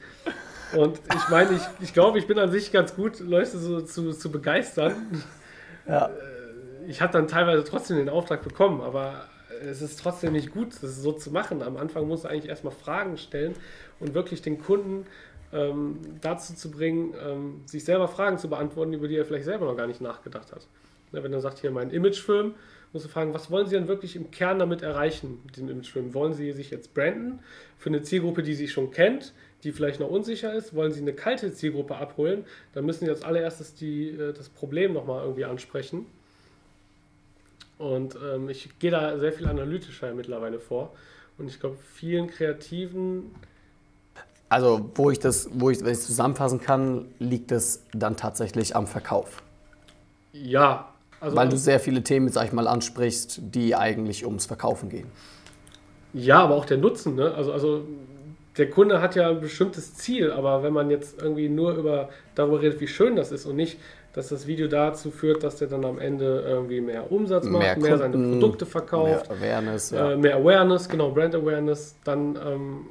und 0.76 1.00
ich 1.16 1.30
meine, 1.30 1.52
ich, 1.56 1.62
ich 1.80 1.94
glaube, 1.94 2.18
ich 2.18 2.26
bin 2.26 2.40
an 2.40 2.52
sich 2.52 2.72
ganz 2.72 2.96
gut, 2.96 3.20
Leute 3.20 3.58
so 3.58 3.82
zu, 3.82 4.14
zu 4.14 4.32
begeistern. 4.32 4.94
Ja. 5.88 6.10
Ich 6.90 7.02
habe 7.02 7.14
dann 7.14 7.28
teilweise 7.28 7.64
trotzdem 7.64 7.98
den 7.98 8.10
Auftrag 8.10 8.42
bekommen, 8.42 8.82
aber 8.82 9.28
es 9.62 9.80
ist 9.80 10.00
trotzdem 10.00 10.34
nicht 10.34 10.52
gut, 10.52 10.70
das 10.82 11.04
so 11.04 11.12
zu 11.12 11.30
machen. 11.30 11.62
Am 11.62 11.78
Anfang 11.78 12.08
musst 12.08 12.24
du 12.24 12.30
eigentlich 12.30 12.50
erstmal 12.50 12.74
Fragen 12.74 13.16
stellen 13.20 13.54
und 14.00 14.16
wirklich 14.16 14.42
den 14.42 14.60
Kunden 14.60 15.06
ähm, 15.54 16.00
dazu 16.20 16.56
zu 16.56 16.72
bringen, 16.72 17.14
ähm, 17.24 17.62
sich 17.68 17.86
selber 17.86 18.08
Fragen 18.08 18.40
zu 18.40 18.50
beantworten, 18.50 18.94
über 18.94 19.08
die 19.08 19.18
er 19.18 19.26
vielleicht 19.26 19.46
selber 19.46 19.68
noch 19.68 19.78
gar 19.78 19.86
nicht 19.86 20.02
nachgedacht 20.02 20.52
hat. 20.52 20.66
Ja, 21.12 21.22
wenn 21.22 21.32
er 21.32 21.42
sagt, 21.42 21.60
hier 21.60 21.70
mein 21.70 21.92
Imagefilm, 21.92 22.56
musst 22.92 23.06
du 23.06 23.10
fragen, 23.10 23.36
was 23.36 23.52
wollen 23.52 23.68
Sie 23.68 23.76
denn 23.76 23.88
wirklich 23.88 24.16
im 24.16 24.32
Kern 24.32 24.58
damit 24.58 24.82
erreichen, 24.82 25.42
mit 25.46 25.58
dem 25.58 25.70
Imagefilm? 25.70 26.16
Wollen 26.16 26.34
Sie 26.34 26.54
sich 26.54 26.72
jetzt 26.72 26.96
branden 26.96 27.38
für 27.78 27.90
eine 27.90 28.02
Zielgruppe, 28.02 28.42
die 28.42 28.56
Sie 28.56 28.68
schon 28.68 28.90
kennt, 28.90 29.36
die 29.64 29.74
vielleicht 29.74 30.00
noch 30.00 30.10
unsicher 30.10 30.56
ist? 30.56 30.74
Wollen 30.74 30.92
Sie 30.92 31.02
eine 31.02 31.14
kalte 31.14 31.54
Zielgruppe 31.54 31.98
abholen? 31.98 32.46
Dann 32.74 32.84
müssen 32.88 33.06
Sie 33.06 33.12
als 33.12 33.22
allererstes 33.22 33.76
die, 33.76 34.10
äh, 34.10 34.34
das 34.34 34.50
Problem 34.50 34.94
nochmal 34.94 35.22
irgendwie 35.22 35.46
ansprechen 35.46 36.08
und 37.80 38.18
ähm, 38.22 38.50
ich 38.50 38.78
gehe 38.78 38.92
da 38.92 39.18
sehr 39.18 39.32
viel 39.32 39.48
analytischer 39.48 40.14
mittlerweile 40.14 40.60
vor. 40.60 40.92
Und 41.38 41.48
ich 41.48 41.60
glaube, 41.60 41.78
vielen 41.94 42.28
Kreativen. 42.28 43.32
Also, 44.50 44.92
wo 44.96 45.10
ich 45.10 45.20
das, 45.20 45.50
wo 45.54 45.70
ich, 45.70 45.80
wenn 45.84 45.94
ich 45.94 46.02
zusammenfassen 46.02 46.60
kann, 46.60 47.06
liegt 47.20 47.52
es 47.54 47.86
dann 47.94 48.18
tatsächlich 48.18 48.76
am 48.76 48.86
Verkauf. 48.86 49.42
Ja. 50.34 50.94
Also 51.22 51.36
Weil 51.36 51.50
du 51.50 51.58
sehr 51.58 51.80
viele 51.80 52.04
Themen, 52.04 52.30
sag 52.30 52.48
ich 52.48 52.52
mal, 52.52 52.68
ansprichst, 52.68 53.42
die 53.56 53.76
eigentlich 53.76 54.26
ums 54.26 54.46
Verkaufen 54.46 54.90
gehen. 54.90 55.08
Ja, 56.14 56.40
aber 56.40 56.56
auch 56.56 56.66
der 56.66 56.78
Nutzen, 56.78 57.16
ne? 57.16 57.34
Also, 57.34 57.54
also 57.54 57.86
der 58.58 58.70
Kunde 58.70 59.02
hat 59.02 59.16
ja 59.16 59.30
ein 59.30 59.40
bestimmtes 59.40 59.96
Ziel, 59.96 60.32
aber 60.32 60.64
wenn 60.64 60.74
man 60.74 60.90
jetzt 60.90 61.22
irgendwie 61.22 61.48
nur 61.48 61.76
über 61.76 62.10
darüber 62.36 62.62
redet, 62.62 62.82
wie 62.82 62.88
schön 62.88 63.16
das 63.16 63.32
ist 63.32 63.46
und 63.46 63.56
nicht, 63.56 63.78
dass 64.14 64.30
das 64.30 64.48
Video 64.48 64.68
dazu 64.68 65.12
führt, 65.12 65.44
dass 65.44 65.58
der 65.58 65.68
dann 65.68 65.86
am 65.86 66.00
Ende 66.00 66.44
irgendwie 66.46 66.82
mehr 66.82 67.12
Umsatz 67.12 67.46
macht, 67.46 67.62
mehr, 67.62 67.78
mehr 67.78 67.98
seine 67.98 68.18
Produkte 68.18 68.66
verkauft, 68.66 69.30
mehr 69.30 69.38
Awareness, 69.38 69.92
ja. 69.92 70.12
äh, 70.12 70.18
mehr 70.18 70.36
Awareness, 70.38 70.90
genau, 70.90 71.12
Brand 71.12 71.36
Awareness, 71.36 71.96
dann 72.04 72.36
ähm, 72.36 72.86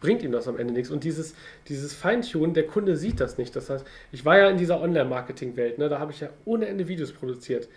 bringt 0.00 0.22
ihm 0.22 0.32
das 0.32 0.48
am 0.48 0.58
Ende 0.58 0.72
nichts. 0.72 0.90
Und 0.90 1.04
dieses, 1.04 1.34
dieses 1.68 1.92
Feintunen, 1.92 2.54
der 2.54 2.66
Kunde 2.66 2.96
sieht 2.96 3.20
das 3.20 3.38
nicht. 3.38 3.54
Das 3.56 3.70
heißt, 3.70 3.84
ich 4.12 4.24
war 4.24 4.38
ja 4.38 4.48
in 4.48 4.56
dieser 4.56 4.80
Online-Marketing-Welt, 4.80 5.78
ne, 5.78 5.88
da 5.88 5.98
habe 5.98 6.12
ich 6.12 6.20
ja 6.20 6.28
ohne 6.44 6.66
Ende 6.66 6.88
Videos 6.88 7.12
produziert. 7.12 7.68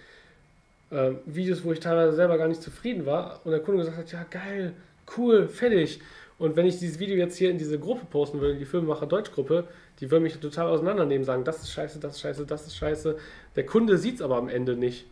Äh, 0.92 1.12
Videos, 1.26 1.64
wo 1.64 1.72
ich 1.72 1.80
teilweise 1.80 2.16
selber 2.16 2.38
gar 2.38 2.48
nicht 2.48 2.62
zufrieden 2.62 3.06
war 3.06 3.42
und 3.44 3.52
der 3.52 3.60
Kunde 3.60 3.80
gesagt 3.80 3.98
hat, 3.98 4.12
ja 4.12 4.26
geil, 4.30 4.74
cool, 5.18 5.48
fertig. 5.48 6.00
Und 6.38 6.56
wenn 6.56 6.66
ich 6.66 6.80
dieses 6.80 7.00
Video 7.00 7.18
jetzt 7.18 7.36
hier 7.36 7.52
in 7.52 7.58
diese 7.58 7.78
Gruppe 7.78 8.06
posten 8.10 8.40
würde, 8.40 8.58
die 8.58 8.66
Filmemacher 8.66 9.06
Deutschgruppe, 9.06 9.66
die 10.00 10.12
würden 10.12 10.24
mich 10.24 10.38
total 10.38 10.68
auseinandernehmen, 10.68 11.26
sagen, 11.26 11.44
das 11.44 11.60
ist 11.60 11.72
scheiße, 11.72 12.00
das 12.00 12.14
ist 12.14 12.22
scheiße, 12.22 12.46
das 12.46 12.68
ist 12.68 12.76
scheiße. 12.78 13.18
Der 13.56 13.66
Kunde 13.66 13.98
sieht 13.98 14.16
es 14.16 14.22
aber 14.22 14.38
am 14.38 14.50
Ende 14.50 14.76
nicht. 14.76 15.06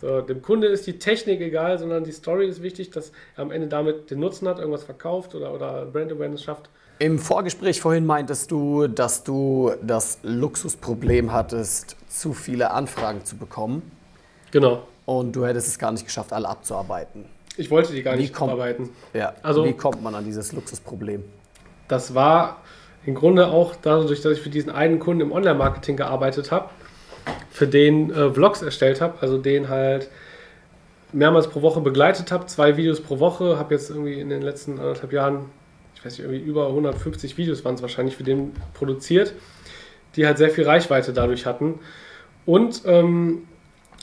So, 0.00 0.20
dem 0.20 0.42
Kunde 0.42 0.66
ist 0.66 0.86
die 0.86 0.98
Technik 0.98 1.40
egal, 1.40 1.78
sondern 1.78 2.02
die 2.02 2.12
Story 2.12 2.48
ist 2.48 2.62
wichtig, 2.62 2.90
dass 2.90 3.12
er 3.36 3.42
am 3.42 3.52
Ende 3.52 3.68
damit 3.68 4.10
den 4.10 4.18
Nutzen 4.18 4.48
hat, 4.48 4.58
irgendwas 4.58 4.82
verkauft 4.82 5.34
oder, 5.34 5.54
oder 5.54 5.86
Brand 5.86 6.10
Awareness 6.10 6.42
schafft. 6.42 6.68
Im 6.98 7.18
Vorgespräch 7.18 7.80
vorhin 7.80 8.04
meintest 8.06 8.50
du, 8.50 8.86
dass 8.86 9.22
du 9.22 9.72
das 9.82 10.18
Luxusproblem 10.22 11.32
hattest, 11.32 11.96
zu 12.08 12.32
viele 12.32 12.70
Anfragen 12.70 13.24
zu 13.24 13.36
bekommen. 13.36 13.90
Genau. 14.50 14.86
Und 15.04 15.34
du 15.34 15.46
hättest 15.46 15.68
es 15.68 15.78
gar 15.78 15.92
nicht 15.92 16.04
geschafft, 16.04 16.32
alle 16.32 16.48
abzuarbeiten. 16.48 17.24
Ich 17.56 17.70
wollte 17.70 17.92
die 17.92 18.02
gar 18.02 18.16
nicht 18.16 18.32
kommt, 18.32 18.52
abarbeiten. 18.52 18.90
Ja, 19.12 19.34
also, 19.42 19.64
wie 19.64 19.72
kommt 19.72 20.02
man 20.02 20.14
an 20.14 20.24
dieses 20.24 20.52
Luxusproblem? 20.52 21.22
Das 21.88 22.14
war 22.14 22.62
im 23.04 23.14
Grunde 23.14 23.48
auch 23.48 23.74
dadurch, 23.80 24.20
dass 24.20 24.32
ich 24.32 24.40
für 24.40 24.50
diesen 24.50 24.70
einen 24.70 24.98
Kunden 24.98 25.22
im 25.22 25.32
Online-Marketing 25.32 25.96
gearbeitet 25.96 26.50
habe, 26.52 26.70
für 27.50 27.66
den 27.66 28.10
äh, 28.10 28.30
Vlogs 28.30 28.62
erstellt 28.62 29.00
habe, 29.00 29.14
also 29.20 29.38
den 29.38 29.68
halt 29.68 30.08
mehrmals 31.12 31.48
pro 31.48 31.62
Woche 31.62 31.80
begleitet 31.80 32.32
habe, 32.32 32.46
zwei 32.46 32.76
Videos 32.76 33.00
pro 33.00 33.18
Woche, 33.18 33.58
habe 33.58 33.74
jetzt 33.74 33.90
irgendwie 33.90 34.18
in 34.18 34.28
den 34.28 34.42
letzten 34.42 34.78
anderthalb 34.78 35.12
Jahren, 35.12 35.46
ich 35.94 36.04
weiß 36.04 36.18
nicht, 36.18 36.26
irgendwie 36.26 36.44
über 36.44 36.68
150 36.68 37.36
Videos 37.36 37.64
waren 37.64 37.74
es 37.74 37.82
wahrscheinlich 37.82 38.16
für 38.16 38.24
den 38.24 38.52
produziert, 38.74 39.34
die 40.16 40.26
halt 40.26 40.38
sehr 40.38 40.50
viel 40.50 40.64
Reichweite 40.64 41.12
dadurch 41.12 41.44
hatten. 41.46 41.80
Und 42.46 42.82
ähm, 42.86 43.46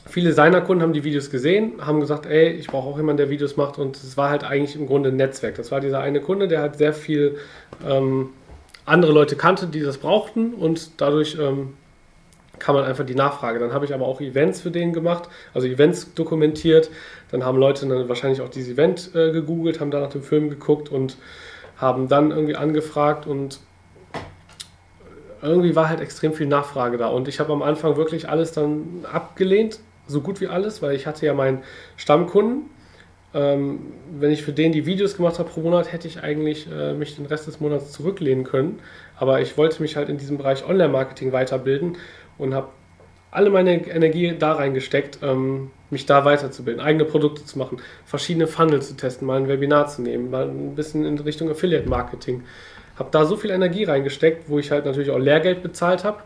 viele 0.05 0.33
seiner 0.33 0.61
Kunden 0.61 0.81
haben 0.81 0.93
die 0.93 1.03
Videos 1.03 1.29
gesehen, 1.29 1.85
haben 1.85 1.99
gesagt, 1.99 2.25
ey, 2.25 2.51
ich 2.51 2.67
brauche 2.67 2.87
auch 2.87 2.97
jemanden, 2.97 3.17
der 3.17 3.29
Videos 3.29 3.57
macht. 3.57 3.77
Und 3.77 3.97
es 3.97 4.17
war 4.17 4.29
halt 4.29 4.43
eigentlich 4.43 4.75
im 4.75 4.87
Grunde 4.87 5.09
ein 5.09 5.15
Netzwerk. 5.15 5.55
Das 5.55 5.71
war 5.71 5.81
dieser 5.81 5.99
eine 5.99 6.21
Kunde, 6.21 6.47
der 6.47 6.61
halt 6.61 6.77
sehr 6.77 6.93
viel 6.93 7.37
ähm, 7.87 8.29
andere 8.89 9.11
Leute 9.11 9.35
kannte, 9.35 9.67
die 9.67 9.81
das 9.81 9.97
brauchten 9.97 10.53
und 10.53 11.01
dadurch 11.01 11.37
ähm, 11.39 11.73
kam 12.59 12.75
man 12.75 12.83
einfach 12.83 13.05
die 13.05 13.15
Nachfrage. 13.15 13.59
Dann 13.59 13.73
habe 13.73 13.85
ich 13.85 13.93
aber 13.93 14.05
auch 14.05 14.19
Events 14.21 14.61
für 14.61 14.71
den 14.71 14.93
gemacht, 14.93 15.29
also 15.53 15.67
Events 15.67 16.13
dokumentiert. 16.13 16.89
Dann 17.31 17.43
haben 17.45 17.57
Leute 17.57 17.87
dann 17.87 18.09
wahrscheinlich 18.09 18.41
auch 18.41 18.49
dieses 18.49 18.73
Event 18.73 19.11
äh, 19.15 19.31
gegoogelt, 19.31 19.79
haben 19.79 19.91
da 19.91 19.99
nach 20.01 20.09
dem 20.09 20.23
Film 20.23 20.49
geguckt 20.49 20.89
und 20.89 21.17
haben 21.77 22.09
dann 22.09 22.31
irgendwie 22.31 22.55
angefragt 22.55 23.25
und 23.25 23.59
irgendwie 25.41 25.75
war 25.75 25.87
halt 25.87 26.01
extrem 26.01 26.33
viel 26.33 26.47
Nachfrage 26.47 26.97
da. 26.97 27.07
Und 27.07 27.27
ich 27.27 27.39
habe 27.39 27.53
am 27.53 27.61
Anfang 27.61 27.95
wirklich 27.95 28.27
alles 28.27 28.51
dann 28.51 29.05
abgelehnt, 29.11 29.79
so 30.05 30.19
gut 30.21 30.41
wie 30.41 30.47
alles, 30.47 30.81
weil 30.81 30.95
ich 30.95 31.07
hatte 31.07 31.25
ja 31.25 31.33
meinen 31.33 31.63
Stammkunden 31.95 32.69
ähm, 33.33 33.93
wenn 34.11 34.31
ich 34.31 34.41
für 34.41 34.53
den 34.53 34.71
die 34.71 34.85
Videos 34.85 35.15
gemacht 35.15 35.39
habe 35.39 35.49
pro 35.49 35.61
Monat, 35.61 35.91
hätte 35.91 36.07
ich 36.07 36.23
eigentlich 36.23 36.67
äh, 36.71 36.93
mich 36.93 37.15
den 37.15 37.25
Rest 37.25 37.47
des 37.47 37.59
Monats 37.59 37.91
zurücklehnen 37.91 38.43
können. 38.43 38.79
Aber 39.17 39.41
ich 39.41 39.57
wollte 39.57 39.81
mich 39.81 39.95
halt 39.95 40.09
in 40.09 40.17
diesem 40.17 40.37
Bereich 40.37 40.67
Online-Marketing 40.67 41.31
weiterbilden 41.31 41.97
und 42.37 42.53
habe 42.53 42.69
alle 43.31 43.51
meine 43.51 43.87
Energie 43.87 44.33
da 44.37 44.53
reingesteckt, 44.53 45.19
ähm, 45.21 45.69
mich 45.91 46.07
da 46.07 46.25
weiterzubilden, 46.25 46.81
eigene 46.81 47.05
Produkte 47.05 47.45
zu 47.45 47.59
machen, 47.59 47.79
verschiedene 48.05 48.47
Funnel 48.47 48.81
zu 48.81 48.95
testen, 48.95 49.27
mal 49.27 49.37
ein 49.37 49.47
Webinar 49.47 49.87
zu 49.87 50.01
nehmen, 50.01 50.31
mal 50.31 50.47
ein 50.47 50.75
bisschen 50.75 51.05
in 51.05 51.19
Richtung 51.19 51.49
Affiliate-Marketing. 51.49 52.43
Habe 52.97 53.09
da 53.11 53.25
so 53.25 53.37
viel 53.37 53.51
Energie 53.51 53.83
reingesteckt, 53.83 54.49
wo 54.49 54.57
ich 54.57 54.71
halt 54.71 54.85
natürlich 54.85 55.11
auch 55.11 55.19
Lehrgeld 55.19 55.61
bezahlt 55.61 56.03
habe 56.03 56.23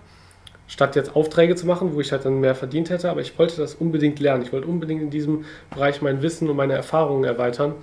statt 0.74 0.96
jetzt 0.96 1.16
Aufträge 1.16 1.56
zu 1.56 1.68
machen, 1.68 1.94
wo 1.94 2.02
ich 2.02 2.12
halt 2.12 2.26
dann 2.26 2.40
mehr 2.40 2.56
verdient 2.56 2.90
hätte. 2.90 3.12
Aber 3.12 3.22
ich 3.22 3.38
wollte 3.38 3.58
das 3.58 3.76
unbedingt 3.76 4.20
lernen. 4.20 4.42
Ich 4.42 4.52
wollte 4.52 4.68
unbedingt 4.68 5.04
in 5.04 5.12
diesem 5.12 5.46
Bereich 5.70 6.02
mein 6.02 6.24
Wissen 6.24 6.50
und 6.50 6.56
meine 6.56 6.74
Erfahrungen 6.74 7.26
erweitern 7.26 7.76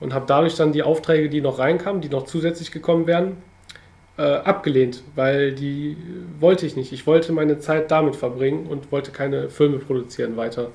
und 0.00 0.12
habe 0.12 0.24
dadurch 0.26 0.56
dann 0.56 0.72
die 0.72 0.82
Aufträge, 0.82 1.28
die 1.28 1.40
noch 1.40 1.60
reinkamen, 1.60 2.00
die 2.00 2.08
noch 2.08 2.24
zusätzlich 2.24 2.72
gekommen 2.72 3.06
wären, 3.06 3.36
äh, 4.18 4.22
abgelehnt, 4.22 5.04
weil 5.14 5.52
die 5.54 5.96
wollte 6.40 6.66
ich 6.66 6.74
nicht. 6.74 6.92
Ich 6.92 7.06
wollte 7.06 7.32
meine 7.32 7.60
Zeit 7.60 7.92
damit 7.92 8.16
verbringen 8.16 8.66
und 8.66 8.90
wollte 8.90 9.12
keine 9.12 9.48
Filme 9.48 9.78
produzieren 9.78 10.36
weiter. 10.36 10.70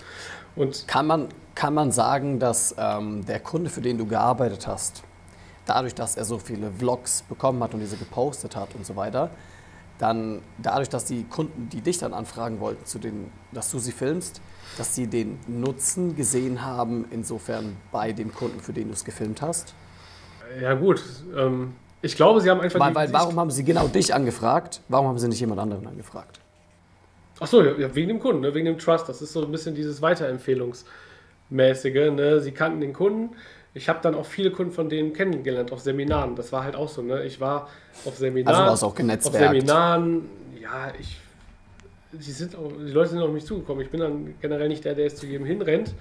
Und 0.56 0.88
kann 0.88 1.06
man, 1.06 1.28
kann 1.54 1.74
man 1.74 1.92
sagen, 1.92 2.40
dass 2.40 2.74
ähm, 2.78 3.26
der 3.26 3.42
Kunde, 3.42 3.70
für 3.70 3.82
den 3.82 3.98
du 3.98 4.06
gearbeitet 4.06 4.68
hast, 4.68 5.04
dadurch, 5.66 5.96
dass 5.96 6.16
er 6.16 6.24
so 6.24 6.38
viele 6.38 6.72
Vlogs 6.72 7.24
bekommen 7.24 7.62
hat 7.62 7.74
und 7.74 7.82
diese 7.82 7.98
gepostet 7.98 8.56
hat 8.56 8.70
und 8.74 8.86
so 8.86 8.96
weiter, 8.96 9.32
dann 10.02 10.42
dadurch, 10.58 10.90
dass 10.90 11.06
die 11.06 11.24
Kunden, 11.24 11.70
die 11.70 11.82
dich 11.82 12.00
dann 12.00 12.14
anfragen 12.14 12.60
wollten, 12.60 12.86
zu 12.86 12.98
den, 12.98 13.30
dass 13.52 13.70
du 13.70 13.78
sie 13.78 13.92
filmst, 13.92 14.42
dass 14.78 14.96
sie 14.96 15.06
den 15.06 15.38
Nutzen 15.48 16.16
gesehen 16.16 16.66
haben, 16.66 17.06
insofern 17.12 17.78
bei 17.92 18.12
dem 18.12 18.34
Kunden, 18.34 18.60
für 18.60 18.74
den 18.74 18.88
du 18.88 18.94
es 18.94 19.06
gefilmt 19.06 19.44
hast? 19.44 19.76
Ja 20.60 20.74
gut, 20.74 21.04
ähm, 21.38 21.76
ich 22.02 22.16
glaube, 22.16 22.42
sie 22.42 22.50
haben 22.50 22.62
einfach... 22.62 22.80
Weil, 22.80 22.96
weil 22.96 23.14
warum 23.14 23.40
haben 23.40 23.52
sie 23.52 23.64
genau 23.64 23.88
dich 23.88 24.12
angefragt? 24.14 24.82
Warum 24.88 25.08
haben 25.08 25.20
sie 25.20 25.28
nicht 25.28 25.40
jemand 25.40 25.62
anderen 25.62 25.86
angefragt? 25.86 26.40
Achso, 27.40 27.64
ja, 27.64 27.96
wegen 27.96 28.08
dem 28.08 28.20
Kunden, 28.20 28.42
ne? 28.42 28.56
wegen 28.56 28.66
dem 28.66 28.80
Trust. 28.80 29.08
Das 29.08 29.22
ist 29.22 29.34
so 29.34 29.44
ein 29.44 29.52
bisschen 29.52 29.76
dieses 29.76 30.02
Weiterempfehlungsmäßige. 30.02 32.12
Ne? 32.12 32.40
Sie 32.40 32.52
kannten 32.52 32.82
den 32.82 32.94
Kunden. 32.94 33.36
Ich 33.74 33.88
habe 33.88 34.00
dann 34.02 34.16
auch 34.16 34.26
viele 34.26 34.52
Kunden 34.52 34.72
von 34.72 34.90
denen 34.90 35.14
kennengelernt 35.14 35.72
auf 35.72 35.80
Seminaren. 35.80 36.36
Das 36.36 36.52
war 36.52 36.64
halt 36.64 36.76
auch 36.76 36.90
so. 36.90 37.02
Ne? 37.02 37.24
Ich 37.24 37.40
war 37.40 37.70
auf 38.06 38.18
Seminaren. 38.18 38.56
Also 38.56 38.70
warst 38.70 38.84
auch 38.84 38.96
genetzwerkt. 38.96 39.38
Auf 39.38 39.54
Seminaren, 39.54 40.30
ja, 40.60 40.94
ich 41.00 41.22
die, 42.12 42.32
sind 42.32 42.56
auch, 42.56 42.72
die 42.72 42.92
Leute 42.92 43.12
sind 43.12 43.22
auf 43.22 43.32
mich 43.32 43.46
zugekommen. 43.46 43.84
Ich 43.84 43.90
bin 43.90 44.00
dann 44.00 44.36
generell 44.42 44.68
nicht 44.68 44.86
der, 44.86 44.96
der 44.96 45.06
jetzt 45.06 45.18
zu 45.18 45.26
jedem 45.26 45.46
hinrennt. 45.46 45.94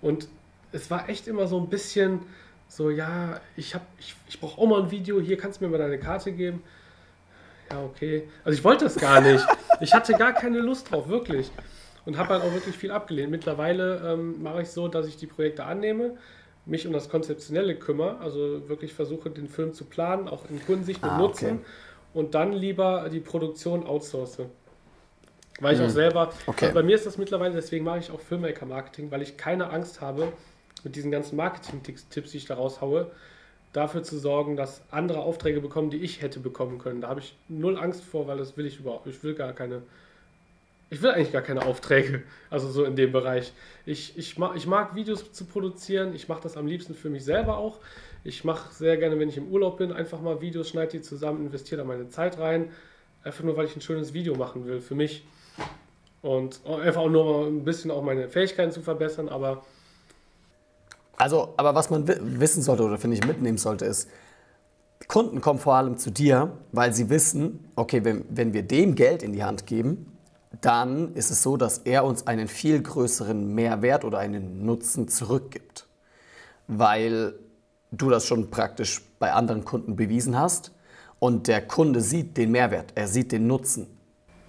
Und 0.00 0.28
es 0.72 0.90
war 0.90 1.08
echt 1.08 1.26
immer 1.26 1.46
so 1.46 1.58
ein 1.58 1.68
bisschen 1.68 2.20
so, 2.68 2.90
ja, 2.90 3.40
ich, 3.56 3.74
ich, 3.98 4.14
ich 4.28 4.40
brauche 4.40 4.60
auch 4.60 4.66
mal 4.66 4.82
ein 4.82 4.90
Video, 4.90 5.20
hier 5.20 5.38
kannst 5.38 5.60
du 5.60 5.64
mir 5.64 5.70
mal 5.70 5.78
deine 5.78 5.98
Karte 5.98 6.32
geben. 6.32 6.62
Ja, 7.70 7.82
okay. 7.82 8.28
Also 8.44 8.58
ich 8.58 8.64
wollte 8.64 8.84
das 8.84 8.96
gar 8.96 9.20
nicht. 9.20 9.44
Ich 9.80 9.94
hatte 9.94 10.14
gar 10.14 10.32
keine 10.32 10.58
Lust 10.58 10.90
drauf, 10.90 11.08
wirklich. 11.08 11.52
Und 12.04 12.18
habe 12.18 12.30
halt 12.30 12.42
auch 12.42 12.52
wirklich 12.52 12.76
viel 12.76 12.90
abgelehnt. 12.90 13.30
Mittlerweile 13.30 14.12
ähm, 14.12 14.42
mache 14.42 14.62
ich 14.62 14.70
so, 14.70 14.88
dass 14.88 15.06
ich 15.06 15.16
die 15.16 15.28
Projekte 15.28 15.66
annehme, 15.66 16.16
mich 16.68 16.86
um 16.86 16.92
das 16.92 17.08
Konzeptionelle 17.08 17.74
kümmere, 17.74 18.18
also 18.20 18.68
wirklich 18.68 18.92
versuche, 18.92 19.30
den 19.30 19.48
Film 19.48 19.72
zu 19.72 19.84
planen, 19.84 20.28
auch 20.28 20.48
in 20.50 20.64
Kundensicht 20.64 21.02
und 21.02 21.08
ah, 21.08 21.18
Nutzen 21.18 21.46
okay. 21.46 21.64
und 22.14 22.34
dann 22.34 22.52
lieber 22.52 23.08
die 23.10 23.20
Produktion 23.20 23.86
outsource. 23.86 24.40
Weil 25.60 25.74
ich 25.74 25.80
mhm. 25.80 25.86
auch 25.86 25.90
selber, 25.90 26.32
okay. 26.46 26.66
also 26.66 26.74
bei 26.74 26.82
mir 26.82 26.94
ist 26.94 27.06
das 27.06 27.18
mittlerweile, 27.18 27.54
deswegen 27.54 27.84
mache 27.84 27.98
ich 27.98 28.10
auch 28.10 28.20
Filmmaker-Marketing, 28.20 29.10
weil 29.10 29.22
ich 29.22 29.36
keine 29.36 29.70
Angst 29.70 30.00
habe, 30.00 30.32
mit 30.84 30.94
diesen 30.94 31.10
ganzen 31.10 31.36
Marketing-Tipps, 31.36 32.30
die 32.30 32.36
ich 32.36 32.46
da 32.46 32.54
raushaue, 32.54 33.10
dafür 33.72 34.02
zu 34.02 34.18
sorgen, 34.18 34.56
dass 34.56 34.82
andere 34.90 35.20
Aufträge 35.20 35.60
bekommen, 35.60 35.90
die 35.90 35.98
ich 35.98 36.22
hätte 36.22 36.40
bekommen 36.40 36.78
können. 36.78 37.00
Da 37.00 37.08
habe 37.08 37.20
ich 37.20 37.36
null 37.48 37.76
Angst 37.76 38.04
vor, 38.04 38.26
weil 38.26 38.38
das 38.38 38.56
will 38.56 38.66
ich 38.66 38.78
überhaupt. 38.78 39.06
Ich 39.06 39.22
will 39.22 39.34
gar 39.34 39.52
keine, 39.52 39.82
ich 40.90 41.02
will 41.02 41.10
eigentlich 41.10 41.32
gar 41.32 41.42
keine 41.42 41.66
Aufträge, 41.66 42.22
also 42.50 42.68
so 42.70 42.84
in 42.84 42.96
dem 42.96 43.12
Bereich. 43.12 43.52
Ich, 43.84 44.16
ich, 44.16 44.38
mag, 44.38 44.56
ich 44.56 44.66
mag 44.66 44.94
Videos 44.94 45.32
zu 45.32 45.44
produzieren, 45.44 46.14
ich 46.14 46.28
mache 46.28 46.42
das 46.42 46.56
am 46.56 46.66
liebsten 46.66 46.94
für 46.94 47.10
mich 47.10 47.24
selber 47.24 47.58
auch. 47.58 47.78
Ich 48.24 48.44
mache 48.44 48.72
sehr 48.74 48.96
gerne, 48.96 49.18
wenn 49.18 49.28
ich 49.28 49.36
im 49.36 49.48
Urlaub 49.48 49.78
bin, 49.78 49.92
einfach 49.92 50.20
mal 50.20 50.40
Videos, 50.40 50.70
schneide 50.70 50.92
die 50.92 51.02
zusammen, 51.02 51.46
investiere 51.46 51.82
da 51.82 51.86
meine 51.86 52.08
Zeit 52.08 52.38
rein. 52.38 52.70
Einfach 53.22 53.44
nur, 53.44 53.56
weil 53.56 53.66
ich 53.66 53.76
ein 53.76 53.80
schönes 53.80 54.14
Video 54.14 54.34
machen 54.34 54.66
will 54.66 54.80
für 54.80 54.94
mich. 54.94 55.24
Und 56.22 56.60
einfach 56.66 57.02
auch 57.02 57.10
nur 57.10 57.46
ein 57.46 57.64
bisschen 57.64 57.90
auch 57.90 58.02
meine 58.02 58.28
Fähigkeiten 58.28 58.72
zu 58.72 58.80
verbessern, 58.80 59.28
aber. 59.28 59.64
Also, 61.16 61.54
aber 61.56 61.74
was 61.74 61.90
man 61.90 62.08
wissen 62.08 62.62
sollte 62.62 62.82
oder 62.82 62.98
finde 62.98 63.16
ich 63.16 63.26
mitnehmen 63.26 63.58
sollte, 63.58 63.84
ist, 63.84 64.08
Kunden 65.06 65.40
kommen 65.40 65.58
vor 65.58 65.74
allem 65.74 65.96
zu 65.96 66.10
dir, 66.10 66.58
weil 66.72 66.92
sie 66.92 67.08
wissen, 67.08 67.70
okay, 67.76 68.04
wenn, 68.04 68.24
wenn 68.30 68.52
wir 68.52 68.62
dem 68.62 68.94
Geld 68.94 69.22
in 69.22 69.32
die 69.32 69.44
Hand 69.44 69.66
geben, 69.66 70.17
dann 70.60 71.14
ist 71.14 71.30
es 71.30 71.42
so, 71.42 71.56
dass 71.56 71.78
er 71.78 72.04
uns 72.04 72.26
einen 72.26 72.48
viel 72.48 72.82
größeren 72.82 73.54
Mehrwert 73.54 74.04
oder 74.04 74.18
einen 74.18 74.64
Nutzen 74.64 75.08
zurückgibt. 75.08 75.86
Weil 76.66 77.34
du 77.90 78.10
das 78.10 78.26
schon 78.26 78.50
praktisch 78.50 79.02
bei 79.18 79.32
anderen 79.32 79.64
Kunden 79.64 79.96
bewiesen 79.96 80.38
hast 80.38 80.72
und 81.18 81.48
der 81.48 81.66
Kunde 81.66 82.00
sieht 82.00 82.36
den 82.36 82.50
Mehrwert, 82.50 82.92
er 82.94 83.08
sieht 83.08 83.32
den 83.32 83.46
Nutzen. 83.46 83.86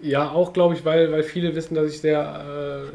Ja, 0.02 0.32
auch 0.32 0.54
glaube 0.54 0.76
ich, 0.76 0.86
weil, 0.86 1.12
weil 1.12 1.24
viele 1.24 1.56
wissen, 1.56 1.76
dass 1.76 1.92
ich 1.92 2.00
sehr 2.00 2.86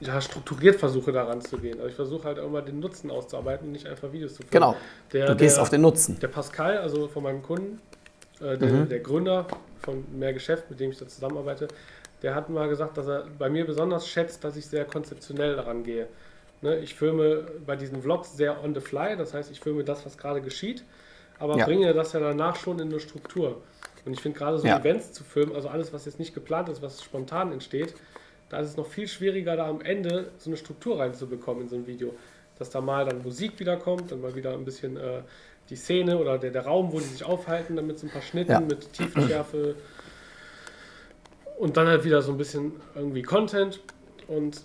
äh, 0.00 0.04
ja, 0.04 0.20
strukturiert 0.20 0.76
versuche, 0.76 1.12
daran 1.12 1.40
zu 1.40 1.58
gehen. 1.58 1.78
Also 1.78 1.88
ich 1.88 1.94
versuche 1.94 2.24
halt 2.24 2.38
immer 2.38 2.62
den 2.62 2.80
Nutzen 2.80 3.10
auszuarbeiten 3.10 3.66
und 3.66 3.72
nicht 3.72 3.86
einfach 3.86 4.12
Videos 4.12 4.34
zu 4.34 4.42
filmen. 4.42 4.50
Genau. 4.50 4.76
Der, 5.12 5.26
du 5.26 5.36
gehst 5.36 5.56
der, 5.56 5.62
auf 5.62 5.70
den 5.70 5.82
Nutzen. 5.82 6.18
Der 6.20 6.28
Pascal, 6.28 6.78
also 6.78 7.06
von 7.08 7.22
meinem 7.22 7.42
Kunden, 7.42 7.80
äh, 8.40 8.56
der, 8.56 8.68
mhm. 8.68 8.88
der, 8.88 9.00
Gründer 9.00 9.46
von 9.80 10.04
Mehr 10.18 10.32
Geschäft, 10.32 10.70
mit 10.70 10.80
dem 10.80 10.90
ich 10.90 10.98
da 10.98 11.06
zusammenarbeite, 11.06 11.68
der 12.22 12.34
hat 12.34 12.50
mal 12.50 12.68
gesagt, 12.68 12.96
dass 12.96 13.06
er 13.06 13.26
bei 13.38 13.48
mir 13.48 13.64
besonders 13.64 14.06
schätzt, 14.06 14.44
dass 14.44 14.56
ich 14.56 14.66
sehr 14.66 14.84
konzeptionell 14.84 15.56
daran 15.56 15.84
gehe. 15.84 16.06
Ne, 16.62 16.78
ich 16.78 16.94
filme 16.94 17.46
bei 17.66 17.76
diesen 17.76 18.02
Vlogs 18.02 18.36
sehr 18.36 18.62
on 18.62 18.74
the 18.74 18.80
fly, 18.80 19.16
das 19.16 19.32
heißt, 19.32 19.50
ich 19.50 19.60
filme 19.60 19.82
das, 19.82 20.04
was 20.04 20.18
gerade 20.18 20.42
geschieht, 20.42 20.84
aber 21.38 21.56
ja. 21.56 21.64
bringe 21.64 21.94
das 21.94 22.12
ja 22.12 22.20
danach 22.20 22.56
schon 22.56 22.78
in 22.78 22.88
eine 22.88 23.00
Struktur. 23.00 23.62
Und 24.04 24.12
ich 24.12 24.20
finde 24.20 24.38
gerade 24.38 24.58
so 24.58 24.66
ja. 24.66 24.78
Events 24.78 25.12
zu 25.12 25.24
filmen, 25.24 25.54
also 25.54 25.68
alles, 25.68 25.92
was 25.92 26.04
jetzt 26.04 26.18
nicht 26.18 26.34
geplant 26.34 26.68
ist, 26.68 26.82
was 26.82 27.02
spontan 27.02 27.52
entsteht, 27.52 27.94
da 28.50 28.58
ist 28.58 28.68
es 28.68 28.76
noch 28.76 28.86
viel 28.86 29.08
schwieriger, 29.08 29.56
da 29.56 29.68
am 29.68 29.80
Ende 29.80 30.32
so 30.38 30.50
eine 30.50 30.56
Struktur 30.56 30.98
reinzubekommen 30.98 31.62
in 31.62 31.68
so 31.68 31.76
ein 31.76 31.86
Video. 31.86 32.14
Dass 32.58 32.68
da 32.68 32.82
mal 32.82 33.06
dann 33.06 33.22
Musik 33.22 33.58
wiederkommt, 33.58 34.12
dann 34.12 34.20
mal 34.20 34.34
wieder 34.34 34.52
ein 34.52 34.64
bisschen 34.64 34.96
äh, 34.96 35.22
die 35.70 35.76
Szene 35.76 36.18
oder 36.18 36.38
der, 36.38 36.50
der 36.50 36.66
Raum, 36.66 36.92
wo 36.92 36.98
die 36.98 37.06
sich 37.06 37.24
aufhalten, 37.24 37.76
dann 37.76 37.86
mit 37.86 37.98
so 37.98 38.06
ein 38.06 38.10
paar 38.10 38.22
Schnitten, 38.22 38.52
ja. 38.52 38.60
mit 38.60 38.92
Tiefenschärfe 38.92 39.76
und 41.58 41.76
dann 41.76 41.86
halt 41.86 42.04
wieder 42.04 42.22
so 42.22 42.32
ein 42.32 42.38
bisschen 42.38 42.72
irgendwie 42.94 43.22
Content 43.22 43.80
und 44.26 44.62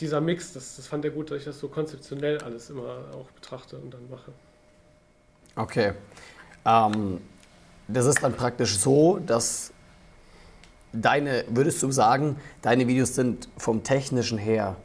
dieser 0.00 0.20
Mix, 0.20 0.52
das, 0.52 0.76
das 0.76 0.86
fand 0.86 1.04
er 1.04 1.10
gut, 1.10 1.30
dass 1.30 1.38
ich 1.38 1.44
das 1.44 1.60
so 1.60 1.68
konzeptionell 1.68 2.38
alles 2.38 2.70
immer 2.70 3.04
auch 3.14 3.30
betrachte 3.30 3.76
und 3.76 3.92
dann 3.92 4.08
mache. 4.10 4.32
Okay. 5.56 5.92
Ähm, 6.64 7.20
das 7.86 8.06
ist 8.06 8.22
dann 8.22 8.32
praktisch 8.32 8.78
so, 8.78 9.20
dass 9.24 9.72
deine, 10.92 11.44
würdest 11.48 11.82
du 11.82 11.90
sagen, 11.90 12.36
deine 12.62 12.88
Videos 12.88 13.14
sind 13.14 13.48
vom 13.56 13.82
technischen 13.82 14.38
her 14.38 14.76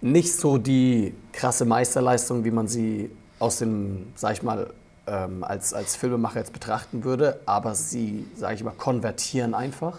nicht 0.00 0.34
so 0.34 0.58
die 0.58 1.14
krasse 1.32 1.64
Meisterleistung, 1.64 2.44
wie 2.44 2.50
man 2.50 2.68
sie 2.68 3.10
aus 3.44 3.58
dem, 3.58 4.06
sag 4.14 4.32
ich 4.32 4.42
mal, 4.42 4.70
ähm, 5.06 5.44
als, 5.44 5.74
als 5.74 5.96
Filmemacher 5.96 6.38
jetzt 6.38 6.52
betrachten 6.52 7.04
würde, 7.04 7.38
aber 7.44 7.74
sie, 7.74 8.26
sag 8.34 8.54
ich 8.54 8.64
mal, 8.64 8.72
konvertieren 8.72 9.54
einfach? 9.54 9.98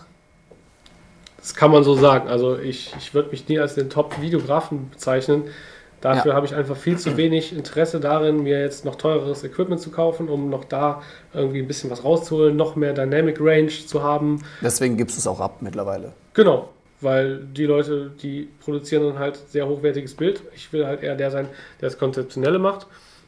Das 1.38 1.54
kann 1.54 1.70
man 1.70 1.84
so 1.84 1.96
sagen. 1.96 2.28
Also 2.28 2.58
ich, 2.58 2.94
ich 2.98 3.14
würde 3.14 3.30
mich 3.30 3.48
nie 3.48 3.60
als 3.60 3.76
den 3.76 3.92
Top-Videografen 3.92 4.90
bezeichnen. 4.90 5.44
Dafür 6.02 6.32
ja. 6.32 6.36
habe 6.36 6.46
ich 6.48 6.56
einfach 6.56 6.76
viel 6.76 6.98
zu 6.98 7.18
wenig 7.18 7.56
Interesse 7.56 8.00
darin, 8.00 8.44
mir 8.44 8.60
jetzt 8.60 8.84
noch 8.84 8.96
teureres 8.96 9.44
Equipment 9.44 9.80
zu 9.80 9.92
kaufen, 9.92 10.28
um 10.28 10.50
noch 10.50 10.66
da 10.66 11.04
irgendwie 11.34 11.60
ein 11.60 11.68
bisschen 11.68 11.90
was 11.92 12.04
rauszuholen, 12.04 12.56
noch 12.56 12.76
mehr 12.76 12.94
Dynamic 12.94 13.38
Range 13.40 13.70
zu 13.70 14.02
haben. 14.02 14.44
Deswegen 14.62 14.98
gibst 14.98 15.18
du 15.18 15.20
es 15.20 15.28
auch 15.28 15.40
ab 15.40 15.58
mittlerweile. 15.62 16.14
Genau, 16.34 16.70
weil 17.02 17.40
die 17.40 17.66
Leute, 17.66 18.12
die 18.22 18.50
produzieren 18.64 19.04
dann 19.04 19.20
halt 19.20 19.40
sehr 19.50 19.68
hochwertiges 19.68 20.16
Bild. 20.16 20.42
Ich 20.56 20.74
will 20.74 20.86
halt 20.86 21.04
eher 21.04 21.16
der 21.16 21.32
sein, 21.32 21.48
der 21.80 21.90
das 21.90 21.98
Konzeptionelle 21.98 22.60
macht. 22.60 22.88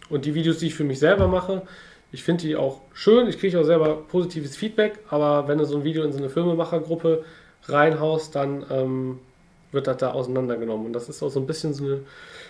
Und 0.09 0.25
die 0.25 0.33
Videos, 0.33 0.59
die 0.59 0.67
ich 0.67 0.75
für 0.75 0.83
mich 0.83 0.99
selber 0.99 1.27
mache, 1.27 1.63
ich 2.11 2.23
finde 2.23 2.43
die 2.43 2.55
auch 2.55 2.81
schön. 2.93 3.27
Ich 3.27 3.39
kriege 3.39 3.59
auch 3.59 3.65
selber 3.65 3.95
positives 3.95 4.55
Feedback, 4.55 4.99
aber 5.09 5.47
wenn 5.47 5.57
du 5.57 5.65
so 5.65 5.77
ein 5.77 5.83
Video 5.83 6.03
in 6.03 6.11
so 6.11 6.19
eine 6.19 6.29
Filmemachergruppe 6.29 7.25
reinhaust, 7.65 8.35
dann 8.35 8.65
ähm, 8.69 9.19
wird 9.71 9.87
das 9.87 9.97
da 9.97 10.11
auseinandergenommen. 10.11 10.87
Und 10.87 10.93
das 10.93 11.09
ist 11.09 11.21
auch 11.21 11.29
so 11.29 11.39
ein 11.39 11.47
bisschen 11.47 11.73
so 11.73 11.83
eine 11.85 11.99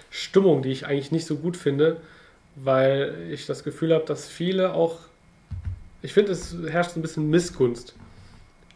Stimmung, 0.09 0.61
die 0.61 0.71
ich 0.71 0.85
eigentlich 0.85 1.11
nicht 1.11 1.25
so 1.25 1.37
gut 1.37 1.57
finde, 1.57 1.97
weil 2.55 3.15
ich 3.31 3.45
das 3.45 3.63
Gefühl 3.63 3.93
habe, 3.93 4.05
dass 4.05 4.27
viele 4.27 4.73
auch, 4.73 4.99
ich 6.01 6.13
finde, 6.13 6.31
es 6.31 6.55
herrscht 6.67 6.95
ein 6.95 7.01
bisschen 7.01 7.29
Missgunst 7.29 7.95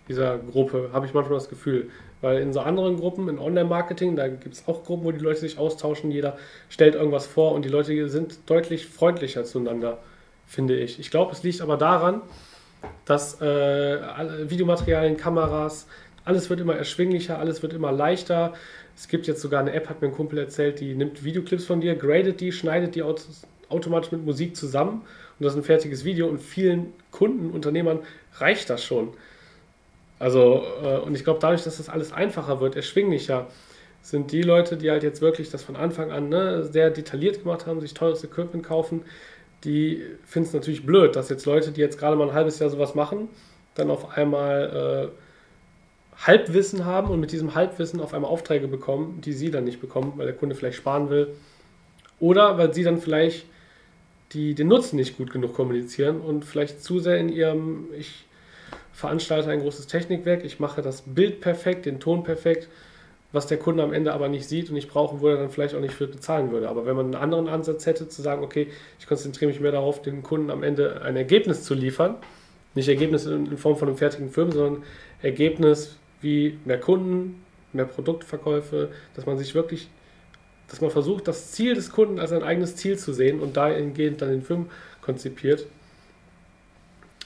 dieser 0.08 0.38
Gruppe, 0.40 0.90
habe 0.94 1.06
ich 1.06 1.14
manchmal 1.14 1.38
das 1.38 1.50
Gefühl. 1.50 1.90
Weil 2.22 2.38
in 2.38 2.54
so 2.54 2.60
anderen 2.60 2.98
Gruppen, 2.98 3.28
in 3.30 3.40
Online-Marketing, 3.40 4.16
da 4.16 4.28
gibt 4.28 4.54
es 4.54 4.68
auch 4.68 4.84
Gruppen, 4.84 5.06
wo 5.06 5.12
die 5.12 5.20
Leute 5.20 5.40
sich 5.40 5.58
austauschen, 5.58 6.12
jeder 6.12 6.38
stellt 6.70 6.96
irgendwas 6.96 7.26
vor 7.26 7.54
und 7.54 7.66
die 7.66 7.70
Leute 7.70 8.10
sind 8.10 8.50
deutlich 8.50 8.86
freundlicher 8.86 9.44
zueinander, 9.44 9.98
finde 10.46 10.78
ich. 10.78 11.00
Ich 11.00 11.10
glaube, 11.10 11.32
es 11.32 11.42
liegt 11.42 11.62
aber 11.62 11.78
daran, 11.78 12.22
dass 13.06 13.42
äh, 13.42 14.50
Videomaterialien, 14.50 15.18
Kameras, 15.18 15.88
alles 16.24 16.50
wird 16.50 16.60
immer 16.60 16.76
erschwinglicher, 16.76 17.40
alles 17.40 17.64
wird 17.64 17.74
immer 17.74 17.92
leichter. 17.92 18.54
Es 18.96 19.08
gibt 19.08 19.26
jetzt 19.26 19.42
sogar 19.42 19.60
eine 19.60 19.74
App, 19.74 19.90
hat 19.90 20.02
mir 20.02 20.10
ein 20.10 20.14
Kumpel 20.14 20.38
erzählt, 20.38 20.80
die 20.80 20.94
nimmt 20.94 21.24
Videoclips 21.24 21.66
von 21.66 21.82
dir, 21.82 21.96
gradet 21.96 22.42
die, 22.42 22.52
schneidet 22.52 22.96
die 22.96 23.02
automatisch 23.02 24.12
mit 24.12 24.24
Musik 24.24 24.56
zusammen 24.56 25.02
und 25.40 25.46
das 25.46 25.54
ist 25.54 25.60
ein 25.60 25.64
fertiges 25.64 26.06
Video 26.06 26.28
und 26.28 26.40
vielen 26.40 26.94
Kunden, 27.10 27.50
Unternehmern 27.50 28.00
reicht 28.36 28.70
das 28.70 28.84
schon. 28.84 29.10
Also, 30.22 30.64
äh, 30.84 31.00
und 31.00 31.16
ich 31.16 31.24
glaube, 31.24 31.40
dadurch, 31.40 31.64
dass 31.64 31.78
das 31.78 31.90
alles 31.90 32.14
einfacher 32.14 32.62
wird, 32.62 32.76
erschwinglicher, 32.76 33.48
sind 34.04 34.32
die 34.32 34.44
Leute, 34.44 34.78
die 34.78 34.92
halt 34.92 35.02
jetzt 35.02 35.20
wirklich 35.20 35.50
das 35.50 35.64
von 35.64 35.76
Anfang 35.76 36.12
an 36.12 36.30
ne, 36.30 36.64
sehr 36.64 36.92
detailliert 36.92 37.42
gemacht 37.42 37.66
haben, 37.66 37.82
sich 37.82 37.96
teures 37.96 38.24
Equipment 38.24 38.64
kaufen, 38.64 39.02
die 39.64 40.04
finden 40.24 40.50
es 40.50 40.54
natürlich 40.54 40.86
blöd, 40.86 41.16
dass 41.16 41.30
jetzt 41.30 41.48
Leute, 41.48 41.72
die 41.72 41.82
jetzt 41.82 41.98
gerade 41.98 42.16
mal 42.16 42.30
ein 42.30 42.36
halbes 42.36 42.60
Jahr 42.60 42.70
sowas 42.70 42.94
machen, 42.94 43.30
dann 43.74 43.90
auf 43.90 44.16
einmal 44.16 45.12
äh, 45.12 46.26
Halbwissen 46.28 46.86
haben 46.86 47.10
und 47.10 47.20
mit 47.20 47.32
diesem 47.32 47.56
Halbwissen 47.56 48.00
auf 48.00 48.14
einmal 48.14 48.30
Aufträge 48.30 48.68
bekommen, 48.68 49.22
die 49.22 49.34
sie 49.34 49.50
dann 49.50 49.64
nicht 49.64 49.82
bekommen, 49.82 50.14
weil 50.18 50.28
der 50.28 50.36
Kunde 50.36 50.54
vielleicht 50.54 50.78
sparen 50.78 51.10
will. 51.10 51.30
Oder 52.20 52.60
weil 52.60 52.76
sie 52.76 52.84
dann 52.84 53.00
vielleicht 53.00 53.48
die, 54.34 54.54
den 54.54 54.68
Nutzen 54.68 54.98
nicht 54.98 55.18
gut 55.18 55.32
genug 55.32 55.56
kommunizieren 55.56 56.22
und 56.22 56.46
vielleicht 56.46 56.84
zu 56.84 57.00
sehr 57.00 57.18
in 57.18 57.30
ihrem, 57.30 57.88
ich 57.98 58.26
veranstalte 58.94 59.50
ein 59.50 59.62
großes 59.62 59.88
Technikwerk, 59.88 60.44
ich 60.44 60.60
mache 60.60 60.82
das 60.82 61.02
Bild 61.02 61.42
perfekt, 61.42 61.86
den 61.86 62.00
Ton 62.00 62.24
perfekt, 62.24 62.68
was 63.32 63.48
der 63.48 63.58
Kunde 63.58 63.84
am 63.84 63.94
Ende 63.94 64.14
aber 64.14 64.28
nicht 64.28 64.48
sieht 64.48 64.70
und 64.70 64.76
nicht 64.76 64.90
brauchen 64.90 65.22
würde, 65.22 65.38
dann 65.38 65.50
vielleicht 65.50 65.74
auch 65.74 65.80
nicht 65.80 65.94
für 65.94 66.08
bezahlen 66.08 66.52
würde. 66.52 66.68
Aber 66.68 66.86
wenn 66.86 66.96
man 66.96 67.06
einen 67.06 67.16
anderen 67.16 67.48
Ansatz 67.48 67.86
hätte, 67.86 68.10
zu 68.10 68.22
sagen, 68.22 68.44
okay, 68.44 68.68
ich 69.00 69.08
konzentriere 69.08 69.50
mich 69.50 69.62
mehr 69.62 69.72
darauf, 69.72 70.02
dem 70.02 70.22
Kunden 70.22 70.52
am 70.52 70.64
Ende 70.64 71.02
ein 71.02 71.16
Ergebnis 71.16 71.64
zu 71.64 71.74
liefern, 71.74 72.16
nicht 72.76 72.90
Ergebnis 72.90 73.26
in 73.26 73.58
Form 73.58 73.78
von 73.78 73.88
einem 73.88 73.98
fertigen 73.98 74.30
Film, 74.30 74.52
sondern 74.52 74.84
Ergebnis 75.22 75.98
wie 76.22 76.58
mehr 76.66 76.80
Kunden, 76.80 77.44
mehr 77.74 77.86
Produktverkäufe, 77.86 78.90
dass 79.16 79.26
man 79.26 79.38
sich 79.38 79.56
wirklich, 79.56 79.90
dass 80.70 80.82
man 80.82 80.92
versucht, 80.92 81.28
das 81.28 81.52
Ziel 81.52 81.74
des 81.74 81.92
Kunden 81.92 82.20
als 82.20 82.32
ein 82.32 82.44
eigenes 82.44 82.76
Ziel 82.76 82.98
zu 82.98 83.14
sehen 83.14 83.40
und 83.40 83.58
dahingehend 83.58 84.22
dann 84.22 84.30
den 84.30 84.42
Film 84.42 84.70
konzipiert. 85.02 85.68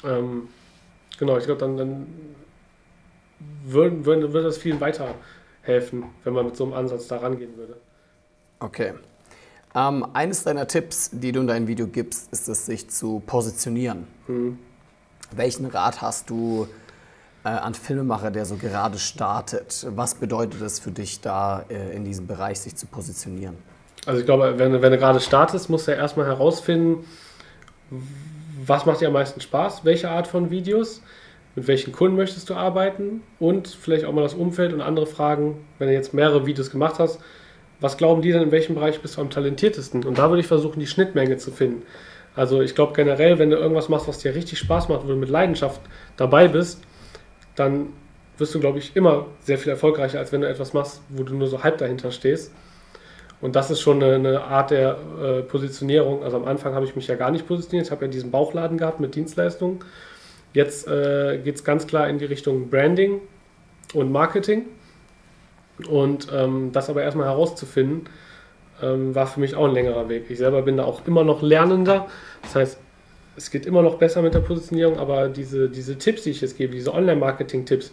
Ähm, 0.03 0.49
genau, 1.18 1.38
ich 1.38 1.45
glaube, 1.45 1.59
dann, 1.59 1.78
dann 1.78 2.07
würde, 3.63 4.05
würde, 4.05 4.34
würde 4.34 4.47
das 4.47 4.57
vielen 4.57 4.80
weiterhelfen, 4.80 6.05
wenn 6.24 6.34
man 6.34 6.45
mit 6.45 6.55
so 6.55 6.63
einem 6.63 6.74
Ansatz 6.74 7.07
da 7.07 7.18
rangehen 7.18 7.57
würde. 7.57 7.78
Okay. 8.59 8.93
Ähm, 9.76 10.05
eines 10.13 10.43
deiner 10.43 10.68
Tipps, 10.68 11.09
die 11.11 11.32
du 11.32 11.41
in 11.41 11.47
deinem 11.47 11.68
Video 11.68 11.88
gibst, 11.88 12.32
ist 12.32 12.47
es, 12.47 12.66
sich 12.66 12.89
zu 12.89 13.22
positionieren. 13.26 14.07
Mhm. 14.28 14.57
Welchen 15.32 15.66
Rat 15.66 16.01
hast 16.01 16.30
du 16.30 16.68
äh, 17.43 17.49
an 17.49 17.74
Filmemacher, 17.74 18.32
der 18.32 18.45
so 18.45 18.55
gerade 18.55 18.97
startet? 18.97 19.86
Was 19.89 20.16
bedeutet 20.16 20.61
es 20.61 20.80
für 20.80 20.91
dich, 20.91 21.20
da 21.20 21.66
äh, 21.70 21.93
in 21.95 22.05
diesem 22.05 22.26
Bereich 22.26 22.61
sich 22.61 22.76
zu 22.76 22.88
positionieren? 22.88 23.57
Also 24.05 24.20
ich 24.20 24.26
glaube, 24.26 24.57
wenn, 24.57 24.82
wenn 24.82 24.91
du 24.91 24.97
gerade 24.97 25.20
startest, 25.20 25.70
musst 25.70 25.88
du 25.88 25.91
ja 25.91 25.97
erstmal 25.97 26.28
herausfinden, 26.28 27.05
was 28.66 28.86
macht 28.86 29.01
dir 29.01 29.07
am 29.07 29.13
meisten 29.13 29.41
Spaß, 29.41 29.86
welche 29.86 30.09
Art 30.09 30.28
von 30.28 30.49
Videos, 30.49 31.01
mit 31.55 31.68
welchen 31.68 31.91
Kunden 31.93 32.18
möchtest 32.18 32.49
du 32.49 32.53
arbeiten 32.55 33.22
und 33.39 33.68
vielleicht 33.68 34.05
auch 34.05 34.13
mal 34.13 34.22
das 34.22 34.34
Umfeld 34.34 34.74
und 34.74 34.82
andere 34.82 35.05
Fragen, 35.05 35.66
wenn 35.80 35.88
du 35.88 35.93
jetzt 35.93 36.13
mehrere 36.13 36.45
Videos 36.45 36.70
gemacht 36.70 36.99
hast, 36.99 37.20
was 37.80 37.97
glauben 37.97 38.22
die 38.22 38.32
denn, 38.32 38.43
in 38.43 38.51
welchem 38.51 38.76
Bereich 38.76 39.01
bist 39.01 39.18
du 39.18 39.22
am 39.22 39.30
talentiertesten? 39.30 40.05
Und 40.05 40.18
da 40.18 40.30
würde 40.30 40.41
ich 40.41 40.47
versuchen, 40.47 40.80
die 40.80 40.88
Schnittmenge 40.88 41.38
zu 41.38 41.51
finden. 41.51 41.84
Also 42.36 42.61
ich 42.61 42.76
glaube 42.76 42.93
generell, 42.93 43.39
wenn 43.39 43.49
du 43.49 43.57
irgendwas 43.57 43.89
machst, 43.89 44.07
was 44.07 44.20
dir 44.20 44.36
richtig 44.36 44.59
Spaß 44.59 44.89
macht, 44.89 45.03
wo 45.03 45.07
du 45.07 45.16
mit 45.16 45.30
Leidenschaft 45.30 45.82
dabei 46.18 46.47
bist, 46.47 46.82
dann 47.55 47.89
wirst 48.38 48.53
du, 48.53 48.59
glaube 48.59 48.80
ich, 48.80 48.95
immer 48.95 49.28
sehr 49.39 49.57
viel 49.57 49.72
erfolgreicher, 49.72 50.20
als 50.20 50.32
wenn 50.32 50.41
du 50.41 50.49
etwas 50.49 50.74
machst, 50.74 51.01
wo 51.09 51.24
du 51.24 51.34
nur 51.36 51.47
so 51.47 51.63
halb 51.63 51.78
dahinter 51.78 52.11
stehst. 52.11 52.51
Und 53.42 53.56
das 53.56 53.70
ist 53.70 53.82
schon 53.82 54.02
eine, 54.02 54.42
Art 54.42 54.72
der 54.72 54.98
äh, 55.22 55.42
Positionierung. 55.42 56.24
Also 56.24 56.38
am 56.38 56.46
Anfang 56.46 56.74
habe 56.74 56.86
ich 56.86 56.96
mich 56.96 57.08
ja 57.08 57.16
gar 57.16 57.32
nicht 57.32 57.48
positioniert. 57.48 57.88
Ich 57.88 57.92
habe 57.92 58.06
ja 58.06 58.12
diesen 58.12 58.32
Bauchladen 58.32 58.78
gehabt 58.78 59.00
mit 59.00 59.16
Dienstleistungen. 59.16 59.80
Jetzt 60.54 60.88
äh, 60.88 61.40
geht 61.44 61.56
es 61.56 61.64
ganz 61.64 61.86
klar 61.86 62.08
in 62.08 62.18
die 62.18 62.26
Richtung 62.26 62.70
Branding 62.70 63.22
und 63.94 64.12
Marketing. 64.12 64.66
Und 65.90 66.30
ähm, 66.34 66.72
das 66.72 66.90
aber 66.90 67.04
erstmal 67.04 67.28
herauszufinden, 67.28 68.08
ähm, 68.82 69.14
war 69.14 69.28
für 69.28 69.40
mich 69.40 69.56
auch 69.56 69.66
ein 69.66 69.74
längerer 69.74 70.08
Weg. 70.10 70.26
Ich 70.30 70.38
selber 70.38 70.62
bin 70.62 70.78
da 70.78 70.86
auch 70.86 71.06
immer 71.06 71.24
noch 71.24 71.42
Lernender. 71.42 72.08
Das 72.42 72.56
heißt, 72.56 72.80
es 73.36 73.52
geht 73.52 73.66
immer 73.66 73.82
noch 73.82 73.96
besser 73.96 74.22
mit 74.22 74.34
der 74.34 74.40
Positionierung, 74.40 74.98
aber 74.98 75.28
diese, 75.28 75.70
diese 75.70 75.98
Tipps, 75.98 76.24
die 76.24 76.30
ich 76.32 76.42
jetzt 76.42 76.58
gebe, 76.58 76.74
diese 76.74 76.94
Online-Marketing-Tipps, 76.94 77.92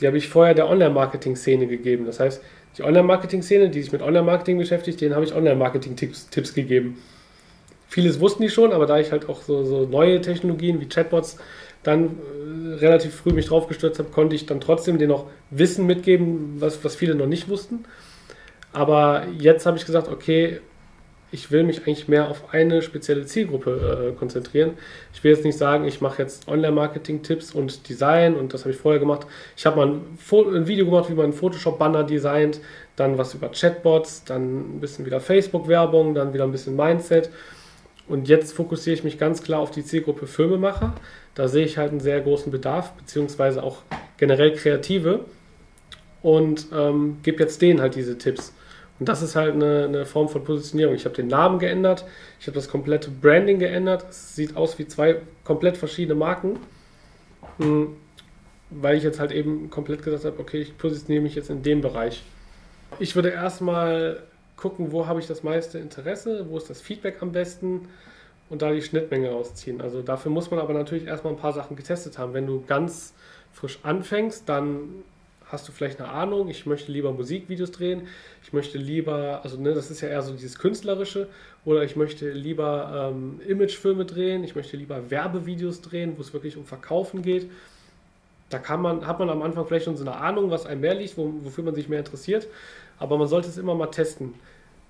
die 0.00 0.06
habe 0.06 0.16
ich 0.16 0.28
vorher 0.28 0.54
der 0.54 0.68
Online-Marketing-Szene 0.68 1.66
gegeben. 1.66 2.06
Das 2.06 2.20
heißt, 2.20 2.42
die 2.76 2.82
Online-Marketing-Szene, 2.82 3.70
die 3.70 3.82
sich 3.82 3.92
mit 3.92 4.02
Online-Marketing 4.02 4.58
beschäftigt, 4.58 5.00
denen 5.00 5.14
habe 5.14 5.24
ich 5.24 5.34
Online-Marketing-Tipps 5.34 6.30
Tipps 6.30 6.54
gegeben. 6.54 6.98
Vieles 7.88 8.20
wussten 8.20 8.42
die 8.42 8.50
schon, 8.50 8.72
aber 8.72 8.86
da 8.86 8.98
ich 8.98 9.12
halt 9.12 9.28
auch 9.28 9.42
so, 9.42 9.64
so 9.64 9.86
neue 9.86 10.20
Technologien 10.20 10.80
wie 10.80 10.88
Chatbots 10.88 11.38
dann 11.82 12.04
äh, 12.06 12.74
relativ 12.74 13.14
früh 13.14 13.32
mich 13.32 13.46
drauf 13.46 13.66
gestürzt 13.66 13.98
habe, 13.98 14.10
konnte 14.10 14.36
ich 14.36 14.46
dann 14.46 14.60
trotzdem 14.60 14.98
denen 14.98 15.10
noch 15.10 15.26
Wissen 15.50 15.86
mitgeben, 15.86 16.56
was, 16.60 16.84
was 16.84 16.96
viele 16.96 17.14
noch 17.14 17.26
nicht 17.26 17.48
wussten. 17.48 17.84
Aber 18.72 19.24
jetzt 19.38 19.64
habe 19.64 19.78
ich 19.78 19.86
gesagt, 19.86 20.08
okay, 20.08 20.60
ich 21.30 21.50
will 21.50 21.62
mich 21.62 21.82
eigentlich 21.82 22.08
mehr 22.08 22.28
auf 22.28 22.54
eine 22.54 22.80
spezielle 22.80 23.26
Zielgruppe 23.26 24.12
äh, 24.12 24.18
konzentrieren. 24.18 24.72
Ich 25.12 25.22
will 25.22 25.32
jetzt 25.32 25.44
nicht 25.44 25.58
sagen, 25.58 25.84
ich 25.84 26.00
mache 26.00 26.22
jetzt 26.22 26.48
Online-Marketing-Tipps 26.48 27.52
und 27.52 27.88
Design 27.88 28.34
und 28.34 28.54
das 28.54 28.62
habe 28.62 28.72
ich 28.72 28.78
vorher 28.78 28.98
gemacht. 28.98 29.26
Ich 29.56 29.66
habe 29.66 29.76
mal 29.76 29.88
ein, 29.88 30.54
ein, 30.54 30.66
Video 30.66 30.86
gemacht, 30.86 31.10
wie 31.10 31.14
man 31.14 31.32
Photoshop-Banner 31.32 32.04
designt, 32.04 32.60
dann 32.96 33.18
was 33.18 33.34
über 33.34 33.50
Chatbots, 33.50 34.24
dann 34.24 34.76
ein 34.76 34.80
bisschen 34.80 35.04
wieder 35.04 35.20
Facebook-Werbung, 35.20 36.14
dann 36.14 36.32
wieder 36.32 36.44
ein 36.44 36.52
bisschen 36.52 36.76
Mindset. 36.76 37.30
Und 38.08 38.26
jetzt 38.26 38.54
fokussiere 38.54 38.94
ich 38.94 39.04
mich 39.04 39.18
ganz 39.18 39.42
klar 39.42 39.60
auf 39.60 39.70
die 39.70 39.84
Zielgruppe 39.84 40.26
Filmemacher. 40.26 40.94
Da 41.34 41.46
sehe 41.46 41.64
ich 41.64 41.76
halt 41.76 41.90
einen 41.90 42.00
sehr 42.00 42.20
großen 42.22 42.50
Bedarf, 42.50 42.92
beziehungsweise 42.92 43.62
auch 43.62 43.82
generell 44.16 44.54
Kreative 44.54 45.26
und 46.22 46.66
ähm, 46.74 47.18
gebe 47.22 47.42
jetzt 47.42 47.60
denen 47.60 47.80
halt 47.80 47.94
diese 47.94 48.16
Tipps. 48.16 48.54
Und 48.98 49.08
das 49.08 49.22
ist 49.22 49.36
halt 49.36 49.54
eine, 49.54 49.84
eine 49.84 50.06
Form 50.06 50.28
von 50.28 50.42
Positionierung. 50.44 50.94
Ich 50.94 51.04
habe 51.04 51.14
den 51.14 51.28
Namen 51.28 51.58
geändert, 51.58 52.04
ich 52.40 52.46
habe 52.46 52.54
das 52.54 52.68
komplette 52.68 53.10
Branding 53.10 53.58
geändert. 53.58 54.06
Es 54.10 54.34
sieht 54.34 54.56
aus 54.56 54.78
wie 54.78 54.86
zwei 54.86 55.20
komplett 55.44 55.76
verschiedene 55.76 56.16
Marken, 56.16 56.58
hm, 57.58 57.96
weil 58.70 58.96
ich 58.96 59.04
jetzt 59.04 59.20
halt 59.20 59.32
eben 59.32 59.70
komplett 59.70 60.02
gesagt 60.02 60.24
habe, 60.24 60.38
okay, 60.40 60.60
ich 60.60 60.76
positioniere 60.76 61.22
mich 61.22 61.34
jetzt 61.34 61.50
in 61.50 61.62
dem 61.62 61.80
Bereich. 61.80 62.22
Ich 62.98 63.14
würde 63.14 63.30
erstmal 63.30 64.22
gucken, 64.56 64.90
wo 64.90 65.06
habe 65.06 65.20
ich 65.20 65.26
das 65.26 65.42
meiste 65.42 65.78
Interesse, 65.78 66.46
wo 66.48 66.56
ist 66.56 66.68
das 66.68 66.80
Feedback 66.80 67.18
am 67.20 67.32
besten 67.32 67.88
und 68.50 68.62
da 68.62 68.72
die 68.72 68.82
Schnittmenge 68.82 69.30
rausziehen. 69.30 69.80
Also 69.80 70.02
dafür 70.02 70.32
muss 70.32 70.50
man 70.50 70.58
aber 70.58 70.74
natürlich 70.74 71.06
erstmal 71.06 71.34
ein 71.34 71.38
paar 71.38 71.52
Sachen 71.52 71.76
getestet 71.76 72.18
haben. 72.18 72.34
Wenn 72.34 72.46
du 72.46 72.64
ganz 72.66 73.14
frisch 73.52 73.78
anfängst, 73.82 74.48
dann 74.48 75.04
hast 75.50 75.66
du 75.66 75.72
vielleicht 75.72 76.00
eine 76.00 76.10
Ahnung, 76.10 76.48
ich 76.48 76.66
möchte 76.66 76.92
lieber 76.92 77.12
Musikvideos 77.12 77.70
drehen, 77.70 78.06
ich 78.42 78.52
möchte 78.52 78.78
lieber, 78.78 79.40
also 79.42 79.58
ne, 79.60 79.74
das 79.74 79.90
ist 79.90 80.00
ja 80.00 80.08
eher 80.08 80.22
so 80.22 80.32
dieses 80.32 80.58
Künstlerische, 80.58 81.28
oder 81.64 81.82
ich 81.82 81.96
möchte 81.96 82.30
lieber 82.30 83.10
ähm, 83.12 83.40
Imagefilme 83.46 84.04
drehen, 84.04 84.44
ich 84.44 84.54
möchte 84.54 84.76
lieber 84.76 85.10
Werbevideos 85.10 85.80
drehen, 85.80 86.14
wo 86.16 86.20
es 86.20 86.32
wirklich 86.32 86.56
um 86.56 86.64
Verkaufen 86.64 87.22
geht. 87.22 87.50
Da 88.50 88.58
kann 88.58 88.80
man, 88.80 89.06
hat 89.06 89.18
man 89.18 89.28
am 89.28 89.42
Anfang 89.42 89.66
vielleicht 89.66 89.84
schon 89.84 89.96
so 89.96 90.04
eine 90.04 90.16
Ahnung, 90.16 90.50
was 90.50 90.66
einem 90.66 90.80
mehr 90.80 90.94
liegt, 90.94 91.16
wo, 91.18 91.32
wofür 91.42 91.64
man 91.64 91.74
sich 91.74 91.88
mehr 91.88 91.98
interessiert, 91.98 92.46
aber 92.98 93.18
man 93.18 93.28
sollte 93.28 93.48
es 93.48 93.58
immer 93.58 93.74
mal 93.74 93.88
testen, 93.88 94.34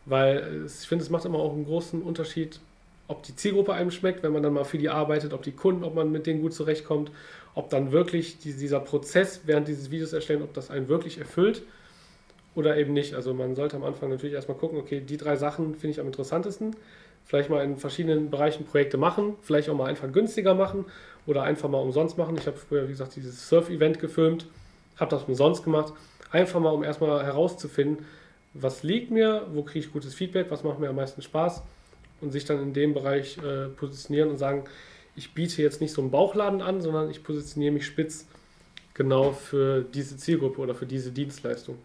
weil 0.06 0.64
ich 0.66 0.88
finde, 0.88 1.04
es 1.04 1.10
macht 1.10 1.24
immer 1.24 1.38
auch 1.38 1.52
einen 1.52 1.64
großen 1.64 2.02
Unterschied, 2.02 2.60
ob 3.08 3.22
die 3.22 3.34
Zielgruppe 3.34 3.72
einem 3.72 3.90
schmeckt, 3.90 4.22
wenn 4.22 4.32
man 4.32 4.42
dann 4.42 4.52
mal 4.52 4.64
für 4.64 4.78
die 4.78 4.90
arbeitet, 4.90 5.32
ob 5.32 5.42
die 5.42 5.52
Kunden, 5.52 5.82
ob 5.82 5.94
man 5.94 6.12
mit 6.12 6.26
denen 6.26 6.42
gut 6.42 6.52
zurechtkommt, 6.52 7.10
ob 7.58 7.70
dann 7.70 7.90
wirklich 7.90 8.38
dieser 8.38 8.78
Prozess 8.78 9.40
während 9.46 9.66
dieses 9.66 9.90
Videos 9.90 10.12
erstellen, 10.12 10.42
ob 10.42 10.54
das 10.54 10.70
einen 10.70 10.86
wirklich 10.86 11.18
erfüllt 11.18 11.62
oder 12.54 12.76
eben 12.76 12.92
nicht. 12.92 13.14
Also 13.14 13.34
man 13.34 13.56
sollte 13.56 13.74
am 13.74 13.82
Anfang 13.82 14.10
natürlich 14.10 14.34
erstmal 14.34 14.56
gucken, 14.56 14.78
okay, 14.78 15.00
die 15.00 15.16
drei 15.16 15.34
Sachen 15.34 15.74
finde 15.74 15.88
ich 15.88 16.00
am 16.00 16.06
interessantesten. 16.06 16.76
Vielleicht 17.24 17.50
mal 17.50 17.64
in 17.64 17.76
verschiedenen 17.76 18.30
Bereichen 18.30 18.64
Projekte 18.64 18.96
machen, 18.96 19.34
vielleicht 19.42 19.68
auch 19.68 19.74
mal 19.74 19.86
einfach 19.86 20.12
günstiger 20.12 20.54
machen 20.54 20.84
oder 21.26 21.42
einfach 21.42 21.68
mal 21.68 21.80
umsonst 21.80 22.16
machen. 22.16 22.36
Ich 22.38 22.46
habe 22.46 22.56
früher, 22.56 22.84
wie 22.84 22.92
gesagt, 22.92 23.16
dieses 23.16 23.48
Surf-Event 23.48 23.98
gefilmt, 23.98 24.46
habe 24.96 25.10
das 25.10 25.24
umsonst 25.24 25.64
gemacht. 25.64 25.92
Einfach 26.30 26.60
mal, 26.60 26.70
um 26.70 26.84
erstmal 26.84 27.24
herauszufinden, 27.26 28.06
was 28.54 28.84
liegt 28.84 29.10
mir, 29.10 29.48
wo 29.52 29.64
kriege 29.64 29.80
ich 29.84 29.92
gutes 29.92 30.14
Feedback, 30.14 30.46
was 30.50 30.62
macht 30.62 30.78
mir 30.78 30.90
am 30.90 30.96
meisten 30.96 31.22
Spaß 31.22 31.64
und 32.20 32.30
sich 32.30 32.44
dann 32.44 32.62
in 32.62 32.72
dem 32.72 32.94
Bereich 32.94 33.36
äh, 33.38 33.66
positionieren 33.66 34.30
und 34.30 34.36
sagen, 34.36 34.62
ich 35.18 35.34
biete 35.34 35.60
jetzt 35.62 35.80
nicht 35.80 35.92
so 35.92 36.00
einen 36.00 36.12
Bauchladen 36.12 36.62
an, 36.62 36.80
sondern 36.80 37.10
ich 37.10 37.24
positioniere 37.24 37.72
mich 37.72 37.86
spitz 37.86 38.26
genau 38.94 39.32
für 39.32 39.82
diese 39.82 40.16
Zielgruppe 40.16 40.60
oder 40.60 40.74
für 40.76 40.86
diese 40.86 41.10
Dienstleistung. 41.10 41.76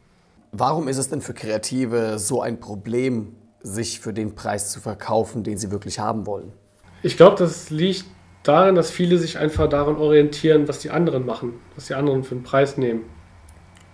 Warum 0.51 0.87
ist 0.87 0.97
es 0.97 1.09
denn 1.09 1.19
für 1.19 1.33
Kreative 1.33 2.19
so 2.19 2.41
ein 2.43 2.59
Problem, 2.59 3.35
sich 3.63 3.99
für 3.99 4.13
den 4.13 4.35
Preis 4.35 4.71
zu 4.71 4.79
verkaufen, 4.79 5.43
den 5.43 5.57
sie 5.57 5.71
wirklich 5.71 5.97
haben 5.97 6.27
wollen? 6.27 6.53
Ich 7.01 7.17
glaube, 7.17 7.35
das 7.37 7.71
liegt 7.71 8.05
darin, 8.43 8.75
dass 8.75 8.91
viele 8.91 9.17
sich 9.17 9.39
einfach 9.39 9.67
daran 9.67 9.97
orientieren, 9.97 10.67
was 10.67 10.79
die 10.79 10.91
anderen 10.91 11.25
machen, 11.25 11.55
was 11.75 11.87
die 11.87 11.95
anderen 11.95 12.23
für 12.23 12.35
einen 12.35 12.43
Preis 12.43 12.77
nehmen. 12.77 13.01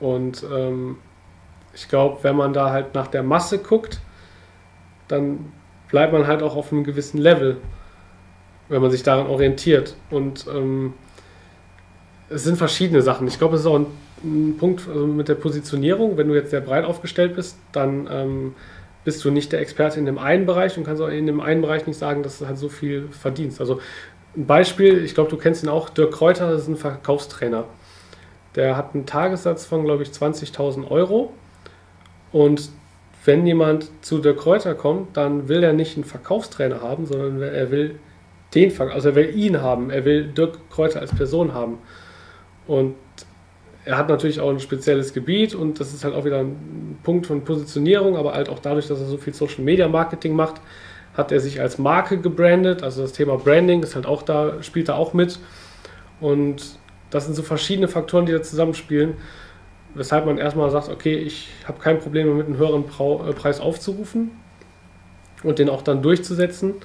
Und 0.01 0.45
ähm, 0.51 0.97
ich 1.73 1.87
glaube, 1.87 2.23
wenn 2.23 2.35
man 2.35 2.51
da 2.51 2.71
halt 2.71 2.93
nach 2.93 3.07
der 3.07 3.23
Masse 3.23 3.59
guckt, 3.59 4.01
dann 5.07 5.53
bleibt 5.89 6.11
man 6.11 6.27
halt 6.27 6.43
auch 6.43 6.57
auf 6.57 6.73
einem 6.73 6.83
gewissen 6.83 7.19
Level, 7.19 7.57
wenn 8.69 8.81
man 8.81 8.91
sich 8.91 9.03
daran 9.03 9.27
orientiert. 9.27 9.95
Und 10.09 10.45
ähm, 10.47 10.93
es 12.29 12.43
sind 12.43 12.57
verschiedene 12.57 13.01
Sachen. 13.01 13.27
Ich 13.27 13.37
glaube, 13.37 13.55
es 13.55 13.61
ist 13.61 13.67
auch 13.67 13.79
ein, 13.79 13.87
ein 14.23 14.55
Punkt 14.57 14.87
also 14.87 15.07
mit 15.07 15.27
der 15.27 15.35
Positionierung. 15.35 16.17
Wenn 16.17 16.27
du 16.27 16.35
jetzt 16.35 16.51
sehr 16.51 16.61
breit 16.61 16.85
aufgestellt 16.85 17.35
bist, 17.35 17.57
dann 17.71 18.07
ähm, 18.11 18.55
bist 19.03 19.23
du 19.25 19.31
nicht 19.31 19.51
der 19.51 19.61
Experte 19.61 19.99
in 19.99 20.05
dem 20.05 20.17
einen 20.17 20.45
Bereich 20.45 20.77
und 20.77 20.83
kannst 20.83 21.01
auch 21.01 21.07
in 21.07 21.25
dem 21.25 21.41
einen 21.41 21.61
Bereich 21.61 21.87
nicht 21.87 21.97
sagen, 21.97 22.23
dass 22.23 22.39
du 22.39 22.47
halt 22.47 22.57
so 22.57 22.69
viel 22.69 23.07
verdienst. 23.11 23.59
Also 23.59 23.79
ein 24.35 24.45
Beispiel, 24.45 25.03
ich 25.03 25.15
glaube, 25.15 25.29
du 25.29 25.37
kennst 25.37 25.63
ihn 25.63 25.69
auch, 25.69 25.89
Dirk 25.89 26.11
Kräuter, 26.11 26.53
ist 26.53 26.67
ein 26.67 26.77
Verkaufstrainer. 26.77 27.65
Der 28.55 28.77
hat 28.77 28.93
einen 28.93 29.05
Tagessatz 29.05 29.65
von, 29.65 29.83
glaube 29.83 30.03
ich, 30.03 30.09
20.000 30.09 30.89
Euro 30.89 31.33
und 32.31 32.69
wenn 33.25 33.45
jemand 33.45 33.89
zu 34.03 34.19
der 34.19 34.35
Kräuter 34.35 34.75
kommt, 34.75 35.17
dann 35.17 35.49
will 35.49 35.63
er 35.63 35.73
nicht 35.73 35.97
einen 35.97 36.05
Verkaufstrainer 36.05 36.81
haben, 36.81 37.05
sondern 37.05 37.41
er 37.41 37.69
will 37.71 37.99
den, 38.55 38.79
also 38.79 39.09
er 39.09 39.15
will 39.15 39.35
ihn 39.35 39.61
haben, 39.61 39.89
er 39.89 40.05
will 40.05 40.25
Dirk 40.25 40.69
Kräuter 40.69 41.01
als 41.01 41.13
Person 41.13 41.53
haben. 41.53 41.77
Und 42.67 42.95
er 43.85 43.97
hat 43.97 44.09
natürlich 44.09 44.39
auch 44.39 44.49
ein 44.49 44.59
spezielles 44.59 45.13
Gebiet 45.13 45.55
und 45.55 45.79
das 45.79 45.93
ist 45.93 46.03
halt 46.03 46.13
auch 46.13 46.25
wieder 46.25 46.39
ein 46.39 46.99
Punkt 47.03 47.27
von 47.27 47.43
Positionierung, 47.43 48.17
aber 48.17 48.33
halt 48.33 48.49
auch 48.49 48.59
dadurch, 48.59 48.87
dass 48.87 48.99
er 48.99 49.07
so 49.07 49.17
viel 49.17 49.33
Social 49.33 49.63
Media 49.63 49.87
Marketing 49.87 50.35
macht, 50.35 50.61
hat 51.15 51.31
er 51.31 51.39
sich 51.39 51.59
als 51.59 51.77
Marke 51.77 52.19
gebrandet. 52.19 52.83
Also 52.83 53.01
das 53.01 53.13
Thema 53.13 53.37
Branding 53.37 53.83
ist 53.83 53.95
halt 53.95 54.05
auch 54.05 54.21
da, 54.21 54.61
spielt 54.61 54.89
da 54.89 54.95
auch 54.95 55.13
mit. 55.13 55.39
Und 56.19 56.77
das 57.09 57.25
sind 57.25 57.35
so 57.35 57.41
verschiedene 57.43 57.87
Faktoren, 57.87 58.25
die 58.25 58.31
da 58.31 58.41
zusammenspielen, 58.41 59.15
weshalb 59.95 60.25
man 60.25 60.37
erstmal 60.37 60.69
sagt, 60.69 60.89
okay, 60.89 61.15
ich 61.15 61.49
habe 61.65 61.79
kein 61.79 61.99
Problem 61.99 62.27
damit, 62.27 62.47
einen 62.47 62.57
höheren 62.57 62.83
äh, 62.83 63.33
Preis 63.33 63.59
aufzurufen 63.59 64.31
und 65.43 65.59
den 65.59 65.69
auch 65.69 65.81
dann 65.81 66.01
durchzusetzen 66.01 66.75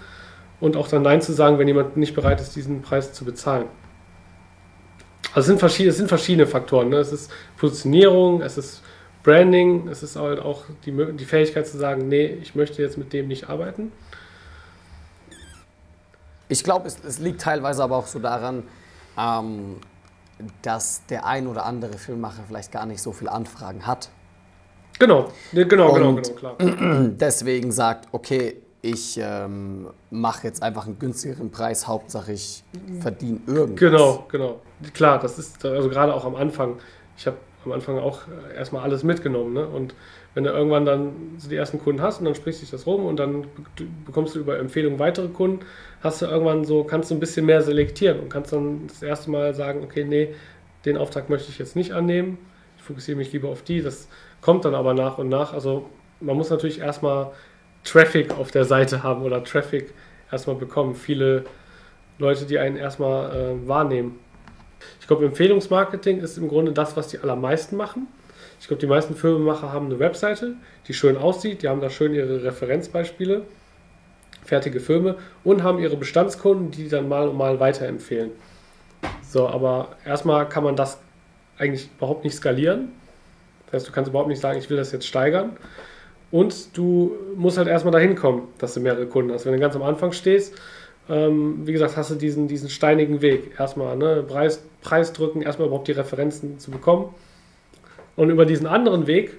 und 0.61 0.76
auch 0.76 0.88
dann 0.88 1.02
Nein 1.02 1.20
zu 1.20 1.32
sagen, 1.32 1.59
wenn 1.59 1.68
jemand 1.68 1.96
nicht 1.96 2.14
bereit 2.14 2.40
ist, 2.40 2.57
diesen 2.57 2.82
Preis 2.82 3.12
zu 3.12 3.24
bezahlen. 3.24 3.66
Also 5.34 5.40
es 5.40 5.46
sind 5.46 5.59
verschiedene, 5.59 5.90
es 5.90 5.96
sind 5.96 6.09
verschiedene 6.09 6.46
Faktoren. 6.46 6.90
Ne? 6.90 6.96
Es 6.96 7.12
ist 7.12 7.30
Positionierung, 7.57 8.40
es 8.40 8.57
ist 8.57 8.82
Branding, 9.24 9.88
es 9.88 10.02
ist 10.02 10.16
halt 10.16 10.38
auch 10.38 10.64
die, 10.84 10.92
die 11.16 11.24
Fähigkeit 11.24 11.66
zu 11.66 11.78
sagen, 11.78 12.09
nee, 12.09 12.26
ich 12.26 12.55
möchte 12.55 12.82
jetzt 12.82 12.98
mit 12.98 13.12
dem 13.12 13.26
nicht 13.26 13.48
arbeiten. 13.48 13.90
Ich 16.48 16.62
glaube, 16.62 16.86
es, 16.86 16.98
es, 17.05 17.18
liegt 17.18 17.40
teilweise 17.40 17.82
aber 17.82 17.96
auch 17.96 18.07
so 18.07 18.18
daran, 18.18 18.64
ähm, 19.18 19.78
dass 20.62 21.07
der 21.07 21.24
ein 21.24 21.46
oder 21.46 21.64
andere 21.64 21.94
Filmmacher 21.94 22.44
vielleicht 22.46 22.70
gar 22.70 22.86
nicht 22.86 23.00
so 23.00 23.12
viele 23.12 23.32
Anfragen 23.32 23.86
hat. 23.86 24.11
Genau, 24.98 25.32
genau, 25.52 25.92
genau, 25.92 26.14
genau, 26.14 26.34
klar. 26.36 26.57
Deswegen 26.59 27.72
sagt, 27.72 28.09
okay, 28.12 28.61
ich 28.85 29.18
ähm, 29.18 29.89
mache 30.11 30.47
jetzt 30.47 30.62
einfach 30.62 30.87
einen 30.87 30.99
günstigeren 30.99 31.51
Preis, 31.51 31.89
Hauptsache 31.89 32.32
ich 32.32 32.62
verdiene 33.01 33.41
irgendwas. 33.47 33.80
Genau, 33.80 34.26
genau. 34.30 34.61
Klar, 34.93 35.18
das 35.18 35.39
ist 35.39 35.64
also 35.64 35.89
gerade 35.89 36.12
auch 36.12 36.26
am 36.26 36.35
Anfang. 36.35 36.76
Ich 37.16 37.26
habe 37.26 37.39
am 37.64 37.72
Anfang 37.72 37.99
auch 37.99 38.22
erstmal 38.55 38.82
alles 38.82 39.03
mitgenommen. 39.03 39.55
Ne? 39.55 39.66
Und 39.66 39.95
wenn 40.35 40.45
du 40.45 40.51
irgendwann 40.51 40.85
dann 40.85 41.12
die 41.49 41.57
ersten 41.57 41.78
Kunden 41.78 42.03
hast 42.03 42.18
und 42.18 42.26
dann 42.26 42.35
sprichst 42.35 42.61
du 42.61 42.66
das 42.70 42.87
rum 42.87 43.07
und 43.07 43.18
dann 43.18 43.47
bekommst 44.05 44.35
du 44.35 44.41
über 44.41 44.59
Empfehlungen 44.59 44.99
weitere 44.99 45.28
Kunden, 45.28 45.61
hast 46.03 46.20
du 46.20 46.26
irgendwann 46.26 46.64
so, 46.64 46.85
kannst 46.85 47.11
du 47.11 47.14
ein 47.14 47.20
bisschen 47.20 47.47
mehr 47.47 47.62
selektieren 47.62 48.20
und 48.20 48.28
kannst 48.28 48.53
dann 48.53 48.87
das 48.89 49.03
erste 49.03 49.30
Mal 49.30 49.55
sagen, 49.55 49.82
okay, 49.82 50.05
nee, 50.05 50.35
den 50.85 50.99
Auftrag 50.99 51.30
möchte 51.30 51.51
ich 51.51 51.59
jetzt 51.59 51.74
nicht 51.74 51.93
annehmen. 51.93 52.37
Ich 52.76 52.82
fokussiere 52.82 53.16
mich 53.16 53.32
lieber 53.32 53.49
auf 53.49 53.62
die. 53.62 53.80
Das 53.80 54.09
kommt 54.43 54.66
dann 54.66 54.74
aber 54.74 54.93
nach 54.93 55.16
und 55.16 55.30
nach. 55.30 55.55
Also 55.55 55.87
man 56.20 56.37
muss 56.37 56.51
natürlich 56.51 56.80
erstmal 56.80 57.32
Traffic 57.85 58.32
auf 58.32 58.51
der 58.51 58.64
Seite 58.64 59.03
haben 59.03 59.22
oder 59.22 59.45
Traffic 59.45 59.93
erstmal 60.30 60.57
bekommen. 60.57 60.95
Viele 60.95 61.45
Leute, 62.18 62.47
die 62.47 62.59
einen 62.59 62.76
erstmal 62.76 63.30
äh, 63.30 63.68
wahrnehmen. 63.68 64.18
Ich 65.01 65.07
glaube, 65.07 65.24
Empfehlungsmarketing 65.24 66.20
ist 66.20 66.39
im 66.39 66.49
Grunde 66.49 66.72
das, 66.72 66.97
was 66.97 67.09
die 67.09 67.18
allermeisten 67.18 67.76
machen. 67.76 68.07
Ich 68.61 68.68
glaube, 68.68 68.80
die 68.80 68.87
meisten 68.87 69.14
Filmemacher 69.14 69.72
haben 69.72 69.87
eine 69.87 69.99
Webseite, 69.99 70.55
die 70.89 70.95
schön 70.95 71.16
aussieht, 71.16 71.62
die 71.62 71.68
haben 71.68 71.80
da 71.80 71.91
schön 71.91 72.14
ihre 72.14 72.45
Referenzbeispiele, 72.45 73.43
fertige 74.45 74.80
Filme 74.80 75.16
und 75.43 75.62
haben 75.62 75.78
ihre 75.78 75.97
Bestandskunden, 75.97 76.70
die 76.70 76.89
dann 76.89 77.09
mal 77.09 77.28
und 77.28 77.37
mal 77.37 77.61
weiterempfehlen. 77.61 78.30
So, 79.22 79.49
aber 79.49 79.97
erstmal 80.05 80.49
kann 80.49 80.64
man 80.64 80.76
das 80.76 80.99
eigentlich 81.59 81.91
überhaupt 81.97 82.24
nicht 82.24 82.37
skalieren. 82.37 82.93
Das 83.66 83.74
heißt, 83.74 83.89
du 83.89 83.93
kannst 83.93 84.09
überhaupt 84.11 84.28
nicht 84.28 84.41
sagen, 84.41 84.59
ich 84.59 84.70
will 84.70 84.76
das 84.76 84.93
jetzt 84.93 85.07
steigern. 85.07 85.57
Und 86.35 86.76
du 86.76 87.12
musst 87.37 87.59
halt 87.59 87.68
erstmal 87.68 87.93
dahin 87.93 88.16
kommen, 88.16 88.49
dass 88.59 88.74
du 88.74 88.80
mehrere 88.80 89.07
Kunden 89.07 89.30
hast. 89.30 89.47
Wenn 89.47 89.53
du 89.53 89.61
ganz 89.61 89.76
am 89.76 89.85
Anfang 89.85 90.11
stehst, 90.11 90.53
ähm, 91.09 91.64
wie 91.64 91.70
gesagt, 91.70 91.97
hast 91.97 92.11
du 92.11 92.16
diesen, 92.16 92.49
diesen 92.49 92.70
steinigen 92.70 93.22
Weg. 93.22 93.53
Erstmal 93.57 93.97
ne, 93.97 94.24
Preis, 94.26 94.61
Preis 94.82 95.12
drücken, 95.12 95.43
erstmal 95.43 95.68
überhaupt 95.68 95.87
die 95.87 95.93
Referenzen 95.93 96.59
zu 96.59 96.72
bekommen. 96.72 97.14
Und 98.16 98.30
über 98.30 98.47
diesen 98.47 98.66
anderen 98.66 99.07
Weg 99.07 99.35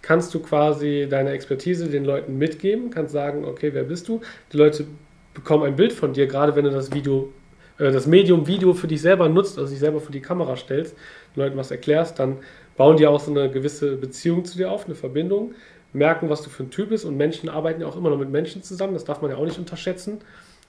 kannst 0.00 0.32
du 0.32 0.40
quasi 0.40 1.06
deine 1.10 1.32
Expertise 1.32 1.88
den 1.88 2.06
Leuten 2.06 2.38
mitgeben, 2.38 2.88
kannst 2.88 3.12
sagen, 3.12 3.44
okay, 3.44 3.74
wer 3.74 3.84
bist 3.84 4.08
du? 4.08 4.22
Die 4.50 4.56
Leute 4.56 4.86
bekommen 5.34 5.64
ein 5.64 5.76
Bild 5.76 5.92
von 5.92 6.14
dir, 6.14 6.26
gerade 6.26 6.56
wenn 6.56 6.64
du 6.64 6.70
das 6.70 6.94
Video, 6.94 7.30
äh, 7.78 7.92
das 7.92 8.06
Medium 8.06 8.46
Video 8.46 8.72
für 8.72 8.86
dich 8.86 9.02
selber 9.02 9.28
nutzt, 9.28 9.58
also 9.58 9.68
dich 9.68 9.80
selber 9.80 10.00
vor 10.00 10.12
die 10.12 10.22
Kamera 10.22 10.56
stellst, 10.56 10.96
den 11.36 11.42
Leuten 11.42 11.58
was 11.58 11.70
erklärst, 11.70 12.18
dann 12.18 12.38
bauen 12.78 12.96
die 12.96 13.06
auch 13.06 13.20
so 13.20 13.32
eine 13.32 13.50
gewisse 13.50 13.96
Beziehung 13.96 14.46
zu 14.46 14.56
dir 14.56 14.70
auf, 14.70 14.86
eine 14.86 14.94
Verbindung 14.94 15.52
merken, 15.92 16.28
was 16.28 16.42
du 16.42 16.50
für 16.50 16.62
ein 16.62 16.70
Typ 16.70 16.90
bist. 16.90 17.04
Und 17.04 17.16
Menschen 17.16 17.48
arbeiten 17.48 17.80
ja 17.80 17.86
auch 17.86 17.96
immer 17.96 18.10
noch 18.10 18.18
mit 18.18 18.30
Menschen 18.30 18.62
zusammen. 18.62 18.94
Das 18.94 19.04
darf 19.04 19.22
man 19.22 19.30
ja 19.30 19.36
auch 19.36 19.44
nicht 19.44 19.58
unterschätzen, 19.58 20.20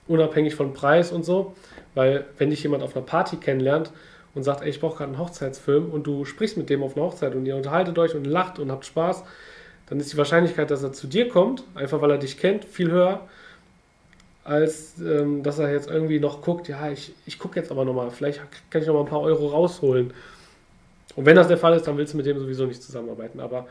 unabhängig 0.08 0.54
von 0.54 0.72
Preis 0.72 1.12
und 1.12 1.24
so. 1.24 1.54
Weil 1.94 2.24
wenn 2.38 2.50
dich 2.50 2.62
jemand 2.62 2.82
auf 2.82 2.96
einer 2.96 3.04
Party 3.04 3.36
kennenlernt 3.36 3.92
und 4.34 4.42
sagt, 4.42 4.62
ey, 4.62 4.70
ich 4.70 4.80
brauche 4.80 4.98
gerade 4.98 5.12
einen 5.12 5.18
Hochzeitsfilm 5.18 5.90
und 5.90 6.06
du 6.06 6.24
sprichst 6.24 6.56
mit 6.56 6.70
dem 6.70 6.82
auf 6.82 6.96
einer 6.96 7.06
Hochzeit 7.06 7.34
und 7.34 7.46
ihr 7.46 7.56
unterhaltet 7.56 7.98
euch 7.98 8.14
und 8.14 8.24
lacht 8.24 8.58
und 8.58 8.70
habt 8.70 8.86
Spaß, 8.86 9.24
dann 9.88 9.98
ist 9.98 10.12
die 10.12 10.16
Wahrscheinlichkeit, 10.16 10.70
dass 10.70 10.84
er 10.84 10.92
zu 10.92 11.08
dir 11.08 11.28
kommt, 11.28 11.64
einfach 11.74 12.00
weil 12.00 12.12
er 12.12 12.18
dich 12.18 12.38
kennt, 12.38 12.64
viel 12.64 12.92
höher, 12.92 13.22
als 14.44 15.00
ähm, 15.00 15.42
dass 15.42 15.58
er 15.58 15.72
jetzt 15.72 15.90
irgendwie 15.90 16.20
noch 16.20 16.42
guckt, 16.42 16.68
ja, 16.68 16.90
ich, 16.90 17.12
ich 17.26 17.38
gucke 17.40 17.58
jetzt 17.58 17.72
aber 17.72 17.84
nochmal, 17.84 18.10
vielleicht 18.10 18.40
kann 18.70 18.80
ich 18.80 18.86
noch 18.86 18.94
mal 18.94 19.00
ein 19.00 19.06
paar 19.06 19.20
Euro 19.20 19.48
rausholen. 19.48 20.12
Und 21.16 21.26
wenn 21.26 21.36
das 21.36 21.48
der 21.48 21.58
Fall 21.58 21.74
ist, 21.74 21.86
dann 21.86 21.96
willst 21.96 22.12
du 22.14 22.16
mit 22.16 22.26
dem 22.26 22.38
sowieso 22.38 22.66
nicht 22.66 22.82
zusammenarbeiten. 22.82 23.40
Aber 23.40 23.66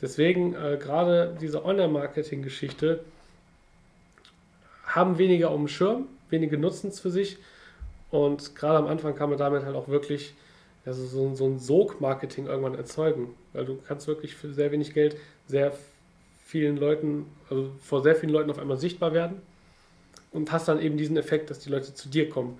Deswegen 0.00 0.54
äh, 0.54 0.78
gerade 0.80 1.36
diese 1.40 1.64
Online-Marketing-Geschichte 1.64 3.04
haben 4.84 5.18
weniger 5.18 5.50
um 5.50 5.62
den 5.62 5.68
Schirm, 5.68 6.06
wenige 6.30 6.58
nutzen 6.58 6.88
es 6.88 7.00
für 7.00 7.10
sich. 7.10 7.38
Und 8.10 8.54
gerade 8.54 8.78
am 8.78 8.86
Anfang 8.86 9.14
kann 9.14 9.30
man 9.30 9.38
damit 9.38 9.64
halt 9.64 9.76
auch 9.76 9.88
wirklich 9.88 10.34
also 10.86 11.06
so, 11.06 11.34
so 11.34 11.46
ein 11.46 11.58
Sog-Marketing 11.58 12.46
irgendwann 12.46 12.74
erzeugen. 12.74 13.34
Weil 13.52 13.64
du 13.64 13.78
kannst 13.86 14.06
wirklich 14.06 14.34
für 14.34 14.52
sehr 14.52 14.70
wenig 14.72 14.94
Geld 14.94 15.16
sehr 15.46 15.72
vielen 16.46 16.76
Leuten, 16.76 17.26
also 17.50 17.70
vor 17.80 18.02
sehr 18.02 18.14
vielen 18.14 18.32
Leuten 18.32 18.50
auf 18.50 18.58
einmal 18.58 18.76
sichtbar 18.76 19.14
werden 19.14 19.40
und 20.30 20.52
hast 20.52 20.68
dann 20.68 20.80
eben 20.80 20.96
diesen 20.96 21.16
Effekt, 21.16 21.50
dass 21.50 21.60
die 21.60 21.70
Leute 21.70 21.94
zu 21.94 22.08
dir 22.08 22.28
kommen. 22.28 22.58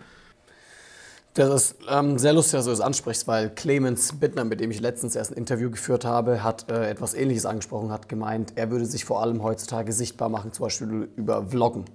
Das 1.34 1.52
ist 1.52 1.76
ähm, 1.90 2.16
sehr 2.16 2.32
lustig, 2.32 2.52
dass 2.52 2.66
du 2.66 2.70
das 2.70 2.80
ansprichst, 2.80 3.26
weil 3.26 3.50
Clemens 3.50 4.12
Bittner, 4.20 4.44
mit 4.44 4.60
dem 4.60 4.70
ich 4.70 4.78
letztens 4.78 5.16
erst 5.16 5.32
ein 5.32 5.36
Interview 5.36 5.68
geführt 5.68 6.04
habe, 6.04 6.44
hat 6.44 6.70
äh, 6.70 6.88
etwas 6.88 7.12
Ähnliches 7.12 7.44
angesprochen, 7.44 7.90
hat 7.90 8.08
gemeint, 8.08 8.52
er 8.54 8.70
würde 8.70 8.86
sich 8.86 9.04
vor 9.04 9.20
allem 9.20 9.42
heutzutage 9.42 9.92
sichtbar 9.92 10.28
machen, 10.28 10.52
zum 10.52 10.66
Beispiel 10.66 11.08
über 11.16 11.44
Vloggen. 11.46 11.86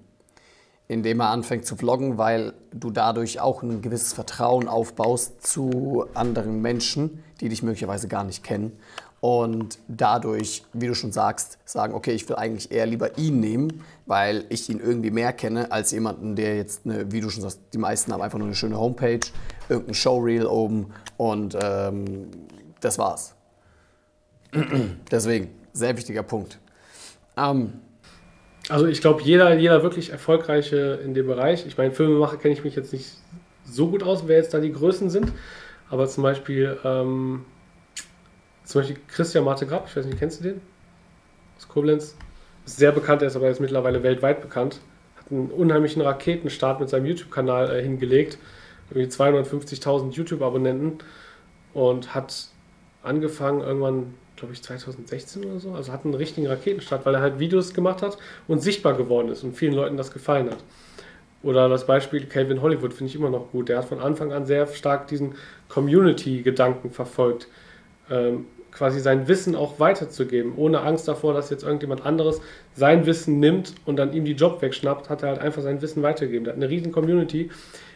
Indem 0.89 1.21
er 1.21 1.29
anfängt 1.29 1.65
zu 1.65 1.77
vloggen, 1.77 2.17
weil 2.17 2.53
du 2.73 2.91
dadurch 2.91 3.39
auch 3.39 3.63
ein 3.63 3.81
gewisses 3.81 4.11
Vertrauen 4.11 4.67
aufbaust 4.67 5.47
zu 5.47 6.05
anderen 6.15 6.61
Menschen, 6.61 7.23
die 7.39 7.47
dich 7.47 7.63
möglicherweise 7.63 8.09
gar 8.09 8.25
nicht 8.25 8.43
kennen 8.43 8.73
und 9.21 9.79
dadurch, 9.87 10.63
wie 10.73 10.87
du 10.87 10.95
schon 10.95 11.11
sagst, 11.11 11.57
sagen, 11.65 11.93
okay, 11.93 12.11
ich 12.11 12.27
will 12.29 12.37
eigentlich 12.37 12.71
eher 12.71 12.85
lieber 12.85 13.17
ihn 13.17 13.39
nehmen, 13.39 13.83
weil 14.05 14.45
ich 14.49 14.69
ihn 14.69 14.79
irgendwie 14.79 15.11
mehr 15.11 15.33
kenne 15.33 15.71
als 15.71 15.91
jemanden, 15.91 16.35
der 16.35 16.55
jetzt, 16.55 16.85
eine, 16.85 17.11
wie 17.11 17.19
du 17.19 17.29
schon 17.29 17.41
sagst, 17.41 17.59
die 17.73 17.77
meisten 17.77 18.13
haben 18.13 18.21
einfach 18.21 18.37
nur 18.37 18.47
eine 18.47 18.55
schöne 18.55 18.77
Homepage, 18.77 19.19
irgendein 19.67 19.93
Showreel 19.93 20.45
oben 20.45 20.93
und 21.17 21.57
ähm, 21.61 22.27
das 22.79 22.97
war's. 22.97 23.35
Deswegen, 25.11 25.49
sehr 25.73 25.95
wichtiger 25.97 26.23
Punkt. 26.23 26.57
Ähm, 27.35 27.73
also 28.69 28.85
ich 28.85 29.01
glaube, 29.01 29.21
jeder, 29.21 29.57
jeder 29.57 29.83
wirklich 29.83 30.11
Erfolgreiche 30.11 31.01
in 31.03 31.13
dem 31.13 31.27
Bereich, 31.27 31.65
ich 31.67 31.77
meine, 31.77 31.91
Filmemacher 31.91 32.37
kenne 32.37 32.53
ich 32.53 32.63
mich 32.63 32.75
jetzt 32.75 32.93
nicht 32.93 33.17
so 33.65 33.89
gut 33.89 34.01
aus, 34.01 34.27
wer 34.27 34.37
jetzt 34.37 34.53
da 34.53 34.59
die 34.59 34.71
Größen 34.71 35.09
sind, 35.09 35.33
aber 35.89 36.07
zum 36.07 36.23
Beispiel... 36.23 36.77
Ähm, 36.85 37.43
zum 38.69 38.81
Beispiel 38.81 38.97
Christian 39.07 39.45
Marte 39.45 39.65
Grab, 39.65 39.87
ich 39.87 39.95
weiß 39.95 40.05
nicht, 40.05 40.19
kennst 40.19 40.41
du 40.41 40.43
den? 40.43 40.61
Aus 41.57 41.67
Koblenz. 41.67 42.15
Ist 42.67 42.77
sehr 42.77 42.91
bekannt, 42.91 43.23
er 43.23 43.27
ist 43.27 43.35
aber 43.35 43.47
jetzt 43.47 43.59
mittlerweile 43.59 44.03
weltweit 44.03 44.41
bekannt. 44.41 44.79
Hat 45.17 45.31
einen 45.31 45.49
unheimlichen 45.49 46.03
Raketenstart 46.03 46.79
mit 46.79 46.87
seinem 46.87 47.07
YouTube-Kanal 47.07 47.75
äh, 47.75 47.81
hingelegt. 47.81 48.37
Irgendwie 48.91 49.09
250.000 49.09 50.11
YouTube-Abonnenten. 50.11 50.99
Und 51.73 52.13
hat 52.13 52.49
angefangen 53.01 53.61
irgendwann, 53.61 54.13
glaube 54.35 54.53
ich, 54.53 54.61
2016 54.61 55.45
oder 55.45 55.59
so. 55.59 55.71
Also 55.71 55.91
hat 55.91 56.05
einen 56.05 56.13
richtigen 56.13 56.45
Raketenstart, 56.45 57.07
weil 57.07 57.15
er 57.15 57.21
halt 57.21 57.39
Videos 57.39 57.73
gemacht 57.73 58.03
hat 58.03 58.19
und 58.47 58.61
sichtbar 58.61 58.93
geworden 58.93 59.29
ist 59.29 59.43
und 59.43 59.57
vielen 59.57 59.73
Leuten 59.73 59.97
das 59.97 60.11
gefallen 60.11 60.47
hat. 60.47 60.63
Oder 61.41 61.69
das 61.69 61.87
Beispiel 61.87 62.27
Calvin 62.27 62.61
Hollywood 62.61 62.93
finde 62.93 63.09
ich 63.09 63.15
immer 63.15 63.31
noch 63.31 63.49
gut. 63.51 63.67
Der 63.67 63.79
hat 63.79 63.85
von 63.85 63.99
Anfang 63.99 64.31
an 64.31 64.45
sehr 64.45 64.67
stark 64.67 65.07
diesen 65.07 65.33
Community-Gedanken 65.69 66.91
verfolgt. 66.91 67.47
Ähm, 68.11 68.45
quasi 68.71 68.99
sein 68.99 69.27
Wissen 69.27 69.55
auch 69.55 69.79
weiterzugeben, 69.79 70.53
ohne 70.55 70.81
Angst 70.81 71.07
davor, 71.07 71.33
dass 71.33 71.49
jetzt 71.49 71.63
irgendjemand 71.63 72.05
anderes 72.05 72.41
sein 72.75 73.05
Wissen 73.05 73.39
nimmt 73.39 73.73
und 73.85 73.97
dann 73.97 74.13
ihm 74.13 74.25
die 74.25 74.33
Job 74.33 74.61
wegschnappt, 74.61 75.09
hat 75.09 75.23
er 75.23 75.29
halt 75.29 75.39
einfach 75.39 75.61
sein 75.61 75.81
Wissen 75.81 76.03
weitergegeben. 76.03 76.45
Er 76.45 76.51
hat 76.51 76.57
eine 76.57 76.69
riesen 76.69 76.91
Community, 76.91 77.49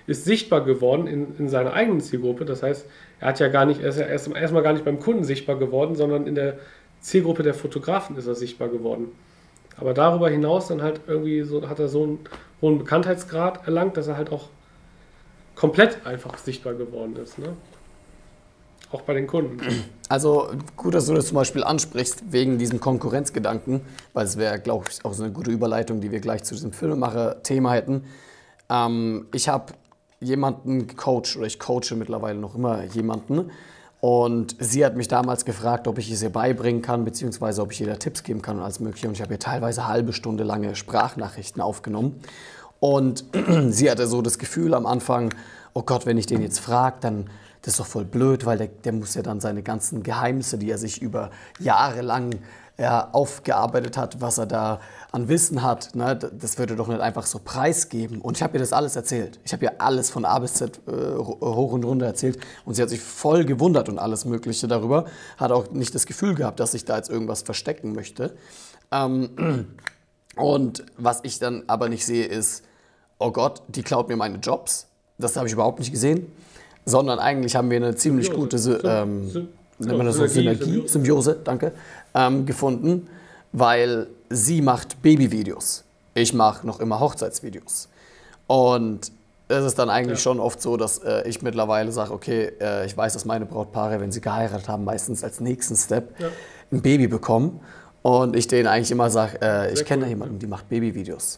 ist 0.08 0.26
sichtbar 0.26 0.66
geworden 0.66 1.08
in, 1.08 1.36
in 1.38 1.50
seiner 1.50 1.74
eigenen 1.74 2.02
Zielgruppe. 2.02 2.46
Das 2.46 2.64
heißt, 2.64 2.86
er 3.20 3.28
hat 3.28 3.40
ja 3.40 3.48
gar 3.48 3.66
nicht, 3.66 3.82
er 3.82 3.90
ist 3.90 4.00
ja 4.00 4.06
erst, 4.06 4.28
erstmal 4.28 4.64
gar 4.64 4.74
nicht 4.74 4.86
beim 4.86 5.00
Kunden 5.00 5.24
sichtbar 5.24 5.58
geworden, 5.58 5.96
sondern 5.96 6.28
in 6.28 6.36
der 6.36 6.58
Zielgruppe 7.00 7.44
der 7.44 7.54
Fotografen 7.54 8.18
ist 8.18 8.28
er 8.28 8.36
sichtbar 8.36 8.70
geworden. 8.70 9.12
Aber 9.78 9.94
darüber 9.94 10.30
hinaus 10.30 10.68
dann 10.68 10.82
halt 10.82 11.02
irgendwie 11.08 11.42
so, 11.44 11.68
hat 11.68 11.80
er 11.80 11.88
so 11.88 12.04
einen 12.04 12.20
hohen 12.62 12.80
Bekanntheitsgrad 12.80 13.66
erlangt, 13.66 13.98
dass 13.98 14.08
er 14.08 14.18
halt 14.18 14.32
auch 14.32 14.50
komplett 15.56 16.06
einfach 16.06 16.38
sichtbar 16.38 16.74
geworden 16.74 17.16
ist. 17.22 17.40
Ne? 17.40 17.50
Auch 18.94 19.02
bei 19.02 19.14
den 19.14 19.28
Kunden. 19.28 19.60
Also 20.10 20.50
gut, 20.78 20.94
dass 20.94 21.08
du 21.08 21.14
das 21.14 21.28
zum 21.28 21.36
Beispiel 21.36 21.64
ansprichst, 21.64 22.32
wegen 22.32 22.58
diesem 22.58 22.80
Konkurrenzgedanken, 22.80 23.82
weil 24.14 24.26
es 24.26 24.38
wäre, 24.38 24.60
glaube 24.60 24.86
ich, 24.90 25.04
auch 25.04 25.14
so 25.14 25.24
eine 25.24 25.34
gute 25.34 25.52
Überleitung, 25.52 26.02
die 26.02 26.12
wir 26.12 26.20
gleich 26.20 26.44
zu 26.44 26.54
diesem 26.54 26.72
Filmemacher-Thema 26.72 27.74
hätten. 27.74 28.04
Ähm, 28.70 29.28
ich 29.34 29.50
habe 29.50 29.74
jemanden 30.20 30.88
gecoacht 30.88 31.36
oder 31.36 31.48
ich 31.48 31.60
coache 31.60 31.96
mittlerweile 31.96 32.40
noch 32.40 32.56
immer 32.56 32.84
jemanden. 32.86 33.52
Und 34.00 34.58
sie 34.60 34.86
hat 34.86 34.98
mich 34.98 35.08
damals 35.08 35.46
gefragt, 35.46 35.88
ob 35.88 35.98
ich 35.98 36.12
es 36.12 36.22
ihr 36.22 36.30
beibringen 36.30 36.82
kann, 36.82 37.06
beziehungsweise 37.06 37.62
ob 37.62 37.72
ich 37.72 37.80
ihr 37.80 37.88
da 37.88 37.96
Tipps 37.96 38.24
geben 38.24 38.42
kann 38.42 38.58
und 38.58 38.64
alles 38.64 38.82
Mögliche. 38.82 39.08
Und 39.08 39.14
ich 39.14 39.22
habe 39.22 39.34
ihr 39.34 39.40
teilweise 39.40 39.88
halbe 39.88 40.12
Stunde 40.12 40.44
lange 40.44 40.76
Sprachnachrichten 40.76 41.62
aufgenommen. 41.62 42.20
Und 42.82 43.24
sie 43.70 43.90
hatte 43.90 44.08
so 44.08 44.22
das 44.22 44.40
Gefühl 44.40 44.74
am 44.74 44.86
Anfang, 44.86 45.34
oh 45.74 45.84
Gott, 45.84 46.06
wenn 46.06 46.18
ich 46.18 46.26
den 46.26 46.42
jetzt 46.42 46.60
frage, 46.60 46.98
dann 47.00 47.30
das 47.64 47.74
ist 47.74 47.80
doch 47.80 47.88
voll 47.88 48.06
blöd, 48.06 48.46
weil 48.46 48.58
der, 48.58 48.68
der 48.68 48.92
muss 48.92 49.16
ja 49.16 49.22
dann 49.22 49.40
seine 49.40 49.64
ganzen 49.64 50.04
Geheimnisse, 50.04 50.58
die 50.58 50.70
er 50.70 50.78
sich 50.78 51.02
über 51.02 51.32
Jahre 51.60 52.02
lang 52.02 52.36
ja, 52.78 53.10
aufgearbeitet 53.12 53.98
hat, 53.98 54.20
was 54.20 54.38
er 54.38 54.48
da 54.48 54.80
an 55.12 55.28
Wissen 55.28 55.62
hat, 55.62 55.96
ne, 55.96 56.16
das 56.18 56.58
würde 56.58 56.76
doch 56.76 56.88
nicht 56.88 57.00
einfach 57.00 57.26
so 57.26 57.40
preisgeben. 57.40 58.20
Und 58.20 58.36
ich 58.36 58.44
habe 58.44 58.58
ihr 58.58 58.60
das 58.60 58.74
alles 58.74 58.96
erzählt. 58.96 59.40
Ich 59.46 59.54
habe 59.54 59.64
ihr 59.66 59.80
alles 59.80 60.10
von 60.10 60.26
A 60.26 60.40
bis 60.40 60.56
Z 60.56 60.82
äh, 60.88 61.18
hoch 61.18 61.72
und 61.72 61.84
runter 61.86 62.08
erzählt. 62.08 62.40
Und 62.66 62.74
sie 62.74 62.82
hat 62.82 62.90
sich 62.90 63.00
voll 63.00 63.46
gewundert 63.46 63.90
und 63.90 64.00
alles 64.00 64.26
Mögliche 64.26 64.68
darüber. 64.68 65.06
Hat 65.38 65.52
auch 65.52 65.72
nicht 65.72 65.94
das 65.94 66.08
Gefühl 66.08 66.34
gehabt, 66.34 66.60
dass 66.60 66.74
ich 66.74 66.84
da 66.84 66.98
jetzt 66.98 67.10
irgendwas 67.10 67.44
verstecken 67.44 67.94
möchte. 67.94 68.36
Ähm, 68.92 69.68
und 70.36 70.84
was 70.98 71.20
ich 71.24 71.38
dann 71.38 71.64
aber 71.68 71.90
nicht 71.90 72.06
sehe, 72.06 72.26
ist, 72.26 72.64
oh 73.20 73.32
Gott, 73.32 73.62
die 73.68 73.84
klaut 73.84 74.10
mir 74.10 74.18
meine 74.18 74.40
Jobs. 74.40 74.88
Das 75.20 75.36
habe 75.36 75.46
ich 75.46 75.54
überhaupt 75.54 75.78
nicht 75.78 75.92
gesehen. 75.92 76.32
Sondern 76.86 77.20
eigentlich 77.20 77.56
haben 77.56 77.70
wir 77.70 77.78
eine 77.78 77.96
ziemlich 77.96 78.28
Symbiose. 78.28 78.78
gute 78.78 78.88
ähm, 78.88 79.30
Sym 79.30 79.48
nennt 79.80 79.98
man 79.98 80.08
das 80.08 80.18
so 80.18 80.28
Synergie, 80.28 80.64
Symbiose, 80.64 80.90
Symbiose 80.90 81.40
danke, 81.44 81.72
ähm, 82.14 82.46
gefunden, 82.46 83.08
weil 83.52 84.08
sie 84.30 84.62
macht 84.62 85.02
Babyvideos. 85.02 85.84
Ich 86.14 86.34
mache 86.34 86.66
noch 86.66 86.80
immer 86.80 87.00
Hochzeitsvideos. 87.00 87.90
Und 88.48 89.12
es 89.48 89.66
ist 89.66 89.80
dann 89.80 89.90
eigentlich 89.90 90.20
ja. 90.20 90.24
schon 90.24 90.40
oft 90.40 90.62
so, 90.62 90.78
dass 90.78 91.00
äh, 91.00 91.28
ich 91.28 91.42
mittlerweile 91.42 91.92
sage, 91.92 92.12
okay, 92.12 92.52
äh, 92.60 92.86
ich 92.86 92.96
weiß, 92.96 93.14
dass 93.14 93.26
meine 93.26 93.46
Brautpaare, 93.46 94.00
wenn 94.00 94.12
sie 94.12 94.22
geheiratet 94.22 94.68
haben, 94.68 94.84
meistens 94.84 95.24
als 95.24 95.40
nächsten 95.40 95.76
Step 95.76 96.20
ja. 96.20 96.30
ein 96.72 96.82
Baby 96.82 97.08
bekommen. 97.08 97.60
Und 98.02 98.36
ich 98.36 98.48
denen 98.48 98.68
eigentlich 98.68 98.92
immer 98.92 99.10
sage, 99.10 99.40
äh, 99.42 99.74
ich 99.74 99.86
kenne 99.86 100.04
cool. 100.04 100.10
jemanden, 100.10 100.40
die 100.40 100.48
macht 100.48 100.70
Babyvideos. 100.70 101.38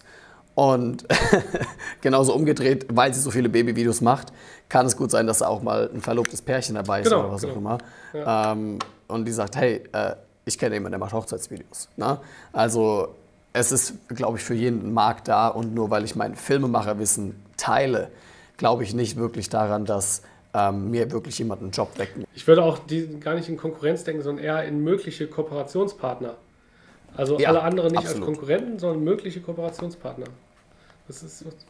Und 0.56 1.06
genauso 2.02 2.34
umgedreht, 2.34 2.88
weil 2.90 3.14
sie 3.14 3.20
so 3.20 3.30
viele 3.30 3.50
Babyvideos 3.50 4.02
macht, 4.02 4.32
kann 4.70 4.86
es 4.86 4.96
gut 4.96 5.12
sein, 5.12 5.28
dass 5.28 5.40
da 5.40 5.48
auch 5.48 5.62
mal 5.62 5.90
ein 5.94 6.02
verlobtes 6.02 6.42
Pärchen 6.42 6.76
dabei 6.76 7.02
ist 7.02 7.10
genau, 7.10 7.22
oder 7.22 7.32
was 7.34 7.42
genau. 7.42 7.54
auch 7.54 7.58
immer. 7.58 7.78
Ja. 8.14 8.52
Ähm, 8.54 8.80
und 9.08 9.26
die 9.26 9.32
sagt, 9.34 9.58
hey, 9.58 9.84
äh, 9.92 10.16
ich 10.46 10.58
kenne 10.58 10.76
jemanden, 10.76 10.94
der 10.94 11.00
macht 11.00 11.14
Hochzeitsvideos. 11.14 11.90
Ne? 11.98 12.20
Also 12.54 13.10
es 13.52 13.72
ist, 13.72 13.96
glaube 14.10 14.38
ich, 14.38 14.44
für 14.44 14.54
jeden 14.54 14.94
Markt 14.94 15.28
da 15.28 15.50
und 15.50 15.74
nur 15.74 15.90
weil 15.90 16.06
ich 16.06 16.16
mein 16.16 16.36
Filmemacherwissen 16.36 17.36
teile, 17.58 18.10
glaube 18.58 18.84
ich 18.84 18.94
nicht 18.94 19.18
wirklich 19.18 19.50
daran, 19.50 19.86
dass 19.86 20.22
ähm, 20.54 20.92
mir 20.92 21.12
wirklich 21.12 21.38
jemand 21.38 21.62
einen 21.62 21.72
Job 21.72 21.90
wegnimmt. 21.98 22.28
Ich 22.34 22.48
würde 22.48 22.64
auch 22.64 22.80
die, 22.80 23.20
gar 23.20 23.36
nicht 23.36 23.50
in 23.50 23.58
Konkurrenz 23.58 24.04
denken, 24.04 24.24
sondern 24.24 24.44
eher 24.44 24.64
in 24.64 24.84
mögliche 24.84 25.28
Kooperationspartner. 25.28 26.36
Also 27.18 27.40
ja, 27.40 27.50
alle 27.50 27.62
anderen 27.62 27.92
nicht 27.92 28.00
absolut. 28.00 28.28
als 28.28 28.38
Konkurrenten, 28.38 28.80
sondern 28.80 29.04
mögliche 29.04 29.42
Kooperationspartner. 29.42 30.28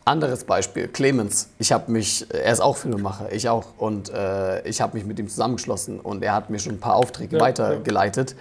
Anderes 0.05 0.45
Beispiel, 0.45 0.87
Clemens. 0.87 1.49
Ich 1.59 1.71
habe 1.71 1.91
mich, 1.91 2.25
er 2.29 2.53
ist 2.53 2.61
auch 2.61 2.77
Filmemacher, 2.77 3.31
ich 3.33 3.49
auch. 3.49 3.65
Und 3.77 4.09
äh, 4.09 4.65
ich 4.67 4.79
habe 4.79 4.97
mich 4.97 5.05
mit 5.05 5.19
ihm 5.19 5.27
zusammengeschlossen 5.27 5.99
und 5.99 6.23
er 6.23 6.33
hat 6.33 6.49
mir 6.49 6.59
schon 6.59 6.73
ein 6.73 6.79
paar 6.79 6.95
Aufträge 6.95 7.35
ja, 7.35 7.41
weitergeleitet. 7.41 8.35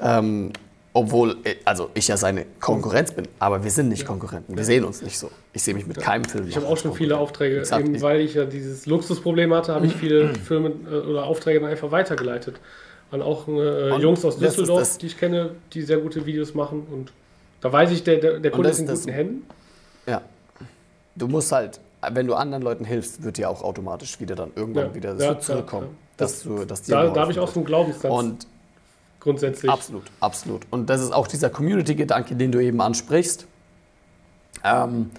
Ja. 0.00 0.18
Ähm, 0.18 0.52
obwohl, 0.92 1.36
äh, 1.44 1.56
also 1.64 1.90
ich 1.94 2.08
ja 2.08 2.16
seine 2.16 2.46
Konkurrenz 2.58 3.12
bin, 3.12 3.28
aber 3.38 3.62
wir 3.62 3.70
sind 3.70 3.88
nicht 3.88 4.02
ja. 4.02 4.08
Konkurrenten. 4.08 4.56
Wir 4.56 4.64
sehen 4.64 4.84
uns 4.84 5.02
nicht 5.02 5.18
so. 5.18 5.30
Ich 5.52 5.62
sehe 5.62 5.74
mich 5.74 5.86
mit 5.86 5.98
keinem 5.98 6.24
Film. 6.24 6.48
Ich 6.48 6.56
habe 6.56 6.66
auch 6.66 6.76
schon 6.76 6.94
viele 6.94 7.18
Aufträge, 7.18 7.62
hab, 7.70 7.80
eben 7.80 8.00
weil 8.00 8.20
ich 8.20 8.34
ja 8.34 8.44
dieses 8.44 8.86
Luxusproblem 8.86 9.52
hatte, 9.54 9.74
habe 9.74 9.86
ich 9.86 9.94
viele 9.94 10.34
Filme 10.46 10.72
äh, 10.90 10.94
oder 10.94 11.24
Aufträge 11.24 11.60
dann 11.60 11.70
einfach 11.70 11.90
weitergeleitet. 11.90 12.56
Und 13.10 13.22
auch 13.22 13.46
äh, 13.48 13.96
Jungs 13.96 14.24
aus 14.24 14.38
Düsseldorf, 14.38 14.98
die 14.98 15.06
ich 15.06 15.18
kenne, 15.18 15.50
die 15.72 15.82
sehr 15.82 15.98
gute 15.98 16.26
Videos 16.26 16.54
machen. 16.54 16.86
Und 16.90 17.12
da 17.60 17.72
weiß 17.72 17.90
ich, 17.90 18.04
der, 18.04 18.16
der, 18.18 18.38
der 18.38 18.50
Kunde 18.50 18.70
ist 18.70 18.78
in 18.78 18.86
guten 18.86 19.10
Händen. 19.10 19.42
Ja. 20.10 20.22
Du 21.16 21.28
musst 21.28 21.52
halt, 21.52 21.80
wenn 22.10 22.26
du 22.26 22.34
anderen 22.34 22.62
Leuten 22.62 22.84
hilfst, 22.84 23.22
wird 23.22 23.36
dir 23.36 23.50
auch 23.50 23.62
automatisch 23.62 24.20
wieder 24.20 24.34
dann 24.34 24.52
irgendwann 24.54 24.88
ja, 24.88 24.94
wieder 24.94 25.14
ja, 25.16 25.38
zurückkommen. 25.38 25.88
Ja, 25.88 25.96
dass 26.16 26.42
du, 26.42 26.64
dass 26.64 26.82
dir 26.82 26.92
da, 26.92 27.08
da 27.08 27.20
habe 27.22 27.32
ich 27.32 27.38
auch 27.38 27.48
so 27.48 27.60
einen 27.60 27.66
Glaubenssatz. 27.66 28.10
Und 28.10 28.46
grundsätzlich. 29.20 29.70
Absolut, 29.70 30.04
absolut. 30.20 30.66
Und 30.70 30.90
das 30.90 31.00
ist 31.00 31.12
auch 31.12 31.26
dieser 31.26 31.50
Community-Gedanke, 31.50 32.36
den 32.36 32.52
du 32.52 32.60
eben 32.60 32.80
ansprichst. 32.80 33.46
Ähm, 34.64 35.10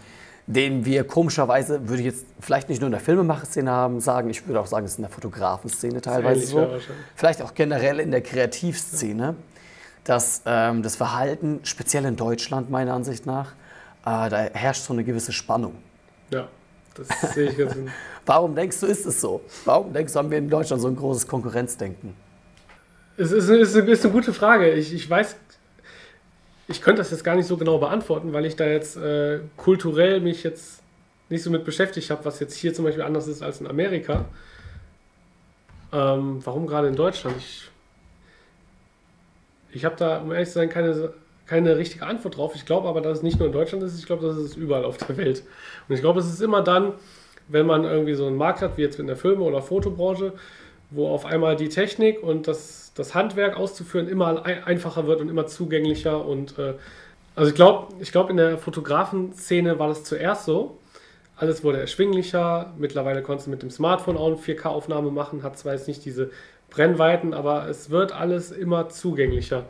den 0.47 0.85
wir 0.85 1.05
komischerweise, 1.05 1.87
würde 1.87 2.01
ich 2.01 2.07
jetzt 2.07 2.25
vielleicht 2.39 2.67
nicht 2.67 2.81
nur 2.81 2.87
in 2.87 2.91
der 2.91 2.99
Filmemacher-Szene 2.99 3.71
haben, 3.71 3.99
sagen, 3.99 4.29
ich 4.29 4.45
würde 4.47 4.59
auch 4.59 4.65
sagen, 4.65 4.85
es 4.85 4.93
ist 4.93 4.97
in 4.97 5.03
der 5.03 5.11
Fotografen-Szene 5.11 6.01
teilweise 6.01 6.45
so. 6.45 6.67
Vielleicht 7.15 7.41
auch 7.41 7.53
generell 7.53 7.99
in 7.99 8.11
der 8.11 8.21
Kreativszene, 8.21 9.35
dass 10.03 10.41
ähm, 10.45 10.83
das 10.83 10.95
Verhalten, 10.95 11.61
speziell 11.63 12.05
in 12.05 12.15
Deutschland 12.15 12.69
meiner 12.69 12.93
Ansicht 12.93 13.25
nach, 13.25 13.53
da 14.03 14.49
herrscht 14.53 14.83
so 14.83 14.93
eine 14.93 15.03
gewisse 15.03 15.31
Spannung. 15.31 15.75
Ja, 16.31 16.47
das 16.95 17.33
sehe 17.33 17.49
ich 17.49 17.57
ganz. 17.57 17.75
Warum 18.25 18.55
denkst 18.55 18.79
du, 18.79 18.85
ist 18.87 19.05
es 19.05 19.21
so? 19.21 19.41
Warum 19.65 19.93
denkst 19.93 20.13
du, 20.13 20.19
haben 20.19 20.31
wir 20.31 20.37
in 20.37 20.49
Deutschland 20.49 20.81
so 20.81 20.87
ein 20.87 20.95
großes 20.95 21.27
Konkurrenzdenken? 21.27 22.15
Es 23.17 23.31
ist, 23.31 23.49
ist, 23.49 23.75
ist 23.75 24.05
eine 24.05 24.13
gute 24.13 24.33
Frage. 24.33 24.71
Ich, 24.71 24.93
ich 24.93 25.09
weiß, 25.09 25.35
ich 26.67 26.81
könnte 26.81 27.01
das 27.01 27.11
jetzt 27.11 27.23
gar 27.23 27.35
nicht 27.35 27.47
so 27.47 27.57
genau 27.57 27.77
beantworten, 27.77 28.33
weil 28.33 28.45
ich 28.45 28.55
da 28.55 28.65
jetzt 28.65 28.95
äh, 28.97 29.39
kulturell 29.57 30.21
mich 30.21 30.43
jetzt 30.43 30.81
nicht 31.29 31.43
so 31.43 31.49
mit 31.49 31.65
beschäftigt 31.65 32.09
habe, 32.09 32.25
was 32.25 32.39
jetzt 32.39 32.55
hier 32.55 32.73
zum 32.73 32.85
Beispiel 32.85 33.03
anders 33.03 33.27
ist 33.27 33.41
als 33.41 33.61
in 33.61 33.67
Amerika. 33.67 34.25
Ähm, 35.93 36.39
warum 36.43 36.67
gerade 36.67 36.87
in 36.87 36.95
Deutschland? 36.95 37.35
Ich, 37.37 37.69
ich 39.71 39.85
habe 39.85 39.95
da, 39.95 40.19
um 40.19 40.31
ehrlich 40.31 40.49
zu 40.49 40.55
sein, 40.55 40.69
keine 40.69 41.13
keine 41.51 41.77
richtige 41.77 42.05
Antwort 42.05 42.37
drauf. 42.37 42.55
Ich 42.55 42.65
glaube 42.65 42.87
aber, 42.87 43.01
dass 43.01 43.17
es 43.17 43.23
nicht 43.23 43.37
nur 43.37 43.45
in 43.45 43.51
Deutschland 43.51 43.83
ist, 43.83 43.99
ich 43.99 44.05
glaube, 44.05 44.25
das 44.25 44.37
ist 44.37 44.55
überall 44.55 44.85
auf 44.85 44.95
der 44.95 45.17
Welt. 45.17 45.43
Und 45.89 45.93
ich 45.93 45.99
glaube, 45.99 46.21
es 46.21 46.27
ist 46.27 46.41
immer 46.41 46.61
dann, 46.61 46.93
wenn 47.49 47.65
man 47.65 47.83
irgendwie 47.83 48.13
so 48.13 48.25
einen 48.25 48.37
Markt 48.37 48.61
hat, 48.61 48.77
wie 48.77 48.83
jetzt 48.83 49.01
in 49.01 49.07
der 49.07 49.17
Filme- 49.17 49.43
oder 49.43 49.61
Fotobranche, 49.61 50.31
wo 50.91 51.09
auf 51.09 51.25
einmal 51.25 51.57
die 51.57 51.67
Technik 51.67 52.23
und 52.23 52.47
das, 52.47 52.93
das 52.95 53.15
Handwerk 53.15 53.57
auszuführen 53.57 54.07
immer 54.07 54.45
einfacher 54.45 55.07
wird 55.07 55.19
und 55.19 55.27
immer 55.27 55.45
zugänglicher. 55.45 56.25
Und 56.25 56.57
äh, 56.57 56.75
also 57.35 57.49
ich 57.49 57.55
glaube, 57.55 57.95
ich 57.99 58.13
glaube, 58.13 58.31
in 58.31 58.37
der 58.37 58.57
Fotografen-Szene 58.57 59.77
war 59.77 59.89
das 59.89 60.05
zuerst 60.05 60.45
so. 60.45 60.77
Alles 61.35 61.65
wurde 61.65 61.81
erschwinglicher. 61.81 62.71
Mittlerweile 62.77 63.21
konntest 63.23 63.47
du 63.47 63.51
mit 63.51 63.61
dem 63.61 63.71
Smartphone 63.71 64.15
auch 64.15 64.27
eine 64.27 64.37
4K-Aufnahme 64.37 65.11
machen, 65.11 65.43
hat 65.43 65.57
zwar 65.57 65.73
jetzt 65.73 65.89
nicht 65.89 66.05
diese 66.05 66.29
Brennweiten, 66.69 67.33
aber 67.33 67.67
es 67.67 67.89
wird 67.89 68.13
alles 68.13 68.53
immer 68.53 68.87
zugänglicher. 68.87 69.65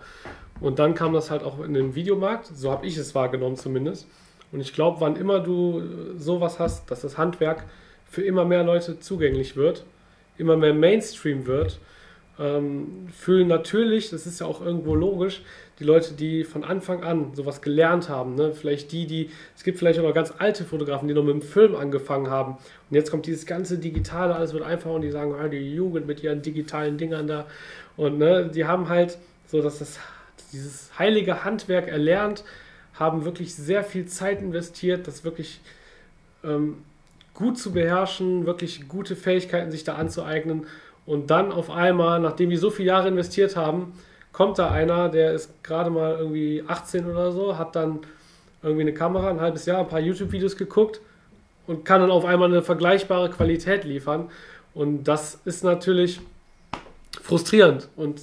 Und 0.61 0.79
dann 0.79 0.93
kam 0.93 1.13
das 1.13 1.31
halt 1.31 1.43
auch 1.43 1.59
in 1.59 1.73
den 1.73 1.95
Videomarkt, 1.95 2.47
so 2.47 2.71
habe 2.71 2.85
ich 2.85 2.95
es 2.95 3.13
wahrgenommen 3.15 3.57
zumindest. 3.57 4.07
Und 4.51 4.61
ich 4.61 4.73
glaube, 4.73 5.01
wann 5.01 5.15
immer 5.15 5.39
du 5.39 5.81
sowas 6.17 6.59
hast, 6.59 6.89
dass 6.91 7.01
das 7.01 7.17
Handwerk 7.17 7.65
für 8.05 8.21
immer 8.21 8.45
mehr 8.45 8.63
Leute 8.63 8.99
zugänglich 8.99 9.55
wird, 9.55 9.85
immer 10.37 10.57
mehr 10.57 10.73
Mainstream 10.73 11.47
wird, 11.47 11.79
ähm, 12.39 13.07
fühlen 13.11 13.47
natürlich, 13.47 14.09
das 14.09 14.25
ist 14.25 14.39
ja 14.39 14.47
auch 14.47 14.61
irgendwo 14.61 14.95
logisch, 14.95 15.41
die 15.79 15.83
Leute, 15.83 16.13
die 16.13 16.43
von 16.43 16.63
Anfang 16.63 17.03
an 17.03 17.33
sowas 17.33 17.61
gelernt 17.61 18.09
haben, 18.09 18.35
ne? 18.35 18.53
vielleicht 18.53 18.91
die, 18.91 19.05
die, 19.05 19.29
es 19.55 19.63
gibt 19.63 19.79
vielleicht 19.79 19.99
auch 19.99 20.03
noch 20.03 20.13
ganz 20.13 20.33
alte 20.37 20.63
Fotografen, 20.63 21.07
die 21.07 21.13
noch 21.13 21.23
mit 21.23 21.33
dem 21.33 21.41
Film 21.41 21.75
angefangen 21.75 22.29
haben 22.29 22.53
und 22.89 22.95
jetzt 22.95 23.11
kommt 23.11 23.25
dieses 23.25 23.45
ganze 23.45 23.77
Digitale, 23.77 24.35
alles 24.35 24.53
wird 24.53 24.63
einfacher 24.63 24.95
und 24.95 25.01
die 25.01 25.11
sagen, 25.11 25.33
ah, 25.33 25.47
die 25.47 25.73
Jugend 25.73 26.07
mit 26.07 26.23
ihren 26.23 26.41
digitalen 26.41 26.97
Dingern 26.97 27.27
da 27.27 27.47
und 27.97 28.17
ne, 28.17 28.49
die 28.53 28.65
haben 28.65 28.89
halt 28.89 29.17
so, 29.47 29.61
dass 29.61 29.79
das 29.79 29.99
dieses 30.51 30.91
heilige 30.97 31.43
Handwerk 31.43 31.87
erlernt, 31.87 32.43
haben 32.93 33.25
wirklich 33.25 33.55
sehr 33.55 33.83
viel 33.83 34.05
Zeit 34.05 34.41
investiert, 34.41 35.07
das 35.07 35.23
wirklich 35.23 35.61
ähm, 36.43 36.83
gut 37.33 37.57
zu 37.57 37.71
beherrschen, 37.71 38.45
wirklich 38.45 38.87
gute 38.87 39.15
Fähigkeiten 39.15 39.71
sich 39.71 39.83
da 39.83 39.95
anzueignen. 39.95 40.67
Und 41.05 41.31
dann 41.31 41.51
auf 41.51 41.69
einmal, 41.69 42.19
nachdem 42.19 42.49
die 42.49 42.57
so 42.57 42.69
viele 42.69 42.89
Jahre 42.89 43.07
investiert 43.07 43.55
haben, 43.55 43.93
kommt 44.31 44.59
da 44.59 44.71
einer, 44.71 45.09
der 45.09 45.33
ist 45.33 45.63
gerade 45.63 45.89
mal 45.89 46.15
irgendwie 46.17 46.63
18 46.67 47.05
oder 47.05 47.31
so, 47.31 47.57
hat 47.57 47.75
dann 47.75 47.99
irgendwie 48.61 48.83
eine 48.83 48.93
Kamera, 48.93 49.29
ein 49.29 49.41
halbes 49.41 49.65
Jahr, 49.65 49.79
ein 49.79 49.87
paar 49.87 49.99
YouTube-Videos 49.99 50.55
geguckt 50.55 51.01
und 51.67 51.85
kann 51.85 52.01
dann 52.01 52.11
auf 52.11 52.25
einmal 52.25 52.49
eine 52.49 52.61
vergleichbare 52.61 53.29
Qualität 53.29 53.83
liefern. 53.83 54.29
Und 54.73 55.05
das 55.05 55.39
ist 55.45 55.63
natürlich 55.63 56.21
frustrierend. 57.21 57.89
Und 57.95 58.21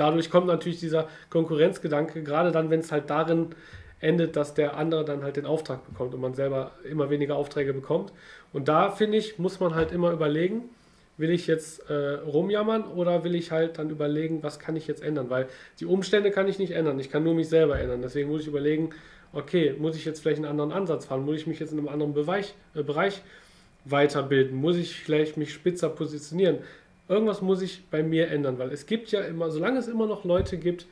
dadurch 0.00 0.30
kommt 0.30 0.46
natürlich 0.46 0.80
dieser 0.80 1.08
Konkurrenzgedanke, 1.28 2.22
gerade 2.22 2.52
dann, 2.52 2.70
wenn 2.70 2.80
es 2.80 2.90
halt 2.90 3.10
darin 3.10 3.54
endet, 4.00 4.36
dass 4.36 4.54
der 4.54 4.76
andere 4.76 5.04
dann 5.04 5.22
halt 5.22 5.36
den 5.36 5.46
Auftrag 5.46 5.86
bekommt 5.86 6.14
und 6.14 6.20
man 6.20 6.34
selber 6.34 6.72
immer 6.90 7.10
weniger 7.10 7.36
Aufträge 7.36 7.74
bekommt. 7.74 8.12
Und 8.52 8.68
da 8.68 8.90
finde 8.90 9.18
ich, 9.18 9.38
muss 9.38 9.60
man 9.60 9.74
halt 9.74 9.92
immer 9.92 10.10
überlegen, 10.10 10.70
will 11.18 11.30
ich 11.30 11.46
jetzt 11.46 11.88
äh, 11.90 12.14
rumjammern 12.14 12.84
oder 12.84 13.24
will 13.24 13.34
ich 13.34 13.50
halt 13.50 13.78
dann 13.78 13.90
überlegen, 13.90 14.42
was 14.42 14.58
kann 14.58 14.74
ich 14.74 14.86
jetzt 14.86 15.02
ändern? 15.02 15.28
Weil 15.28 15.48
die 15.78 15.84
Umstände 15.84 16.30
kann 16.30 16.48
ich 16.48 16.58
nicht 16.58 16.72
ändern, 16.72 16.98
ich 16.98 17.10
kann 17.10 17.22
nur 17.22 17.34
mich 17.34 17.50
selber 17.50 17.78
ändern. 17.78 18.00
Deswegen 18.00 18.30
muss 18.30 18.40
ich 18.40 18.46
überlegen, 18.48 18.90
okay, 19.34 19.74
muss 19.78 19.96
ich 19.96 20.06
jetzt 20.06 20.20
vielleicht 20.20 20.38
einen 20.38 20.50
anderen 20.50 20.72
Ansatz 20.72 21.06
fahren? 21.06 21.24
Muss 21.26 21.36
ich 21.36 21.46
mich 21.46 21.60
jetzt 21.60 21.72
in 21.72 21.78
einem 21.78 21.88
anderen 21.88 22.14
Bereich, 22.14 22.54
äh, 22.74 22.82
Bereich 22.82 23.20
weiterbilden? 23.84 24.56
Muss 24.56 24.76
ich 24.76 24.94
vielleicht 24.94 25.36
mich 25.36 25.52
spitzer 25.52 25.90
positionieren? 25.90 26.58
Irgendwas 27.10 27.42
muss 27.42 27.60
ich 27.60 27.84
bei 27.90 28.04
mir 28.04 28.28
ändern, 28.28 28.60
weil 28.60 28.70
es 28.70 28.86
gibt 28.86 29.10
ja 29.10 29.20
immer, 29.22 29.50
solange 29.50 29.80
es 29.80 29.88
immer 29.88 30.06
noch 30.06 30.24
Leute 30.24 30.56
gibt, 30.56 30.86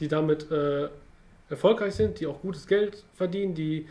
die 0.00 0.06
damit 0.06 0.50
äh, 0.50 0.90
erfolgreich 1.48 1.94
sind, 1.94 2.20
die 2.20 2.26
auch 2.26 2.42
gutes 2.42 2.66
Geld 2.66 3.04
verdienen, 3.14 3.54
die 3.54 3.86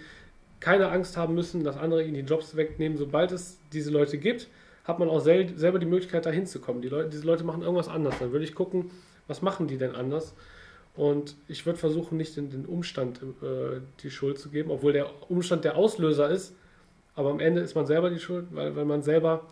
keine 0.59 0.89
Angst 0.89 1.17
haben 1.17 1.33
müssen, 1.33 1.63
dass 1.63 1.77
andere 1.77 2.03
ihnen 2.03 2.13
die 2.13 2.19
Jobs 2.19 2.55
wegnehmen, 2.55 2.99
sobald 2.99 3.31
es 3.31 3.57
diese 3.73 3.89
Leute 3.89 4.19
gibt, 4.19 4.47
hat 4.83 4.99
man 4.99 5.09
auch 5.09 5.21
sel 5.21 5.57
selber 5.57 5.79
die 5.79 5.87
Möglichkeit, 5.87 6.27
da 6.27 6.29
hinzukommen. 6.29 6.83
Die 6.83 6.87
Leute, 6.87 7.09
diese 7.09 7.25
Leute 7.25 7.43
machen 7.43 7.63
irgendwas 7.63 7.87
anders. 7.87 8.13
Dann 8.19 8.31
würde 8.31 8.45
ich 8.45 8.53
gucken, 8.53 8.91
was 9.25 9.41
machen 9.41 9.67
die 9.67 9.77
denn 9.77 9.95
anders? 9.95 10.35
Und 10.95 11.35
ich 11.47 11.65
würde 11.65 11.79
versuchen, 11.79 12.15
nicht 12.15 12.37
den, 12.37 12.51
den 12.51 12.67
Umstand 12.67 13.21
äh, 13.41 13.79
die 14.03 14.11
Schuld 14.11 14.37
zu 14.37 14.49
geben, 14.49 14.69
obwohl 14.69 14.93
der 14.93 15.09
Umstand 15.31 15.63
der 15.63 15.77
Auslöser 15.77 16.29
ist. 16.29 16.55
Aber 17.15 17.31
am 17.31 17.39
Ende 17.39 17.61
ist 17.61 17.73
man 17.73 17.87
selber 17.87 18.11
die 18.11 18.19
Schuld, 18.19 18.45
weil, 18.51 18.75
weil 18.75 18.85
man 18.85 19.01
selber 19.01 19.47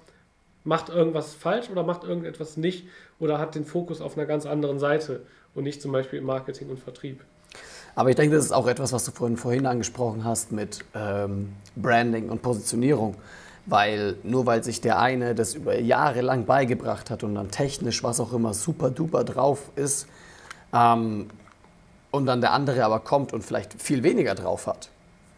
macht 0.63 0.89
irgendwas 0.89 1.33
falsch 1.33 1.69
oder 1.69 1.83
macht 1.83 2.03
irgendetwas 2.03 2.57
nicht 2.57 2.87
oder 3.19 3.39
hat 3.39 3.55
den 3.55 3.65
Fokus 3.65 4.01
auf 4.01 4.17
einer 4.17 4.25
ganz 4.25 4.45
anderen 4.45 4.79
Seite 4.79 5.21
und 5.55 5.63
nicht 5.63 5.81
zum 5.81 5.91
Beispiel 5.91 6.19
im 6.19 6.25
Marketing 6.25 6.69
und 6.69 6.79
Vertrieb. 6.79 7.21
Aber 7.95 8.09
ich 8.09 8.15
denke, 8.15 8.35
das 8.35 8.45
ist 8.45 8.51
auch 8.51 8.67
etwas, 8.67 8.93
was 8.93 9.05
du 9.05 9.11
vorhin, 9.11 9.37
vorhin 9.37 9.65
angesprochen 9.65 10.23
hast 10.23 10.51
mit 10.51 10.79
ähm, 10.93 11.53
Branding 11.75 12.29
und 12.29 12.41
Positionierung. 12.41 13.15
Weil 13.65 14.15
nur 14.23 14.45
weil 14.45 14.63
sich 14.63 14.81
der 14.81 14.99
eine 14.99 15.35
das 15.35 15.53
über 15.53 15.77
Jahre 15.79 16.21
lang 16.21 16.45
beigebracht 16.45 17.11
hat 17.11 17.23
und 17.23 17.35
dann 17.35 17.51
technisch, 17.51 18.03
was 18.03 18.19
auch 18.19 18.33
immer, 18.33 18.53
super 18.53 18.89
duper 18.89 19.23
drauf 19.23 19.69
ist, 19.75 20.07
ähm, 20.73 21.29
und 22.11 22.25
dann 22.25 22.41
der 22.41 22.53
andere 22.53 22.83
aber 22.83 22.99
kommt 22.99 23.33
und 23.33 23.43
vielleicht 23.43 23.79
viel 23.81 24.03
weniger 24.03 24.35
drauf 24.35 24.67
hat 24.67 24.89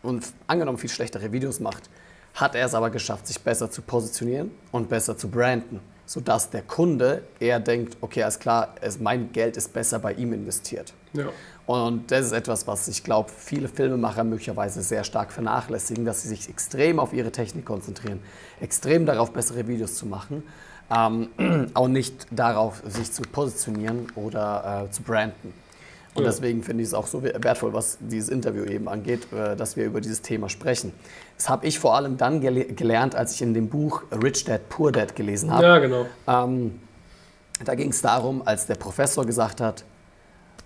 und 0.04 0.26
angenommen 0.48 0.78
viel 0.78 0.90
schlechtere 0.90 1.32
Videos 1.32 1.60
macht, 1.60 1.90
hat 2.34 2.56
er 2.56 2.66
es 2.66 2.74
aber 2.74 2.90
geschafft, 2.90 3.28
sich 3.28 3.40
besser 3.40 3.70
zu 3.70 3.82
positionieren 3.82 4.52
und 4.72 4.90
besser 4.90 5.18
zu 5.18 5.30
branden, 5.30 5.80
sodass 6.06 6.50
der 6.50 6.62
Kunde 6.62 7.24
eher 7.40 7.60
denkt, 7.60 7.98
okay, 8.02 8.24
alles 8.24 8.40
klar, 8.40 8.76
es, 8.82 9.00
mein 9.00 9.32
Geld 9.32 9.58
ist 9.58 9.74
besser 9.74 10.00
bei 10.00 10.14
ihm 10.14 10.34
investiert. 10.34 10.94
Ja. 11.14 11.30
Und 11.66 12.12
das 12.12 12.26
ist 12.26 12.32
etwas, 12.32 12.68
was 12.68 12.88
ich 12.88 13.04
glaube, 13.04 13.30
viele 13.36 13.68
Filmemacher 13.68 14.24
möglicherweise 14.24 14.82
sehr 14.82 15.04
stark 15.04 15.32
vernachlässigen, 15.32 16.06
dass 16.06 16.24
sie 16.24 16.30
sich 16.30 16.50
extrem 16.50 17.00
auf 17.00 17.14
ihre 17.14 17.32
Technik 17.32 17.66
konzentrieren, 17.66 18.20
extrem 18.60 19.06
darauf, 19.06 19.32
bessere 19.32 19.68
Videos 19.68 19.96
zu 19.96 20.06
machen, 20.06 20.44
ähm, 20.94 21.30
auch 21.74 21.88
nicht 21.88 22.28
darauf, 22.32 22.82
sich 22.86 23.12
zu 23.12 23.22
positionieren 23.22 24.08
oder 24.16 24.88
äh, 24.88 24.92
zu 24.92 25.04
branden. 25.04 25.54
Und 26.14 26.24
ja. 26.24 26.30
deswegen 26.30 26.62
finde 26.62 26.84
ich 26.84 26.90
es 26.90 26.94
auch 26.94 27.08
so 27.08 27.24
wertvoll, 27.24 27.74
was 27.74 27.98
dieses 28.02 28.28
Interview 28.28 28.66
eben 28.66 28.90
angeht, 28.90 29.32
äh, 29.32 29.56
dass 29.56 29.78
wir 29.78 29.86
über 29.86 30.02
dieses 30.02 30.22
Thema 30.22 30.50
sprechen. 30.50 30.92
Das 31.42 31.50
habe 31.50 31.66
ich 31.66 31.80
vor 31.80 31.96
allem 31.96 32.18
dann 32.18 32.40
gele 32.40 32.66
gelernt, 32.66 33.16
als 33.16 33.34
ich 33.34 33.42
in 33.42 33.56
dem 33.56 33.68
Buch 33.68 34.04
Rich 34.12 34.44
Dad, 34.44 34.70
Poor 34.70 34.92
Dad 34.92 35.16
gelesen 35.16 35.50
habe. 35.52 35.64
Ja, 35.64 35.80
genau. 35.80 36.06
Ähm, 36.28 36.80
da 37.66 37.74
ging 37.74 37.90
es 37.90 38.00
darum, 38.00 38.44
als 38.46 38.68
der 38.68 38.76
Professor 38.76 39.26
gesagt 39.26 39.60
hat, 39.60 39.84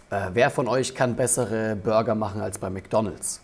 äh, 0.09 0.31
wer 0.33 0.49
von 0.49 0.67
euch 0.67 0.93
kann 0.93 1.15
bessere 1.15 1.77
Burger 1.77 2.13
machen 2.13 2.41
als 2.41 2.57
bei 2.57 2.69
McDonald's? 2.69 3.39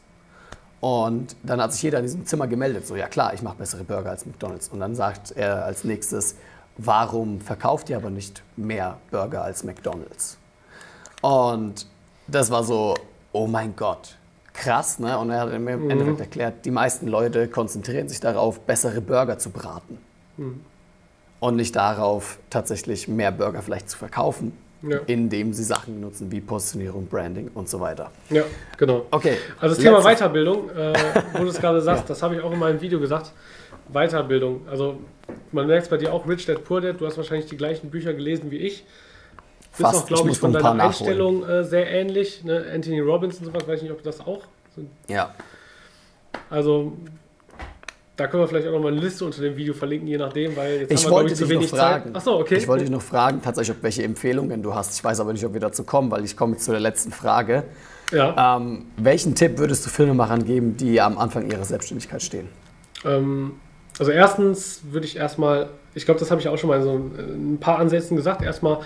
Und 0.82 1.38
dann 1.41 1.61
hat 1.61 1.71
sich 1.71 1.84
jeder 1.84 1.99
in 1.99 2.03
diesem 2.03 2.25
Zimmer 2.25 2.47
gemeldet, 2.47 2.86
so 2.86 2.97
ja 2.97 3.07
klar, 3.07 3.34
ich 3.34 3.41
mache 3.41 3.55
bessere 3.55 3.86
Burger 3.86 4.09
als 4.09 4.25
McDonald's. 4.25 4.67
Und 4.67 4.82
dann 4.82 4.93
sagt 4.93 5.32
er 5.32 5.63
als 5.63 5.86
nächstes, 5.86 6.36
warum 6.75 7.39
verkauft 7.39 7.89
ihr 7.89 7.95
aber 7.95 8.09
nicht 8.09 8.43
mehr 8.57 8.97
Burger 9.09 9.41
als 9.41 9.63
McDonald's? 9.63 10.38
Und 11.21 11.88
das 12.27 12.51
war 12.51 12.65
so, 12.65 12.93
oh 13.32 13.47
mein 13.47 13.73
Gott, 13.77 14.17
krass, 14.53 14.99
ne? 14.99 15.17
Und 15.17 15.29
er 15.29 15.41
hat 15.41 15.53
im 15.53 15.63
mhm. 15.63 15.89
Endeffekt 15.89 16.19
erklärt, 16.19 16.65
die 16.65 16.71
meisten 16.71 17.07
Leute 17.07 17.47
konzentrieren 17.47 18.09
sich 18.09 18.19
darauf, 18.19 18.59
bessere 18.61 19.01
Burger 19.01 19.37
zu 19.37 19.49
braten. 19.49 19.97
Mhm. 20.37 20.61
Und 21.39 21.55
nicht 21.55 21.75
darauf, 21.75 22.37
tatsächlich 22.49 23.07
mehr 23.07 23.31
Burger 23.31 23.61
vielleicht 23.61 23.89
zu 23.89 23.97
verkaufen, 23.97 24.53
ja. 24.83 24.99
indem 25.07 25.53
sie 25.53 25.63
Sachen 25.63 25.99
nutzen 25.99 26.31
wie 26.31 26.39
Positionierung, 26.39 27.07
Branding 27.07 27.49
und 27.53 27.67
so 27.67 27.79
weiter. 27.79 28.11
Ja, 28.29 28.43
genau. 28.77 29.05
Okay. 29.09 29.37
Also 29.59 29.75
das 29.75 29.83
Thema 29.83 30.01
Weiterbildung, 30.03 30.69
äh, 30.69 30.93
wo 31.33 31.43
du 31.43 31.49
es 31.49 31.59
gerade 31.59 31.81
sagst, 31.81 32.03
ja. 32.03 32.07
das 32.09 32.21
habe 32.21 32.35
ich 32.35 32.41
auch 32.41 32.51
in 32.51 32.59
meinem 32.59 32.79
Video 32.79 32.99
gesagt. 32.99 33.31
Weiterbildung. 33.91 34.61
Also 34.69 34.99
man 35.51 35.67
merkt 35.67 35.83
es 35.83 35.89
bei 35.89 35.97
dir 35.97 36.13
auch, 36.13 36.27
Rich 36.27 36.45
Dad 36.45 36.63
Poor 36.63 36.81
Dad, 36.81 36.99
du 36.99 37.05
hast 37.05 37.17
wahrscheinlich 37.17 37.47
die 37.47 37.57
gleichen 37.57 37.89
Bücher 37.89 38.13
gelesen 38.13 38.51
wie 38.51 38.57
ich. 38.57 38.85
Fast. 39.72 39.93
Bist 39.93 40.03
auch, 40.03 40.07
glaube 40.07 40.30
ich, 40.32 40.38
von 40.38 40.53
deiner 40.53 40.84
Einstellung 40.84 41.47
äh, 41.47 41.63
sehr 41.63 41.89
ähnlich. 41.89 42.43
Ne? 42.43 42.65
Anthony 42.74 42.99
Robbins 42.99 43.39
und 43.39 43.45
sowas, 43.45 43.67
weiß 43.67 43.78
ich 43.78 43.84
nicht, 43.84 43.91
ob 43.91 44.03
das 44.03 44.19
auch 44.19 44.43
sind. 44.76 44.89
Ja. 45.07 45.34
Also 46.49 46.93
da 48.17 48.28
können 48.28 48.43
wir 48.43 48.47
vielleicht 48.47 48.67
auch 48.67 48.74
noch 48.74 48.82
mal 48.82 48.91
eine 48.91 49.01
Liste 49.01 49.26
unter 49.26 49.41
dem 49.41 49.55
Video 49.55 49.74
verlinken, 49.74 50.07
je 50.07 50.17
nachdem, 50.17 50.55
weil 50.55 50.82
jetzt 50.82 50.91
ich 50.91 50.97
haben 50.99 51.05
wir, 51.05 51.11
wollte 51.11 51.34
ich, 51.34 51.39
zu 51.39 51.49
wenig 51.49 51.69
fragen. 51.69 52.05
Zeit. 52.05 52.15
Achso, 52.15 52.39
okay. 52.39 52.55
Ich 52.55 52.67
wollte 52.67 52.84
dich 52.84 52.91
noch 52.91 53.01
fragen, 53.01 53.41
tatsächlich, 53.41 53.78
ob 53.78 53.84
welche 53.84 54.03
Empfehlungen 54.03 54.61
du 54.61 54.76
hast. 54.76 54.93
Ich 54.95 55.03
weiß 55.03 55.19
aber 55.22 55.34
nicht, 55.34 55.45
ob 55.45 55.53
wir 55.53 55.59
dazu 55.61 55.84
kommen, 55.84 56.11
weil 56.11 56.24
ich 56.24 56.38
komme 56.38 56.53
jetzt 56.53 56.65
zu 56.65 56.72
der 56.72 56.82
letzten 56.82 57.11
Frage. 57.11 57.63
Ja. 58.11 58.57
Ähm, 58.57 58.86
welchen 58.97 59.34
Tipp 59.34 59.57
würdest 59.57 59.86
du 59.86 59.89
Filmemachern 59.89 60.45
geben, 60.45 60.78
die 60.78 60.99
am 61.01 61.17
Anfang 61.17 61.49
ihrer 61.49 61.63
Selbstständigkeit 61.63 62.22
stehen? 62.22 62.49
Ähm, 63.05 63.53
also 63.97 64.11
erstens 64.11 64.82
würde 64.91 65.07
ich 65.07 65.15
erstmal, 65.15 65.69
ich 65.95 66.05
glaube, 66.05 66.19
das 66.19 66.30
habe 66.30 66.41
ich 66.41 66.47
auch 66.47 66.57
schon 66.57 66.69
mal 66.69 66.78
in 66.78 66.84
so 66.84 66.93
ein 66.93 67.57
paar 67.59 67.80
Ansätzen 67.80 68.17
gesagt, 68.17 68.41
erstmal 68.41 68.80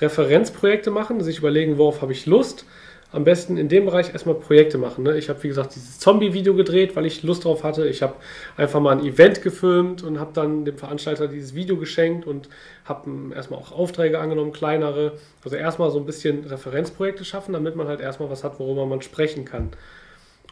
Referenzprojekte 0.00 0.90
machen, 0.90 1.20
sich 1.22 1.38
überlegen, 1.38 1.78
worauf 1.78 2.02
habe 2.02 2.12
ich 2.12 2.26
Lust. 2.26 2.64
Am 3.12 3.22
besten 3.22 3.56
in 3.56 3.68
dem 3.68 3.84
Bereich 3.84 4.12
erstmal 4.12 4.34
Projekte 4.34 4.76
machen. 4.76 5.04
Ne? 5.04 5.16
Ich 5.16 5.28
habe, 5.28 5.40
wie 5.44 5.48
gesagt, 5.48 5.76
dieses 5.76 6.00
Zombie-Video 6.00 6.52
gedreht, 6.54 6.96
weil 6.96 7.06
ich 7.06 7.22
Lust 7.22 7.44
drauf 7.44 7.62
hatte. 7.62 7.86
Ich 7.86 8.02
habe 8.02 8.14
einfach 8.56 8.80
mal 8.80 8.90
ein 8.90 9.04
Event 9.04 9.40
gefilmt 9.40 10.02
und 10.02 10.18
habe 10.18 10.32
dann 10.34 10.64
dem 10.64 10.76
Veranstalter 10.76 11.28
dieses 11.28 11.54
Video 11.54 11.76
geschenkt 11.76 12.26
und 12.26 12.48
habe 12.84 13.08
erstmal 13.32 13.60
auch 13.60 13.70
Aufträge 13.70 14.18
angenommen, 14.18 14.52
kleinere. 14.52 15.12
Also 15.44 15.54
erstmal 15.54 15.92
so 15.92 16.00
ein 16.00 16.06
bisschen 16.06 16.44
Referenzprojekte 16.44 17.24
schaffen, 17.24 17.52
damit 17.52 17.76
man 17.76 17.86
halt 17.86 18.00
erstmal 18.00 18.30
was 18.30 18.42
hat, 18.42 18.58
worüber 18.58 18.84
man 18.84 19.00
sprechen 19.00 19.44
kann. 19.44 19.68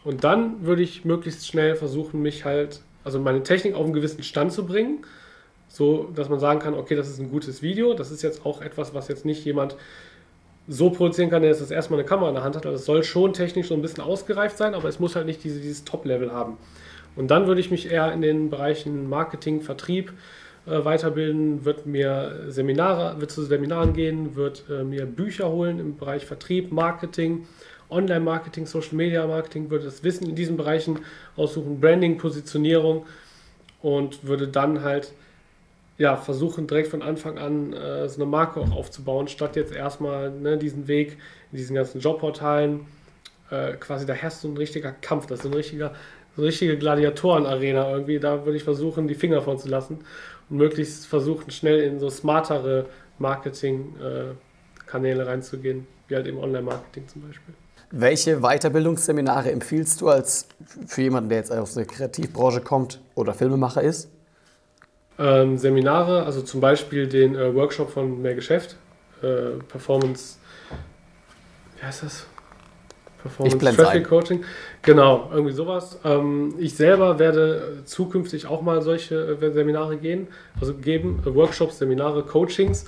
Und 0.04 0.22
dann 0.22 0.64
würde 0.64 0.82
ich 0.82 1.04
möglichst 1.04 1.48
schnell 1.48 1.74
versuchen, 1.74 2.22
mich 2.22 2.44
halt, 2.44 2.80
also 3.02 3.18
meine 3.18 3.42
Technik 3.42 3.74
auf 3.74 3.84
einen 3.84 3.92
gewissen 3.92 4.22
Stand 4.22 4.52
zu 4.52 4.66
bringen 4.66 5.04
so 5.72 6.10
dass 6.14 6.28
man 6.28 6.38
sagen 6.38 6.60
kann, 6.60 6.74
okay, 6.74 6.94
das 6.94 7.08
ist 7.08 7.18
ein 7.18 7.30
gutes 7.30 7.62
Video. 7.62 7.94
Das 7.94 8.10
ist 8.10 8.22
jetzt 8.22 8.44
auch 8.44 8.60
etwas, 8.60 8.92
was 8.92 9.08
jetzt 9.08 9.24
nicht 9.24 9.42
jemand 9.46 9.74
so 10.68 10.90
produzieren 10.90 11.30
kann, 11.30 11.40
der 11.40 11.50
jetzt 11.50 11.62
das 11.62 11.70
erstmal 11.70 11.98
eine 11.98 12.06
Kamera 12.06 12.28
in 12.28 12.34
der 12.34 12.44
Hand 12.44 12.56
hat. 12.56 12.66
Also 12.66 12.76
es 12.76 12.84
soll 12.84 13.02
schon 13.02 13.32
technisch 13.32 13.68
so 13.68 13.74
ein 13.74 13.80
bisschen 13.80 14.04
ausgereift 14.04 14.58
sein, 14.58 14.74
aber 14.74 14.90
es 14.90 15.00
muss 15.00 15.16
halt 15.16 15.24
nicht 15.24 15.42
diese, 15.42 15.60
dieses 15.60 15.84
Top-Level 15.84 16.30
haben. 16.30 16.58
Und 17.16 17.30
dann 17.30 17.46
würde 17.46 17.60
ich 17.62 17.70
mich 17.70 17.90
eher 17.90 18.12
in 18.12 18.20
den 18.20 18.50
Bereichen 18.50 19.08
Marketing, 19.08 19.62
Vertrieb 19.62 20.12
äh, 20.66 20.84
weiterbilden, 20.84 21.64
wird 21.64 21.86
mir 21.86 22.44
Seminare, 22.48 23.18
wird 23.18 23.30
zu 23.30 23.42
Seminaren 23.42 23.94
gehen, 23.94 24.36
wird 24.36 24.64
äh, 24.70 24.84
mir 24.84 25.06
Bücher 25.06 25.48
holen 25.50 25.80
im 25.80 25.96
Bereich 25.96 26.26
Vertrieb, 26.26 26.70
Marketing, 26.70 27.46
Online-Marketing, 27.88 28.66
Social-Media-Marketing, 28.66 29.70
würde 29.70 29.86
das 29.86 30.04
Wissen 30.04 30.28
in 30.28 30.34
diesen 30.34 30.58
Bereichen 30.58 30.98
aussuchen, 31.34 31.80
Branding, 31.80 32.18
Positionierung 32.18 33.06
und 33.80 34.26
würde 34.26 34.48
dann 34.48 34.82
halt 34.82 35.12
ja, 36.02 36.16
versuchen 36.16 36.66
direkt 36.66 36.88
von 36.88 37.00
Anfang 37.00 37.38
an 37.38 37.72
äh, 37.72 38.08
so 38.08 38.20
eine 38.20 38.28
Marke 38.28 38.58
auch 38.58 38.72
aufzubauen, 38.72 39.28
statt 39.28 39.54
jetzt 39.54 39.72
erstmal 39.72 40.32
ne, 40.32 40.58
diesen 40.58 40.88
Weg 40.88 41.16
in 41.52 41.58
diesen 41.58 41.76
ganzen 41.76 42.00
Jobportalen. 42.00 42.80
Äh, 43.50 43.74
quasi, 43.74 44.04
da 44.04 44.12
herrscht 44.12 44.38
so 44.38 44.48
ein 44.48 44.56
richtiger 44.56 44.90
Kampf, 44.90 45.26
das 45.26 45.38
ist 45.38 45.46
ein 45.46 45.54
richtiger, 45.54 45.92
so 46.34 46.42
eine 46.42 46.48
richtige 46.48 46.76
Gladiatoren-Arena 46.76 47.88
irgendwie. 47.92 48.18
Da 48.18 48.44
würde 48.44 48.56
ich 48.56 48.64
versuchen, 48.64 49.06
die 49.06 49.14
Finger 49.14 49.42
von 49.42 49.58
zu 49.58 49.68
lassen 49.68 50.00
und 50.50 50.56
möglichst 50.56 51.06
versuchen, 51.06 51.52
schnell 51.52 51.78
in 51.78 52.00
so 52.00 52.10
smartere 52.10 52.86
Marketing-Kanäle 53.20 55.22
äh, 55.22 55.24
reinzugehen, 55.24 55.86
wie 56.08 56.16
halt 56.16 56.26
im 56.26 56.38
Online-Marketing 56.38 57.06
zum 57.06 57.22
Beispiel. 57.22 57.54
Welche 57.92 58.40
Weiterbildungsseminare 58.40 59.52
empfiehlst 59.52 60.00
du 60.00 60.08
als 60.08 60.48
für 60.84 61.02
jemanden, 61.02 61.28
der 61.28 61.38
jetzt 61.38 61.52
aus 61.52 61.74
der 61.74 61.84
Kreativbranche 61.84 62.60
kommt 62.60 63.00
oder 63.14 63.34
Filmemacher 63.34 63.82
ist? 63.82 64.10
Ähm, 65.18 65.58
Seminare, 65.58 66.24
also 66.24 66.42
zum 66.42 66.60
Beispiel 66.60 67.06
den 67.06 67.34
äh, 67.34 67.54
Workshop 67.54 67.90
von 67.90 68.22
Mehr 68.22 68.34
Geschäft, 68.34 68.76
äh, 69.22 69.58
Performance, 69.68 70.38
wie 71.78 71.86
heißt 71.86 72.02
das? 72.02 72.26
Performance 73.22 73.76
Traffic 73.76 74.08
Coaching. 74.08 74.44
Genau, 74.82 75.30
irgendwie 75.32 75.52
sowas. 75.52 75.98
Ähm, 76.04 76.54
ich 76.58 76.74
selber 76.74 77.18
werde 77.18 77.82
zukünftig 77.84 78.46
auch 78.46 78.62
mal 78.62 78.82
solche 78.82 79.38
äh, 79.40 79.52
Seminare 79.52 79.96
gehen, 79.96 80.26
also 80.60 80.74
geben, 80.74 81.22
äh, 81.24 81.34
Workshops, 81.34 81.78
Seminare, 81.78 82.24
Coachings. 82.24 82.86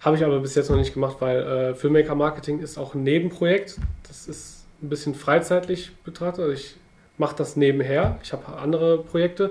Habe 0.00 0.16
ich 0.16 0.24
aber 0.24 0.38
bis 0.38 0.54
jetzt 0.54 0.70
noch 0.70 0.76
nicht 0.76 0.94
gemacht, 0.94 1.16
weil 1.18 1.38
äh, 1.42 1.74
Filmmaker 1.74 2.14
Marketing 2.14 2.60
ist 2.60 2.78
auch 2.78 2.94
ein 2.94 3.02
Nebenprojekt. 3.02 3.78
Das 4.06 4.28
ist 4.28 4.64
ein 4.80 4.88
bisschen 4.88 5.16
freizeitlich 5.16 5.90
betrachtet. 6.04 6.40
Also 6.40 6.52
ich 6.52 6.76
mache 7.16 7.34
das 7.36 7.56
nebenher. 7.56 8.18
Ich 8.22 8.32
habe 8.32 8.56
andere 8.58 8.98
Projekte. 8.98 9.50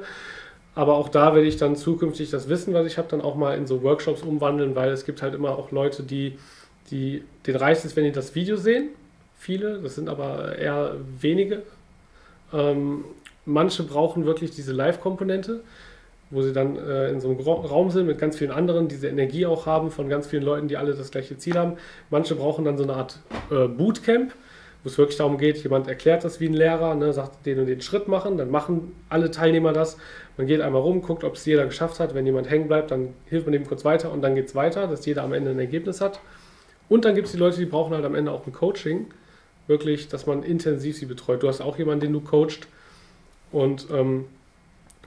Aber 0.77 0.93
auch 0.93 1.09
da 1.09 1.33
werde 1.33 1.47
ich 1.47 1.57
dann 1.57 1.75
zukünftig 1.75 2.29
das 2.29 2.49
Wissen, 2.49 2.71
was 2.75 2.85
ich 2.85 2.99
habe, 2.99 3.07
dann 3.09 3.19
auch 3.19 3.33
mal 3.33 3.57
in 3.57 3.65
so 3.65 3.81
Workshops 3.81 4.21
umwandeln, 4.21 4.75
weil 4.75 4.91
es 4.91 5.05
gibt 5.05 5.23
halt 5.23 5.33
immer 5.33 5.57
auch 5.57 5.71
Leute, 5.71 6.03
die, 6.03 6.37
die 6.91 7.23
den 7.47 7.55
reicht 7.55 7.83
es, 7.83 7.95
wenn 7.95 8.03
die 8.03 8.11
das 8.11 8.35
Video 8.35 8.57
sehen. 8.57 8.89
Viele, 9.39 9.79
das 9.79 9.95
sind 9.95 10.07
aber 10.07 10.55
eher 10.55 10.97
wenige. 11.19 11.63
Ähm, 12.53 13.05
manche 13.45 13.81
brauchen 13.81 14.27
wirklich 14.27 14.51
diese 14.51 14.71
Live-Komponente, 14.71 15.61
wo 16.29 16.43
sie 16.43 16.53
dann 16.53 16.75
äh, 16.77 17.09
in 17.09 17.21
so 17.21 17.29
einem 17.29 17.39
Raum 17.39 17.89
sind 17.89 18.05
mit 18.05 18.19
ganz 18.19 18.37
vielen 18.37 18.51
anderen, 18.51 18.87
diese 18.87 19.07
Energie 19.07 19.47
auch 19.47 19.65
haben 19.65 19.89
von 19.89 20.09
ganz 20.09 20.27
vielen 20.27 20.43
Leuten, 20.43 20.67
die 20.67 20.77
alle 20.77 20.93
das 20.93 21.09
gleiche 21.09 21.39
Ziel 21.39 21.55
haben. 21.55 21.77
Manche 22.11 22.35
brauchen 22.35 22.63
dann 22.65 22.77
so 22.77 22.83
eine 22.83 22.93
Art 22.93 23.17
äh, 23.49 23.67
Bootcamp, 23.67 24.31
wo 24.83 24.89
es 24.89 24.97
wirklich 24.97 25.17
darum 25.17 25.37
geht, 25.37 25.57
jemand 25.63 25.87
erklärt 25.87 26.23
das 26.23 26.39
wie 26.39 26.47
ein 26.47 26.53
Lehrer, 26.53 26.95
ne, 26.95 27.11
sagt 27.13 27.45
den 27.45 27.59
und 27.59 27.65
den 27.65 27.81
Schritt 27.81 28.07
machen, 28.07 28.37
dann 28.37 28.51
machen 28.51 28.93
alle 29.09 29.31
Teilnehmer 29.31 29.73
das. 29.73 29.97
Man 30.37 30.47
geht 30.47 30.61
einmal 30.61 30.81
rum, 30.81 31.01
guckt, 31.01 31.23
ob 31.23 31.35
es 31.35 31.45
jeder 31.45 31.65
geschafft 31.65 31.99
hat. 31.99 32.13
Wenn 32.13 32.25
jemand 32.25 32.49
hängen 32.49 32.67
bleibt, 32.67 32.91
dann 32.91 33.13
hilft 33.25 33.47
man 33.47 33.53
dem 33.53 33.65
kurz 33.65 33.83
weiter 33.83 34.11
und 34.11 34.21
dann 34.21 34.35
geht 34.35 34.47
es 34.47 34.55
weiter, 34.55 34.87
dass 34.87 35.05
jeder 35.05 35.23
am 35.23 35.33
Ende 35.33 35.51
ein 35.51 35.59
Ergebnis 35.59 35.99
hat. 35.99 36.19
Und 36.89 37.05
dann 37.05 37.15
gibt 37.15 37.27
es 37.27 37.33
die 37.33 37.39
Leute, 37.39 37.57
die 37.57 37.65
brauchen 37.65 37.93
halt 37.93 38.05
am 38.05 38.15
Ende 38.15 38.31
auch 38.31 38.45
ein 38.45 38.53
Coaching, 38.53 39.07
wirklich, 39.67 40.07
dass 40.07 40.25
man 40.25 40.43
intensiv 40.43 40.97
sie 40.97 41.05
betreut. 41.05 41.43
Du 41.43 41.47
hast 41.47 41.61
auch 41.61 41.77
jemanden, 41.77 42.01
den 42.01 42.13
du 42.13 42.21
coacht. 42.21 42.67
Und 43.51 43.87
ähm, 43.91 44.25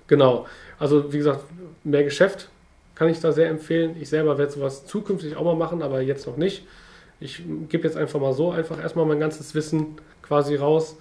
genau, 0.06 0.46
also 0.78 1.12
wie 1.12 1.18
gesagt, 1.18 1.44
mehr 1.84 2.04
Geschäft 2.04 2.48
kann 2.94 3.08
ich 3.08 3.20
da 3.20 3.32
sehr 3.32 3.48
empfehlen. 3.48 3.96
Ich 3.98 4.10
selber 4.10 4.36
werde 4.36 4.52
sowas 4.52 4.84
zukünftig 4.84 5.36
auch 5.36 5.44
mal 5.44 5.56
machen, 5.56 5.80
aber 5.80 6.02
jetzt 6.02 6.26
noch 6.26 6.36
nicht. 6.36 6.66
Ich 7.20 7.42
gebe 7.68 7.84
jetzt 7.86 7.96
einfach 7.96 8.18
mal 8.18 8.32
so 8.32 8.50
einfach 8.50 8.80
erstmal 8.80 9.06
mein 9.06 9.20
ganzes 9.20 9.54
Wissen 9.54 9.98
quasi 10.22 10.56
raus. 10.56 10.96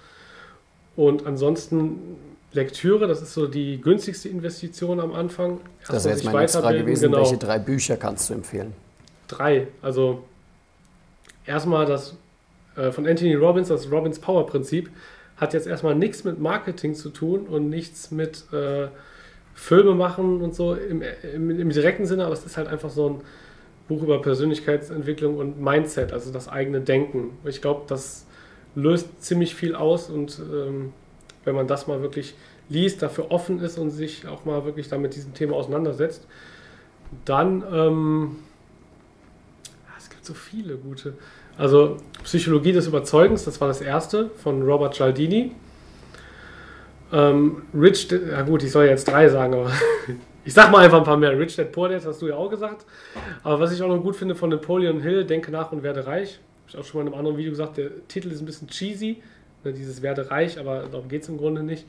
Und 0.95 1.25
ansonsten 1.25 2.17
Lektüre, 2.51 3.07
das 3.07 3.21
ist 3.21 3.33
so 3.33 3.47
die 3.47 3.79
günstigste 3.79 4.27
Investition 4.27 4.99
am 4.99 5.13
Anfang. 5.13 5.61
Erst 5.79 5.93
das 5.93 6.05
wäre 6.05 6.15
jetzt 6.15 6.25
meine 6.25 6.47
Frage 6.47 6.79
gewesen. 6.79 7.11
Genau. 7.11 7.19
Welche 7.19 7.37
drei 7.37 7.59
Bücher 7.59 7.95
kannst 7.95 8.29
du 8.29 8.33
empfehlen? 8.33 8.73
Drei. 9.27 9.67
Also 9.81 10.23
erstmal 11.45 11.85
das 11.85 12.15
äh, 12.75 12.91
von 12.91 13.07
Anthony 13.07 13.35
Robbins, 13.35 13.67
das 13.67 13.91
Robbins 13.91 14.19
Power 14.19 14.45
Prinzip, 14.45 14.89
hat 15.37 15.53
jetzt 15.53 15.67
erstmal 15.67 15.95
nichts 15.95 16.23
mit 16.23 16.39
Marketing 16.39 16.95
zu 16.95 17.09
tun 17.09 17.47
und 17.47 17.69
nichts 17.69 18.11
mit 18.11 18.51
äh, 18.51 18.87
Filme 19.53 19.93
machen 19.93 20.41
und 20.41 20.55
so 20.55 20.73
im, 20.73 21.01
im, 21.33 21.49
im 21.49 21.69
direkten 21.69 22.05
Sinne, 22.05 22.25
aber 22.25 22.33
es 22.33 22.45
ist 22.45 22.57
halt 22.57 22.67
einfach 22.67 22.89
so 22.89 23.09
ein 23.09 23.21
Buch 23.89 24.03
über 24.03 24.21
Persönlichkeitsentwicklung 24.21 25.37
und 25.37 25.59
Mindset, 25.59 26.13
also 26.13 26.31
das 26.31 26.47
eigene 26.47 26.79
Denken. 26.79 27.31
Ich 27.43 27.61
glaube, 27.61 27.81
das 27.87 28.25
löst 28.75 29.21
ziemlich 29.21 29.55
viel 29.55 29.75
aus 29.75 30.09
und 30.09 30.39
ähm, 30.39 30.93
wenn 31.43 31.55
man 31.55 31.67
das 31.67 31.87
mal 31.87 32.01
wirklich 32.01 32.35
liest, 32.69 33.01
dafür 33.01 33.31
offen 33.31 33.59
ist 33.59 33.79
und 33.79 33.89
sich 33.89 34.27
auch 34.27 34.45
mal 34.45 34.63
wirklich 34.63 34.87
damit 34.87 35.15
diesem 35.15 35.33
Thema 35.33 35.55
auseinandersetzt, 35.55 36.27
dann 37.25 37.63
ähm, 37.73 38.35
es 39.97 40.09
gibt 40.09 40.23
so 40.23 40.35
viele 40.35 40.77
gute. 40.77 41.15
Also 41.57 41.97
Psychologie 42.23 42.71
des 42.71 42.85
Überzeugens, 42.85 43.43
das 43.43 43.59
war 43.59 43.67
das 43.67 43.81
erste 43.81 44.29
von 44.29 44.61
Robert 44.61 44.93
Cialdini. 44.93 45.55
Ähm, 47.11 47.63
Rich, 47.73 48.11
ja 48.11 48.43
gut, 48.43 48.61
ich 48.63 48.71
soll 48.71 48.85
jetzt 48.85 49.07
drei 49.07 49.27
sagen, 49.29 49.55
aber 49.55 49.71
Ich 50.45 50.53
sag 50.53 50.71
mal 50.71 50.83
einfach 50.83 50.99
ein 50.99 51.03
paar 51.03 51.17
mehr. 51.17 51.37
Rich 51.37 51.55
Dad 51.57 51.71
Poor 51.71 51.89
Dad 51.89 52.05
hast 52.05 52.21
du 52.21 52.27
ja 52.27 52.35
auch 52.35 52.49
gesagt. 52.49 52.85
Aber 53.43 53.59
was 53.59 53.71
ich 53.71 53.81
auch 53.81 53.87
noch 53.87 54.01
gut 54.01 54.15
finde 54.15 54.35
von 54.35 54.49
Napoleon 54.49 55.01
Hill, 55.01 55.25
Denke 55.25 55.51
nach 55.51 55.71
und 55.71 55.83
werde 55.83 56.07
reich. 56.07 56.39
Habe 56.59 56.69
ich 56.69 56.77
auch 56.77 56.83
schon 56.83 56.99
mal 56.99 57.07
in 57.07 57.13
einem 57.13 57.19
anderen 57.19 57.37
Video 57.37 57.51
gesagt, 57.51 57.77
der 57.77 58.07
Titel 58.07 58.31
ist 58.31 58.39
ein 58.39 58.45
bisschen 58.45 58.67
cheesy. 58.67 59.21
Ne, 59.63 59.73
dieses 59.73 60.01
werde 60.01 60.31
reich, 60.31 60.57
aber 60.57 60.83
darum 60.89 61.09
geht 61.09 61.23
es 61.23 61.29
im 61.29 61.37
Grunde 61.37 61.63
nicht. 61.63 61.85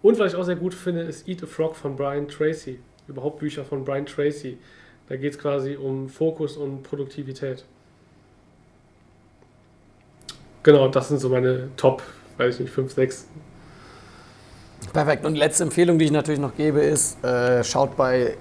Und 0.00 0.18
was 0.18 0.32
ich 0.32 0.38
auch 0.38 0.44
sehr 0.44 0.56
gut 0.56 0.74
finde, 0.74 1.02
ist 1.02 1.28
Eat 1.28 1.42
a 1.42 1.46
Frog 1.46 1.76
von 1.76 1.96
Brian 1.96 2.28
Tracy. 2.28 2.78
Überhaupt 3.06 3.40
Bücher 3.40 3.64
von 3.64 3.84
Brian 3.84 4.06
Tracy. 4.06 4.58
Da 5.08 5.16
geht 5.16 5.32
es 5.32 5.38
quasi 5.38 5.76
um 5.76 6.08
Fokus 6.08 6.56
und 6.56 6.82
Produktivität. 6.82 7.64
Genau, 10.62 10.88
das 10.88 11.08
sind 11.08 11.18
so 11.18 11.28
meine 11.28 11.70
Top, 11.76 12.02
weiß 12.36 12.56
ich 12.56 12.60
nicht, 12.60 12.72
5, 12.72 12.92
6 12.92 13.28
Perfekt. 14.92 15.24
Und 15.24 15.36
letzte 15.36 15.64
Empfehlung, 15.64 15.98
die 15.98 16.06
ich 16.06 16.10
natürlich 16.10 16.40
noch 16.40 16.56
gebe, 16.56 16.80
ist, 16.80 17.22
äh, 17.24 17.62
schaut 17.62 17.96
bei 17.96 18.36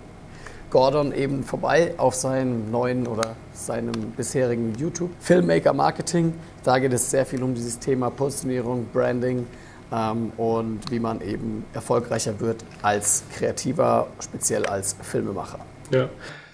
Gordon 0.69 1.13
eben 1.13 1.43
vorbei 1.43 1.93
auf 1.97 2.13
seinem 2.13 2.69
neuen 2.71 3.07
oder 3.07 3.35
seinem 3.53 3.93
bisherigen 4.15 4.73
YouTube 4.77 5.11
Filmmaker 5.19 5.73
Marketing. 5.73 6.33
Da 6.63 6.79
geht 6.79 6.93
es 6.93 7.09
sehr 7.09 7.25
viel 7.25 7.41
um 7.41 7.55
dieses 7.55 7.79
Thema 7.79 8.09
Positionierung, 8.09 8.85
Branding 8.91 9.47
ähm, 9.91 10.31
und 10.35 10.81
wie 10.91 10.99
man 10.99 11.21
eben 11.21 11.65
erfolgreicher 11.73 12.39
wird 12.39 12.65
als 12.81 13.23
Kreativer, 13.37 14.07
speziell 14.19 14.65
als 14.65 14.95
Filmemacher. 15.01 15.59
Ja, 15.91 16.09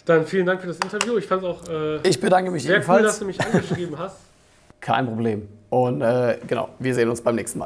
dann 0.05 0.27
vielen 0.27 0.45
Dank 0.45 0.61
für 0.61 0.67
das 0.67 0.77
Interview. 0.77 1.17
Ich 1.17 1.25
fand 1.25 1.43
es 1.43 1.49
auch 1.49 1.67
äh, 1.67 2.07
ich 2.07 2.19
bedanke 2.19 2.51
mich 2.51 2.63
sehr 2.63 2.75
ebenfalls. 2.75 2.99
cool, 2.99 3.07
dass 3.07 3.19
du 3.19 3.25
mich 3.25 3.41
angeschrieben 3.41 3.97
hast. 3.97 4.17
Kein 4.79 5.07
Problem. 5.07 5.47
Und 5.69 6.01
äh, 6.01 6.38
genau, 6.45 6.69
wir 6.77 6.93
sehen 6.93 7.09
uns 7.09 7.21
beim 7.21 7.36
nächsten 7.36 7.57
Mal. 7.57 7.61